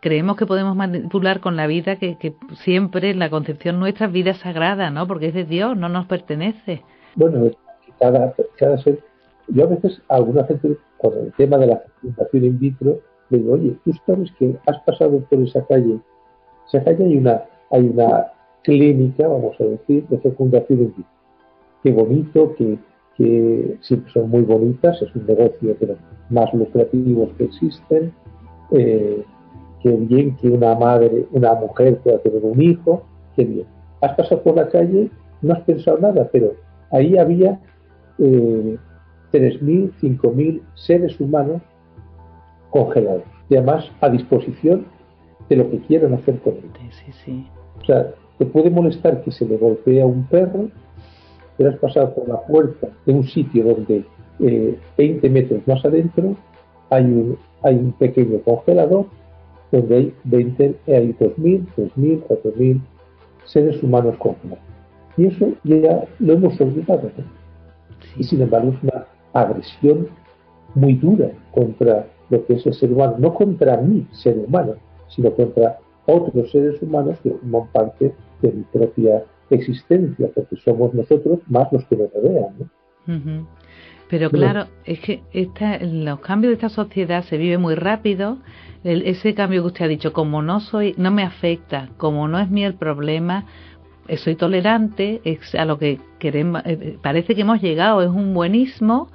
creemos 0.00 0.36
que 0.36 0.46
podemos 0.46 0.76
manipular 0.76 1.40
con 1.40 1.56
la 1.56 1.66
vida 1.66 1.96
que, 1.96 2.18
que 2.18 2.34
siempre 2.62 3.10
en 3.10 3.18
la 3.18 3.30
concepción 3.30 3.80
nuestra 3.80 4.06
es 4.06 4.12
vida 4.12 4.34
sagrada, 4.34 4.90
¿no? 4.90 5.06
Porque 5.06 5.28
es 5.28 5.34
de 5.34 5.44
Dios, 5.44 5.76
no 5.76 5.88
nos 5.88 6.06
pertenece. 6.06 6.82
Bueno, 7.14 7.50
cada, 7.98 8.34
cada 8.58 8.78
ser, 8.78 9.00
yo 9.48 9.64
a 9.64 9.68
veces 9.68 10.02
a 10.08 10.16
alguna 10.16 10.44
gente 10.44 10.76
con 10.98 11.16
el 11.18 11.32
tema 11.32 11.56
de 11.58 11.66
la 11.68 11.78
fecundación 11.78 12.44
in 12.44 12.58
vitro 12.58 13.00
le 13.30 13.38
digo, 13.38 13.54
oye, 13.54 13.74
tú 13.84 13.92
sabes 14.06 14.30
que 14.38 14.54
has 14.66 14.78
pasado 14.80 15.20
por 15.20 15.40
esa 15.40 15.64
calle, 15.66 15.98
esa 16.68 16.84
calle 16.84 17.04
hay 17.04 17.16
una, 17.16 17.42
hay 17.70 17.88
una 17.88 18.26
clínica, 18.62 19.26
vamos 19.26 19.58
a 19.58 19.64
decir, 19.64 20.06
de 20.08 20.18
fecundación 20.18 20.80
in 20.80 20.86
vitro. 20.88 21.12
Qué 21.82 21.90
bonito, 21.92 22.54
que 22.56 22.78
que 23.16 23.78
son 24.12 24.30
muy 24.30 24.42
bonitas, 24.42 25.00
es 25.02 25.14
un 25.14 25.26
negocio 25.26 25.76
de 25.78 25.86
los 25.86 25.98
más 26.30 26.52
lucrativos 26.54 27.30
que 27.36 27.44
existen, 27.44 28.12
eh, 28.70 29.22
que 29.82 29.90
bien 29.90 30.36
que 30.36 30.48
una 30.48 30.74
madre, 30.74 31.26
una 31.32 31.54
mujer 31.54 31.98
pueda 31.98 32.18
tener 32.18 32.42
un 32.44 32.60
hijo, 32.62 33.02
qué 33.36 33.44
bien. 33.44 33.66
Has 34.00 34.14
pasado 34.14 34.42
por 34.42 34.56
la 34.56 34.68
calle, 34.68 35.10
no 35.42 35.54
has 35.54 35.60
pensado 35.60 35.98
nada, 35.98 36.28
pero 36.32 36.54
ahí 36.90 37.16
había 37.18 37.60
eh, 38.18 38.76
3.000, 39.32 39.92
5.000 40.00 40.62
seres 40.74 41.18
humanos 41.20 41.62
congelados 42.70 43.24
y 43.48 43.56
además 43.56 43.90
a 44.00 44.08
disposición 44.08 44.86
de 45.48 45.56
lo 45.56 45.70
que 45.70 45.78
quieran 45.80 46.14
hacer 46.14 46.38
con 46.38 46.54
ellos. 46.54 46.94
Sí, 47.04 47.12
sí. 47.24 47.46
O 47.80 47.84
sea, 47.84 48.14
te 48.38 48.46
puede 48.46 48.70
molestar 48.70 49.22
que 49.22 49.30
se 49.30 49.44
le 49.44 49.56
golpee 49.56 50.00
a 50.00 50.06
un 50.06 50.24
perro, 50.24 50.70
pero 51.62 51.74
has 51.74 51.80
pasado 51.80 52.14
por 52.14 52.28
la 52.28 52.40
puerta 52.40 52.88
de 53.06 53.12
un 53.12 53.24
sitio 53.24 53.64
donde 53.64 54.04
20 54.38 55.26
eh, 55.26 55.30
metros 55.30 55.66
más 55.66 55.84
adentro 55.84 56.36
hay 56.90 57.04
un, 57.04 57.38
hay 57.62 57.76
un 57.76 57.92
pequeño 57.92 58.40
congelador 58.40 59.06
donde 59.70 59.96
hay 59.96 60.14
20, 60.24 60.76
hay 60.88 61.12
2.000, 61.12 61.66
3.000, 61.76 62.22
4.000 62.26 62.80
seres 63.44 63.82
humanos 63.82 64.16
congelados. 64.18 64.62
Y 65.16 65.26
eso 65.26 65.52
ya 65.64 66.04
lo 66.18 66.32
hemos 66.32 66.60
olvidado. 66.60 67.10
Y 68.16 68.24
sin 68.24 68.42
embargo 68.42 68.72
es 68.72 68.82
una 68.82 69.06
agresión 69.32 70.08
muy 70.74 70.94
dura 70.94 71.30
contra 71.52 72.06
lo 72.28 72.44
que 72.44 72.54
es 72.54 72.66
el 72.66 72.74
ser 72.74 72.92
humano, 72.92 73.14
no 73.18 73.34
contra 73.34 73.76
mí, 73.76 74.06
ser 74.10 74.36
humano, 74.38 74.74
sino 75.08 75.30
contra 75.32 75.78
otros 76.06 76.50
seres 76.50 76.82
humanos 76.82 77.18
que 77.22 77.30
forman 77.30 77.68
parte 77.68 78.12
de 78.42 78.52
mi 78.52 78.62
propia 78.64 79.22
existencia, 79.54 80.28
porque 80.34 80.56
somos 80.56 80.94
nosotros 80.94 81.40
más 81.48 81.72
los 81.72 81.84
que 81.86 81.96
nos 81.96 82.12
rodean. 82.12 82.54
¿no? 83.06 83.46
Pero 84.08 84.30
claro, 84.30 84.66
es 84.84 85.00
que 85.00 85.22
esta, 85.32 85.78
los 85.78 86.20
cambios 86.20 86.50
de 86.50 86.54
esta 86.56 86.68
sociedad 86.68 87.24
se 87.24 87.38
vive 87.38 87.56
muy 87.56 87.74
rápido. 87.74 88.38
ese 88.84 89.34
cambio 89.34 89.62
que 89.62 89.68
usted 89.68 89.84
ha 89.86 89.88
dicho, 89.88 90.12
como 90.12 90.42
no 90.42 90.60
soy, 90.60 90.94
no 90.98 91.10
me 91.10 91.22
afecta, 91.22 91.88
como 91.96 92.28
no 92.28 92.38
es 92.38 92.50
mío 92.50 92.66
el 92.66 92.74
problema, 92.74 93.46
eh, 94.08 94.18
soy 94.18 94.34
tolerante, 94.34 95.22
es 95.24 95.54
a 95.54 95.64
lo 95.64 95.78
que 95.78 95.98
queremos, 96.18 96.60
eh, 96.66 96.98
parece 97.00 97.34
que 97.34 97.40
hemos 97.40 97.62
llegado, 97.62 98.02
es 98.02 98.10
un 98.10 98.34
buenismo 98.34 99.08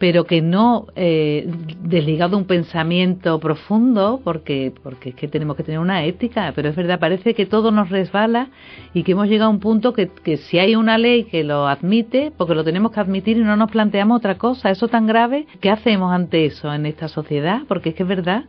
pero 0.00 0.24
que 0.24 0.40
no 0.40 0.86
eh, 0.96 1.46
desligado 1.84 2.38
un 2.38 2.46
pensamiento 2.46 3.38
profundo, 3.38 4.22
porque, 4.24 4.72
porque 4.82 5.10
es 5.10 5.14
que 5.14 5.28
tenemos 5.28 5.58
que 5.58 5.62
tener 5.62 5.78
una 5.78 6.06
ética, 6.06 6.54
pero 6.56 6.70
es 6.70 6.74
verdad, 6.74 6.98
parece 6.98 7.34
que 7.34 7.44
todo 7.44 7.70
nos 7.70 7.90
resbala 7.90 8.48
y 8.94 9.02
que 9.02 9.12
hemos 9.12 9.28
llegado 9.28 9.50
a 9.50 9.52
un 9.52 9.60
punto 9.60 9.92
que, 9.92 10.08
que 10.08 10.38
si 10.38 10.58
hay 10.58 10.74
una 10.74 10.96
ley 10.96 11.24
que 11.24 11.44
lo 11.44 11.68
admite, 11.68 12.32
porque 12.34 12.54
lo 12.54 12.64
tenemos 12.64 12.92
que 12.92 13.00
admitir 13.00 13.36
y 13.36 13.44
no 13.44 13.56
nos 13.56 13.70
planteamos 13.70 14.16
otra 14.16 14.38
cosa, 14.38 14.70
eso 14.70 14.88
tan 14.88 15.06
grave, 15.06 15.46
¿qué 15.60 15.68
hacemos 15.68 16.10
ante 16.14 16.46
eso 16.46 16.72
en 16.72 16.86
esta 16.86 17.06
sociedad? 17.08 17.60
Porque 17.68 17.90
es 17.90 17.94
que 17.94 18.04
es 18.04 18.08
verdad. 18.08 18.44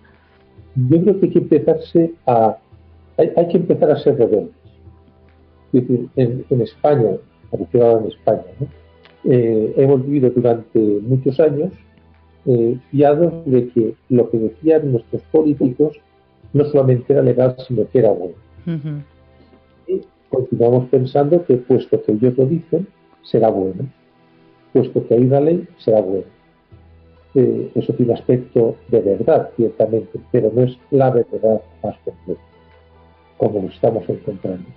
Yo 0.76 1.02
creo 1.02 1.20
que 1.20 1.26
hay 1.26 1.32
que 1.34 1.39
empezarse 1.39 2.14
a, 2.28 2.56
hay, 3.18 3.30
hay 3.36 3.47
que 3.49 3.58
empezar 3.58 3.91
a 3.91 3.97
ser 3.97 4.18
rebeldes. 4.18 4.56
Es 5.74 5.82
decir, 5.86 6.08
en, 6.16 6.45
en 6.49 6.62
España, 6.62 7.10
en 7.52 8.08
España, 8.08 8.41
¿no? 8.58 8.81
Eh, 9.24 9.74
hemos 9.78 10.03
vivido 10.05 10.32
durante 10.32 10.80
muchos 10.80 11.39
años 11.39 11.72
eh, 12.45 12.78
fiados 12.89 13.45
de 13.45 13.67
que 13.69 13.93
lo 14.09 14.30
que 14.32 14.39
decían 14.39 14.91
nuestros 14.91 15.22
políticos 15.32 15.99
no 16.53 16.65
solamente 16.65 17.13
era 17.13 17.22
legal, 17.22 17.55
sino 17.67 17.88
que 17.88 17.99
era 17.99 18.09
bueno. 18.11 18.36
Y 19.88 20.01
continuamos 20.30 20.89
pensando 20.89 21.45
que 21.45 21.57
puesto 21.57 22.01
que 22.01 22.13
ellos 22.13 22.38
lo 22.38 22.45
dicen, 22.45 22.88
será 23.22 23.49
bueno. 23.49 23.88
Puesto 24.74 25.07
que 25.07 25.13
hay 25.13 25.22
una 25.22 25.39
ley, 25.39 25.67
será 25.78 26.01
bueno. 26.01 26.26
Eh, 27.36 27.72
eso 27.76 27.93
tiene 27.93 28.13
aspecto 28.13 28.76
de 28.89 28.99
verdad, 28.99 29.51
ciertamente, 29.55 30.19
pero 30.32 30.51
no 30.53 30.63
es 30.63 30.78
la 30.89 31.11
verdad 31.11 31.61
más 31.82 31.95
completa, 32.03 32.41
como 33.38 33.61
lo 33.61 33.67
estamos 33.67 34.03
encontrando. 34.09 34.67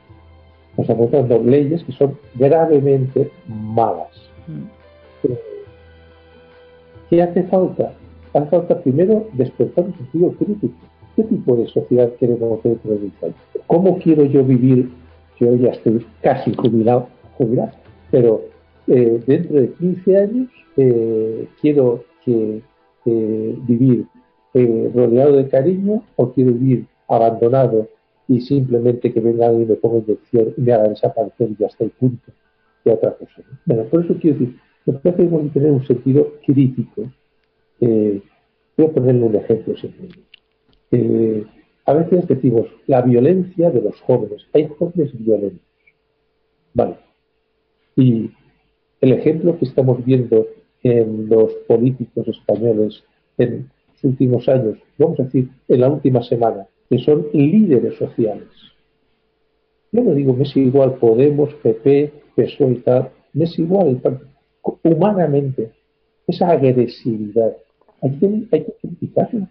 Nos 0.76 0.88
estamos 0.88 1.08
encontrando 1.08 1.50
leyes 1.50 1.82
que 1.82 1.92
son 1.92 2.16
gravemente 2.34 3.30
malas. 3.48 4.33
Eh, 4.48 5.40
¿Qué 7.10 7.22
hace 7.22 7.44
falta? 7.44 7.92
Hace 8.32 8.46
falta 8.46 8.80
primero 8.80 9.28
despertar 9.32 9.84
un 9.84 9.94
sentido 9.96 10.32
crítico. 10.32 10.74
¿Qué 11.16 11.22
tipo 11.24 11.56
de 11.56 11.68
sociedad 11.68 12.12
queremos 12.18 12.62
dentro 12.62 12.90
de 12.90 13.10
¿Cómo 13.66 13.98
quiero 13.98 14.24
yo 14.24 14.44
vivir? 14.44 14.90
Yo 15.38 15.54
ya 15.54 15.70
estoy 15.70 16.04
casi 16.22 16.54
jubilado, 16.54 17.08
jubilado 17.36 17.72
pero 18.14 18.42
eh, 18.86 19.20
dentro 19.26 19.60
de 19.60 19.72
15 19.72 20.16
años 20.16 20.48
eh, 20.76 21.48
quiero 21.60 22.04
que, 22.24 22.62
vivir 23.04 24.06
eh, 24.54 24.90
rodeado 24.94 25.32
de 25.32 25.48
cariño 25.48 26.04
o 26.16 26.32
quiero 26.32 26.52
vivir 26.52 26.86
abandonado 27.08 27.88
y 28.28 28.40
simplemente 28.40 29.12
que 29.12 29.20
venga 29.20 29.48
alguien 29.48 29.66
y 29.66 29.70
me 29.72 29.74
ponga 29.74 29.98
inyección 29.98 30.54
y 30.56 30.60
me 30.60 30.72
haga 30.72 30.88
desaparecer 30.88 31.50
y 31.58 31.64
está 31.64 31.84
y 31.84 31.88
punto. 31.88 32.32
Y 32.84 32.90
otra 32.90 33.12
cosa. 33.12 33.42
Bueno, 33.64 33.84
por 33.84 34.04
eso 34.04 34.14
quiero 34.20 34.38
decir, 34.38 34.56
nosotros 34.86 35.16
tenemos 35.16 35.42
que 35.42 35.48
tener 35.48 35.70
un 35.72 35.86
sentido 35.86 36.34
crítico. 36.44 37.10
voy 37.80 38.22
a 38.78 38.92
ponerle 38.92 39.22
un 39.24 39.36
ejemplo 39.36 39.76
simple. 39.76 40.08
Eh, 40.90 41.44
a 41.86 41.92
veces 41.92 42.26
decimos 42.28 42.66
la 42.86 43.02
violencia 43.02 43.70
de 43.70 43.80
los 43.80 44.00
jóvenes. 44.00 44.46
Hay 44.52 44.68
jóvenes 44.68 45.16
violentos. 45.18 45.60
Vale. 46.72 46.96
Y 47.96 48.30
el 49.00 49.12
ejemplo 49.12 49.58
que 49.58 49.66
estamos 49.66 50.04
viendo 50.04 50.46
en 50.82 51.28
los 51.28 51.52
políticos 51.66 52.28
españoles 52.28 53.04
en 53.38 53.70
los 53.92 54.04
últimos 54.04 54.48
años, 54.48 54.78
vamos 54.98 55.18
a 55.20 55.24
decir, 55.24 55.48
en 55.68 55.80
la 55.80 55.88
última 55.90 56.22
semana, 56.22 56.66
que 56.88 56.98
son 56.98 57.26
líderes 57.32 57.96
sociales. 57.96 58.48
Yo 59.94 60.02
no 60.02 60.12
digo, 60.12 60.32
me 60.32 60.42
es 60.42 60.56
igual 60.56 60.94
Podemos, 60.94 61.54
PP, 61.54 62.12
PSOE 62.34 62.72
y 62.72 62.76
tal, 62.78 63.10
me 63.32 63.44
es 63.44 63.56
igual, 63.60 64.00
humanamente, 64.82 65.70
esa 66.26 66.50
agresividad, 66.50 67.56
hay 68.02 68.10
que, 68.18 68.26
hay 68.26 68.64
que 68.64 68.72
criticarla. 68.80 69.48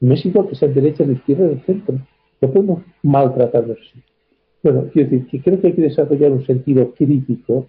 No 0.00 0.14
es 0.14 0.26
igual 0.26 0.48
que 0.48 0.56
sea 0.56 0.66
derecha, 0.66 1.04
de 1.04 1.12
izquierda, 1.12 1.46
del 1.46 1.60
centro. 1.60 1.96
No 2.40 2.50
podemos 2.52 2.82
maltratarnos 3.04 3.78
así. 3.78 4.02
Bueno, 4.64 4.90
quiero 4.92 5.10
decir 5.10 5.28
que 5.28 5.40
creo 5.40 5.60
que 5.60 5.68
hay 5.68 5.72
que 5.74 5.82
desarrollar 5.82 6.32
un 6.32 6.44
sentido 6.44 6.92
crítico 6.92 7.66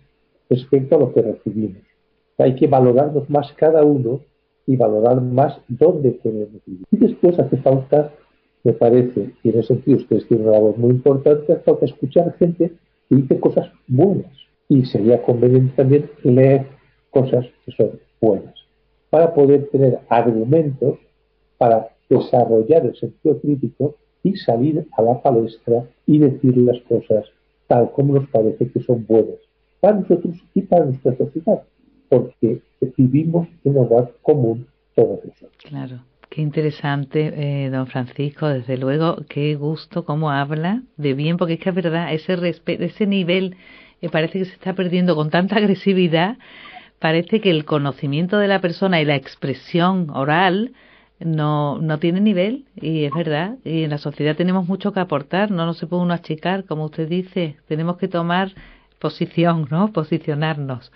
respecto 0.49 0.95
a 0.95 0.99
lo 0.99 1.13
que 1.13 1.21
recibimos. 1.21 1.84
Hay 2.39 2.55
que 2.55 2.65
valorarnos 2.65 3.30
más 3.30 3.53
cada 3.53 3.84
uno 3.84 4.21
y 4.65 4.75
valorar 4.78 5.21
más 5.21 5.61
dónde 5.67 6.17
queremos 6.17 6.59
vivir. 6.65 6.88
Y 6.91 6.97
después 6.97 7.38
hace 7.38 7.57
falta, 7.57 8.13
me 8.68 8.74
parece, 8.74 9.32
y 9.43 9.49
en 9.49 9.59
ese 9.59 9.70
sentido 9.70 9.97
ustedes 9.97 10.28
tienen 10.28 10.49
una 10.49 10.59
voz 10.59 10.78
muy 10.78 10.89
importante, 10.89 11.55
falta 11.55 11.86
escuchar 11.86 12.36
gente 12.38 12.74
que 13.07 13.15
dice 13.15 13.39
cosas 13.39 13.72
buenas. 13.88 14.34
Y 14.68 14.86
sería 14.86 15.22
conveniente 15.22 15.74
también 15.78 16.11
leer 16.24 16.65
cosas 17.09 17.45
que 17.63 17.72
son 17.72 17.91
buenas, 18.20 18.55
para 19.09 19.34
poder 19.34 19.70
tener 19.70 19.99
argumentos 20.09 20.99
para 21.57 21.88
desarrollar 22.09 22.86
el 22.86 22.95
sentido 22.97 23.39
crítico 23.39 23.95
y 24.22 24.36
salir 24.36 24.86
a 24.97 25.01
la 25.01 25.22
palestra 25.22 25.86
y 26.05 26.20
decir 26.20 26.57
las 26.57 26.82
cosas 26.82 27.26
tal 27.68 27.89
como 27.93 28.15
nos 28.15 28.28
parece 28.30 28.70
que 28.70 28.82
son 28.82 29.05
buenas 29.07 29.39
para 29.80 29.99
nosotros 29.99 30.36
y 30.53 30.61
para 30.61 30.86
nuestra 30.86 31.15
sociedad, 31.15 31.63
porque 32.09 32.61
vivimos 32.97 33.47
en 33.63 33.78
un 33.78 33.86
hogar 33.86 34.11
común 34.22 34.68
todos 34.93 35.24
nosotros. 35.24 35.63
Claro. 35.70 36.01
Qué 36.30 36.41
interesante, 36.41 37.34
eh, 37.36 37.69
don 37.69 37.88
Francisco, 37.88 38.47
desde 38.47 38.78
luego, 38.78 39.23
qué 39.30 39.55
gusto 39.55 40.03
cómo 40.03 40.30
habla 40.30 40.82
de 40.97 41.13
bien, 41.13 41.38
porque 41.38 41.53
es 41.53 41.59
que 41.59 41.69
es 41.69 41.75
verdad, 41.75 42.13
ese, 42.13 42.36
ese 42.65 43.07
nivel 43.07 43.55
me 44.01 44.09
parece 44.09 44.39
que 44.39 44.45
se 44.45 44.53
está 44.53 44.73
perdiendo 44.73 45.15
con 45.15 45.30
tanta 45.30 45.55
agresividad, 45.57 46.38
parece 46.99 47.39
que 47.41 47.49
el 47.49 47.65
conocimiento 47.65 48.38
de 48.38 48.47
la 48.47 48.59
persona 48.59 49.01
y 49.01 49.05
la 49.05 49.15
expresión 49.15 50.09
oral 50.09 50.73
no, 51.19 51.80
no 51.80 51.97
tiene 51.97 52.21
nivel 52.21 52.65
y 52.75 53.05
es 53.05 53.13
verdad. 53.13 53.57
Y 53.63 53.84
en 53.84 53.89
la 53.89 53.97
sociedad 53.97 54.36
tenemos 54.36 54.67
mucho 54.67 54.91
que 54.91 54.99
aportar, 54.99 55.51
no 55.51 55.65
nos 55.65 55.78
se 55.78 55.88
puede 55.88 56.03
uno 56.03 56.13
achicar, 56.13 56.65
como 56.65 56.86
usted 56.86 57.07
dice. 57.07 57.57
Tenemos 57.67 57.97
que 57.97 58.07
tomar 58.07 58.53
posición, 58.99 59.67
¿no? 59.71 59.91
Posicionarnos. 59.91 60.91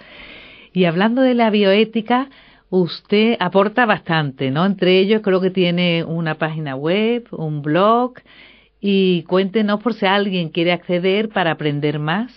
Y 0.74 0.86
hablando 0.86 1.22
de 1.22 1.34
la 1.34 1.50
bioética, 1.50 2.30
usted 2.72 3.36
aporta 3.40 3.86
bastante, 3.86 4.50
¿no? 4.50 4.66
Entre 4.66 4.98
ellos 4.98 5.22
creo 5.22 5.42
que 5.42 5.52
tiene 5.52 6.04
una 6.06 6.36
página 6.36 6.76
web, 6.76 7.28
un 7.32 7.62
blog 7.62 8.14
y 8.80 9.24
cuéntenos 9.24 9.84
por 9.84 9.94
si 9.94 10.06
alguien 10.06 10.50
quiere 10.50 10.72
acceder 10.72 11.30
para 11.30 11.52
aprender 11.52 12.00
más. 12.00 12.32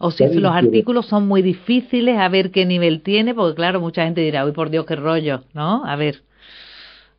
O 0.00 0.10
si 0.10 0.26
los 0.34 0.52
artículos 0.52 1.06
son 1.06 1.28
muy 1.28 1.40
difíciles, 1.40 2.18
a 2.18 2.28
ver 2.28 2.50
qué 2.50 2.66
nivel 2.66 3.02
tiene, 3.02 3.32
porque 3.32 3.54
claro, 3.54 3.80
mucha 3.80 4.04
gente 4.04 4.22
dirá, 4.22 4.44
uy, 4.44 4.52
por 4.52 4.68
Dios, 4.70 4.84
qué 4.86 4.96
rollo, 4.96 5.44
¿no? 5.54 5.84
A 5.84 5.94
ver. 5.96 6.22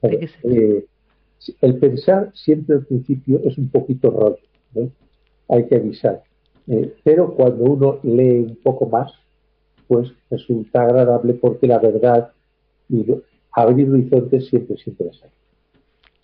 Eh, 0.03 0.85
el 1.61 1.77
pensar 1.77 2.31
siempre 2.33 2.75
al 2.75 2.85
principio 2.85 3.39
es 3.45 3.57
un 3.57 3.69
poquito 3.69 4.09
rollo, 4.09 4.91
hay 5.47 5.67
que 5.67 5.75
avisar. 5.75 6.23
Eh, 6.67 6.93
pero 7.03 7.33
cuando 7.33 7.63
uno 7.63 7.99
lee 8.03 8.39
un 8.39 8.59
poco 8.61 8.87
más, 8.87 9.11
pues 9.87 10.11
resulta 10.29 10.83
agradable 10.83 11.33
porque 11.35 11.67
la 11.67 11.79
verdad 11.79 12.31
y 12.89 13.05
abrir 13.51 13.89
horizontes 13.89 14.47
siempre 14.47 14.75
es 14.75 14.87
interesante. 14.87 15.35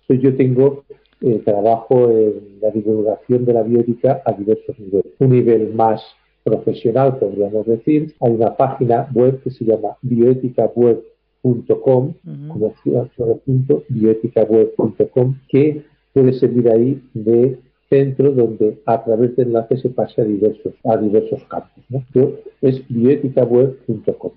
Entonces 0.02 0.24
yo 0.24 0.38
tengo 0.38 0.84
eh, 1.22 1.42
trabajo 1.46 2.10
en 2.10 2.60
la 2.62 2.72
divulgación 2.72 3.46
de 3.46 3.54
la 3.54 3.64
biótica 3.64 4.22
a 4.26 4.34
diversos 4.34 4.78
niveles. 4.80 5.14
Un 5.20 5.30
nivel 5.30 5.74
más 5.74 6.04
profesional, 6.44 7.18
podríamos 7.20 7.66
decir, 7.68 8.16
hay 8.20 8.32
una 8.32 8.56
página 8.58 9.08
web 9.14 9.42
que 9.44 9.52
se 9.52 9.66
llama 9.66 9.98
bioética 10.02 10.66
web 10.76 11.04
.com, 11.84 12.14
como 12.48 12.74
bioeticaweb.com, 13.90 15.36
que 15.50 15.84
puede 16.14 16.34
servir 16.34 16.70
ahí 16.70 17.02
de 17.14 17.58
centro 17.92 18.32
donde 18.32 18.80
a 18.86 19.04
través 19.04 19.36
de 19.36 19.44
enlace 19.44 19.78
se 19.78 19.90
pase 19.90 20.22
a 20.22 20.26
diversos, 20.26 20.74
a 20.86 20.98
diversos 20.98 21.44
campos. 21.44 21.84
¿no? 21.90 22.02
es 22.62 22.82
bioeticaweb.com. 22.88 24.32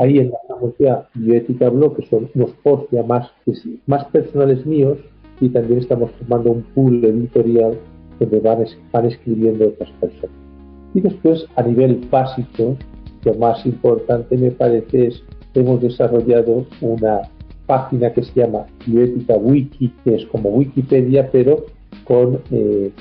Ahí 0.00 0.18
enlazamos 0.18 0.74
ya 0.78 1.08
Bioética 1.14 1.70
Blog, 1.70 1.96
que 1.96 2.06
son 2.06 2.28
unos 2.34 2.50
posts 2.62 2.88
ya 2.90 3.02
más, 3.02 3.30
más 3.86 4.04
personales 4.06 4.64
míos, 4.66 4.98
y 5.40 5.48
también 5.48 5.80
estamos 5.80 6.10
formando 6.12 6.52
un 6.52 6.62
pool 6.74 7.04
editorial 7.04 7.78
donde 8.18 8.40
van, 8.40 8.64
van 8.92 9.06
escribiendo 9.06 9.68
otras 9.68 9.90
personas. 10.00 10.36
Y 10.94 11.00
después, 11.00 11.46
a 11.56 11.62
nivel 11.62 12.06
básico, 12.10 12.76
lo 13.24 13.34
más 13.34 13.64
importante 13.64 14.36
me 14.36 14.50
parece 14.50 15.06
es 15.08 15.22
hemos 15.54 15.80
desarrollado 15.80 16.66
una 16.80 17.22
página 17.66 18.12
que 18.12 18.22
se 18.22 18.40
llama 18.40 18.66
Bioética 18.86 19.36
Wiki, 19.36 19.92
que 20.04 20.16
es 20.16 20.26
como 20.26 20.50
Wikipedia, 20.50 21.30
pero 21.30 21.66
con 22.12 22.40
eh, 22.50 22.92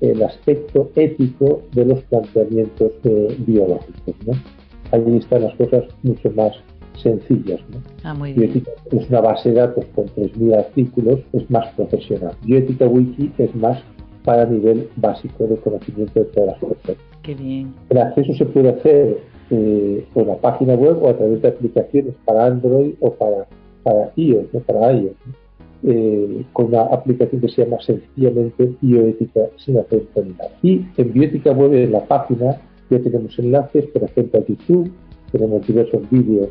el, 0.00 0.22
aspecto 0.24 0.90
ético 0.96 1.62
de 1.72 1.84
los 1.84 2.02
planteamientos 2.06 2.90
eh, 3.04 3.36
biológicos. 3.46 4.16
¿no? 4.26 4.32
Allí 4.90 5.18
están 5.18 5.42
las 5.42 5.54
cosas 5.54 5.84
mucho 6.02 6.28
más 6.32 6.52
sencillas. 7.00 7.60
¿no? 7.70 7.78
Ah, 8.02 8.14
muy 8.14 8.32
bien. 8.32 8.64
es 8.90 9.08
una 9.08 9.20
base 9.20 9.50
de 9.50 9.60
datos 9.60 9.84
con 9.94 10.06
3.000 10.06 10.58
artículos, 10.58 11.20
es 11.34 11.48
más 11.52 11.72
profesional. 11.76 12.32
Bioética 12.44 12.88
Wiki 12.88 13.30
es 13.38 13.54
más 13.54 13.80
para 14.24 14.44
nivel 14.44 14.88
básico 14.96 15.46
de 15.46 15.56
conocimiento 15.58 16.18
de 16.18 16.26
todas 16.26 16.48
las 16.48 16.58
personas. 16.58 17.02
Qué 17.22 17.36
bien. 17.36 17.72
El 17.90 17.98
acceso 17.98 18.32
se 18.34 18.46
puede 18.46 18.70
hacer 18.70 19.18
eh, 19.50 20.04
por 20.12 20.26
la 20.26 20.36
página 20.38 20.74
web 20.74 21.00
o 21.00 21.10
a 21.10 21.16
través 21.16 21.42
de 21.42 21.48
aplicaciones 21.48 22.14
para 22.24 22.46
Android 22.46 22.94
o 22.98 23.12
para, 23.12 23.46
para 23.84 24.10
iOS, 24.16 24.46
para 24.66 24.92
iOS, 24.94 25.14
eh, 25.82 26.44
con 26.52 26.66
una 26.66 26.82
aplicación 26.82 27.40
que 27.40 27.48
se 27.48 27.64
llama 27.64 27.80
sencillamente 27.80 28.74
bioética 28.80 29.40
sin 29.56 29.78
acento 29.78 30.24
ni. 30.24 30.34
Y 30.70 30.86
en 30.96 31.12
bioética 31.12 31.52
web, 31.52 31.74
en 31.74 31.92
la 31.92 32.04
página, 32.04 32.60
ya 32.90 33.00
tenemos 33.00 33.38
enlaces, 33.38 33.86
por 33.86 34.04
ejemplo, 34.04 34.40
a 34.40 34.46
YouTube, 34.46 34.90
tenemos 35.32 35.66
diversos 35.66 36.08
vídeos 36.10 36.48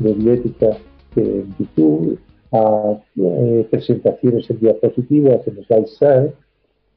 de 0.00 0.12
bioética 0.12 0.76
en 1.16 1.46
YouTube, 1.58 2.18
a 2.52 2.98
eh, 3.16 3.66
presentaciones 3.70 4.48
en 4.50 4.60
diapositivas, 4.60 5.46
en 5.46 5.64
SlideShare, 5.64 6.32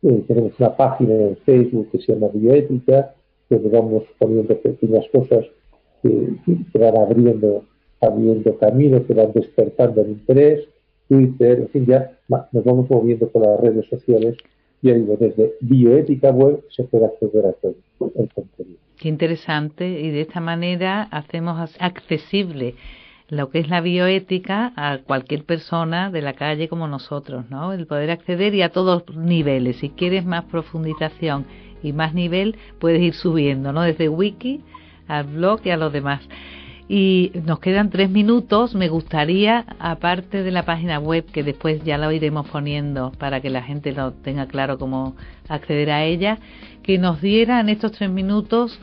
eh, 0.01 0.23
tenemos 0.27 0.53
una 0.59 0.75
página 0.77 1.13
en 1.13 1.37
Facebook 1.37 1.89
que 1.91 1.99
se 1.99 2.13
llama 2.13 2.29
Bioética, 2.33 3.13
que 3.49 3.57
vamos 3.57 4.03
poniendo 4.17 4.55
pequeñas 4.55 5.05
cosas 5.11 5.45
que, 6.01 6.79
van 6.79 6.97
abriendo, 6.97 7.65
abriendo 7.99 8.57
caminos, 8.57 9.03
que 9.05 9.13
van 9.13 9.33
despertando 9.33 10.01
el 10.01 10.11
interés. 10.11 10.67
Twitter, 11.09 11.59
en 11.59 11.69
fin, 11.69 11.85
ya 11.85 12.11
nos 12.29 12.63
vamos 12.63 12.89
moviendo 12.89 13.27
por 13.27 13.45
las 13.45 13.59
redes 13.59 13.85
sociales. 13.89 14.37
Ya 14.81 14.93
desde 14.93 15.55
bioética 15.59 16.29
web 16.29 16.63
se 16.69 16.85
puede 16.85 17.05
acceder 17.07 17.47
a 17.47 17.51
todo 17.51 17.75
el 17.99 18.29
contenido. 18.29 18.79
Qué 18.97 19.09
interesante 19.09 19.99
y 19.99 20.11
de 20.11 20.21
esta 20.21 20.39
manera 20.39 21.03
hacemos 21.03 21.75
accesible 21.79 22.75
lo 23.29 23.49
que 23.49 23.59
es 23.59 23.69
la 23.69 23.81
bioética 23.81 24.73
a 24.75 24.99
cualquier 24.99 25.43
persona 25.43 26.09
de 26.09 26.21
la 26.21 26.33
calle 26.33 26.67
como 26.67 26.87
nosotros, 26.87 27.45
¿no? 27.49 27.73
El 27.73 27.87
poder 27.87 28.09
acceder 28.11 28.55
y 28.55 28.61
a 28.61 28.69
todos 28.69 29.03
niveles. 29.15 29.77
Si 29.77 29.89
quieres 29.89 30.25
más 30.25 30.45
profundización 30.45 31.45
y 31.83 31.93
más 31.93 32.13
nivel, 32.13 32.55
puedes 32.79 33.01
ir 33.01 33.13
subiendo, 33.13 33.71
¿no? 33.71 33.81
Desde 33.81 34.09
wiki 34.09 34.61
al 35.07 35.25
blog 35.25 35.61
y 35.65 35.69
a 35.71 35.77
los 35.77 35.93
demás. 35.93 36.27
Y 36.91 37.31
nos 37.45 37.59
quedan 37.59 37.91
tres 37.91 38.09
minutos. 38.09 38.73
Me 38.73 38.89
gustaría, 38.89 39.63
aparte 39.77 40.41
de 40.41 40.49
la 40.49 40.63
página 40.63 40.97
web, 40.99 41.23
que 41.23 41.43
después 41.43 41.83
ya 41.83 41.99
la 41.99 42.11
iremos 42.11 42.49
poniendo 42.49 43.11
para 43.19 43.41
que 43.41 43.51
la 43.51 43.61
gente 43.61 43.91
lo 43.91 44.11
tenga 44.11 44.47
claro 44.47 44.79
cómo 44.79 45.15
acceder 45.47 45.91
a 45.91 46.03
ella, 46.03 46.39
que 46.81 46.97
nos 46.97 47.21
diera 47.21 47.59
en 47.59 47.69
estos 47.69 47.91
tres 47.91 48.09
minutos 48.09 48.79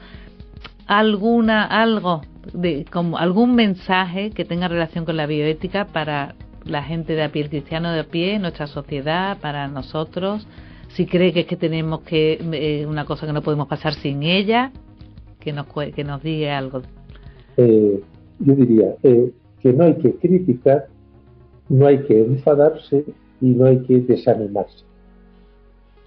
alguna, 0.87 1.65
algo, 1.65 2.23
de, 2.53 2.85
como 2.93 3.19
algún 3.19 3.57
mensaje 3.57 4.31
que 4.31 4.45
tenga 4.45 4.69
relación 4.69 5.05
con 5.05 5.17
la 5.17 5.27
bioética 5.27 5.87
para 5.87 6.37
la 6.65 6.85
gente 6.85 7.15
de 7.15 7.25
a 7.25 7.33
pie, 7.33 7.43
el 7.43 7.51
cristiano 7.51 7.91
de 7.91 8.01
a 8.01 8.05
pie, 8.05 8.39
nuestra 8.39 8.69
sociedad, 8.69 9.39
para 9.39 9.67
nosotros. 9.67 10.47
Si 10.91 11.07
cree 11.07 11.33
que 11.33 11.41
es 11.41 11.47
que 11.47 11.57
tenemos 11.57 12.03
que, 12.03 12.39
eh, 12.53 12.87
una 12.87 13.05
cosa 13.05 13.27
que 13.27 13.33
no 13.33 13.43
podemos 13.43 13.67
pasar 13.67 13.95
sin 13.95 14.23
ella, 14.23 14.71
que 15.41 15.53
nos, 15.53 15.67
que 15.67 16.05
nos 16.05 16.23
diga 16.23 16.57
algo 16.57 16.83
eh, 17.57 18.01
yo 18.39 18.55
diría 18.55 18.97
eh, 19.03 19.33
que 19.61 19.73
no 19.73 19.85
hay 19.85 19.95
que 19.95 20.15
criticar, 20.15 20.89
no 21.69 21.87
hay 21.87 22.03
que 22.05 22.21
enfadarse 22.21 23.05
y 23.41 23.47
no 23.47 23.67
hay 23.67 23.81
que 23.81 24.01
desanimarse. 24.01 24.85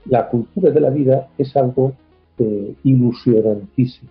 La 0.06 0.30
cultura 0.30 0.72
de 0.72 0.80
la 0.80 0.90
vida 0.90 1.28
es 1.38 1.56
algo 1.56 1.94
eh, 2.38 2.74
ilusionantísimo 2.84 4.10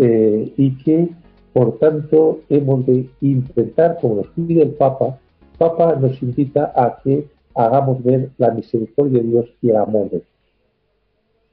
y 0.00 0.76
que, 0.84 1.08
por 1.52 1.78
tanto, 1.78 2.42
hemos 2.48 2.86
de 2.86 3.10
intentar, 3.20 3.98
como 4.00 4.16
nos 4.16 4.28
pide 4.28 4.62
el 4.62 4.70
Papa, 4.70 5.18
Papa 5.58 5.96
nos 5.96 6.22
invita 6.22 6.72
a 6.76 7.00
que 7.02 7.26
hagamos 7.56 8.04
ver 8.04 8.30
la 8.38 8.52
misericordia 8.52 9.20
de 9.20 9.28
Dios 9.28 9.46
y 9.60 9.70
el 9.70 9.76
amor 9.76 10.04
de 10.04 10.18
Dios. 10.18 10.28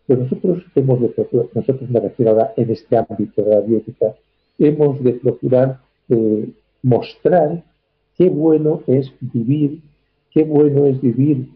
Pero 0.07 0.21
nosotros 0.21 0.63
hemos 0.75 1.01
de 1.01 1.49
nosotros 1.53 1.89
me 1.89 1.99
refiero 1.99 2.31
ahora 2.31 2.53
en 2.55 2.69
este 2.69 2.95
ámbito 2.95 3.41
de 3.41 3.49
la 3.49 3.61
bioética, 3.61 4.13
hemos 4.59 5.03
de 5.03 5.13
procurar 5.13 5.79
eh, 6.09 6.49
mostrar 6.81 7.63
qué 8.17 8.29
bueno 8.29 8.81
es 8.87 9.11
vivir, 9.19 9.81
qué 10.31 10.43
bueno 10.43 10.85
es 10.85 11.01
vivir 11.01 11.49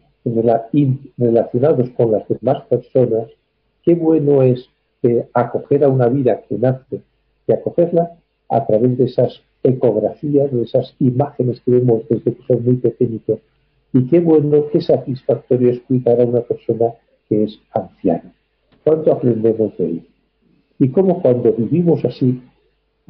relacionados 1.17 1.89
con 1.91 2.11
las 2.11 2.27
demás 2.27 2.63
personas, 2.65 3.27
qué 3.83 3.95
bueno 3.95 4.41
es 4.41 4.69
eh, 5.03 5.27
acoger 5.33 5.83
a 5.83 5.89
una 5.89 6.07
vida 6.07 6.41
que 6.47 6.57
nace 6.57 7.01
y 7.47 7.53
acogerla 7.53 8.17
a 8.49 8.65
través 8.65 8.97
de 8.97 9.05
esas 9.05 9.41
ecografías, 9.63 10.51
de 10.51 10.63
esas 10.63 10.95
imágenes 10.99 11.61
que 11.61 11.71
vemos 11.71 12.03
desde 12.09 12.33
que 12.33 12.43
son 12.47 12.65
muy 12.65 12.75
pequeñitos. 12.75 13.39
Y 13.93 14.07
qué 14.07 14.19
bueno, 14.19 14.65
qué 14.71 14.81
satisfactorio 14.81 15.71
es 15.71 15.79
cuidar 15.81 16.21
a 16.21 16.25
una 16.25 16.41
persona 16.41 16.93
que 17.27 17.43
es 17.43 17.59
anciana. 17.73 18.33
¿Cuánto 18.83 19.11
aprendemos 19.11 19.77
de 19.77 19.85
él? 19.85 20.07
Y 20.79 20.89
cómo 20.89 21.21
cuando 21.21 21.53
vivimos 21.53 22.03
así, 22.05 22.41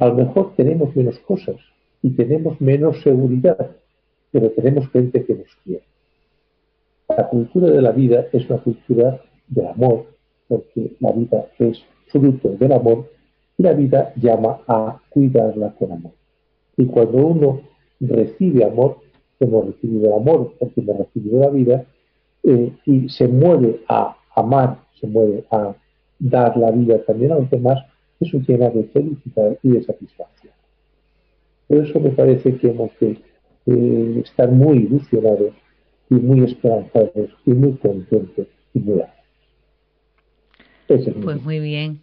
a 0.00 0.06
lo 0.06 0.14
mejor 0.14 0.54
tenemos 0.56 0.96
menos 0.96 1.18
cosas 1.20 1.56
y 2.02 2.10
tenemos 2.10 2.58
menos 2.60 3.00
seguridad, 3.02 3.70
pero 4.32 4.50
tenemos 4.50 4.88
gente 4.90 5.24
que 5.24 5.34
nos 5.34 5.54
quiere. 5.62 5.84
La 7.08 7.28
cultura 7.28 7.70
de 7.70 7.82
la 7.82 7.92
vida 7.92 8.26
es 8.32 8.48
una 8.48 8.60
cultura 8.60 9.20
del 9.46 9.66
amor, 9.66 10.06
porque 10.48 10.96
la 11.00 11.12
vida 11.12 11.46
es 11.58 11.84
fruto 12.08 12.48
del 12.48 12.72
amor 12.72 13.10
y 13.58 13.62
la 13.62 13.74
vida 13.74 14.12
llama 14.16 14.60
a 14.66 14.98
cuidarla 15.10 15.74
con 15.78 15.92
amor. 15.92 16.12
Y 16.78 16.86
cuando 16.86 17.18
uno 17.18 17.60
recibe 18.00 18.64
amor, 18.64 18.96
hemos 19.38 19.66
recibido 19.66 20.06
el 20.06 20.12
amor 20.14 20.54
porque 20.58 20.80
hemos 20.80 20.96
recibido 20.96 21.40
la 21.40 21.50
vida, 21.50 21.84
eh, 22.44 22.72
y 22.86 23.06
se 23.10 23.28
mueve 23.28 23.82
a 23.86 24.16
amar, 24.34 24.78
se 24.98 25.06
mueve 25.06 25.44
a 25.50 25.74
dar 26.18 26.56
la 26.56 26.70
vida 26.70 27.04
también 27.04 27.32
a 27.32 27.36
los 27.36 27.50
demás, 27.50 27.84
eso 28.20 28.38
llena 28.46 28.68
de 28.70 28.84
felicidad 28.84 29.58
y 29.62 29.70
de 29.70 29.82
satisfacción. 29.82 30.52
Por 31.68 31.78
eso 31.78 32.00
me 32.00 32.10
parece 32.10 32.56
que 32.56 32.68
hemos 32.68 32.90
de 33.00 33.18
eh, 33.66 34.22
estar 34.24 34.50
muy 34.50 34.78
ilusionados 34.78 35.52
y 36.10 36.14
muy 36.14 36.44
esperanzados 36.44 37.30
y 37.46 37.50
muy 37.50 37.76
contentos 37.76 38.46
y 38.74 38.78
muy 38.80 39.02
Pues 41.22 41.42
muy 41.42 41.60
bien. 41.60 42.00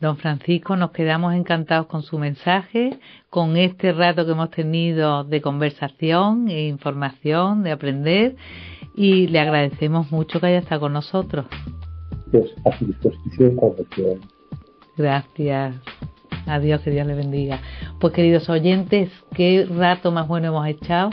Don 0.00 0.18
Francisco, 0.18 0.76
nos 0.76 0.90
quedamos 0.90 1.34
encantados 1.34 1.86
con 1.86 2.02
su 2.02 2.18
mensaje, 2.18 2.98
con 3.30 3.56
este 3.56 3.92
rato 3.92 4.26
que 4.26 4.32
hemos 4.32 4.50
tenido 4.50 5.24
de 5.24 5.40
conversación 5.40 6.48
e 6.48 6.66
información, 6.66 7.62
de 7.62 7.70
aprender, 7.70 8.36
y 8.94 9.28
le 9.28 9.38
agradecemos 9.40 10.10
mucho 10.10 10.38
que 10.38 10.48
haya 10.48 10.58
estado 10.58 10.82
con 10.82 10.92
nosotros. 10.92 11.46
Pues 12.30 12.52
a 12.66 12.78
su 12.78 12.86
disposición 12.86 13.56
cuando 13.56 13.84
quieran. 13.84 14.20
Gracias. 14.96 15.74
Adiós, 16.46 16.80
que 16.80 16.90
Dios 16.90 17.06
le 17.06 17.14
bendiga. 17.14 17.60
Pues 17.98 18.12
queridos 18.12 18.48
oyentes, 18.48 19.10
qué 19.34 19.66
rato 19.68 20.12
más 20.12 20.28
bueno 20.28 20.48
hemos 20.48 20.66
echado, 20.68 21.10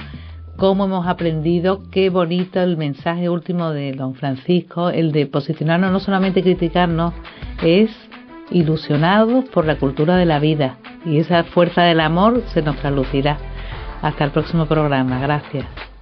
cómo 0.58 0.86
hemos 0.86 1.08
aprendido, 1.08 1.82
qué 1.92 2.10
bonito 2.10 2.62
el 2.62 2.78
mensaje 2.78 3.30
último 3.30 3.72
de 3.72 3.94
don 3.94 4.14
Francisco, 4.14 4.90
el 4.90 5.12
de 5.12 5.26
posicionarnos, 5.26 5.92
no 5.92 6.00
solamente 6.00 6.44
criticarnos, 6.44 7.14
es 7.64 7.90
ilusionados 8.52 9.46
por 9.46 9.66
la 9.66 9.78
cultura 9.80 10.18
de 10.18 10.26
la 10.26 10.40
vida 10.40 10.78
y 11.06 11.18
esa 11.18 11.44
fuerza 11.44 11.82
del 11.84 12.00
amor 12.00 12.44
se 12.54 12.62
nos 12.62 12.78
traducirá. 12.78 13.38
Hasta 14.02 14.26
el 14.26 14.32
próximo 14.32 14.66
programa. 14.66 15.20
Gracias. 15.20 15.93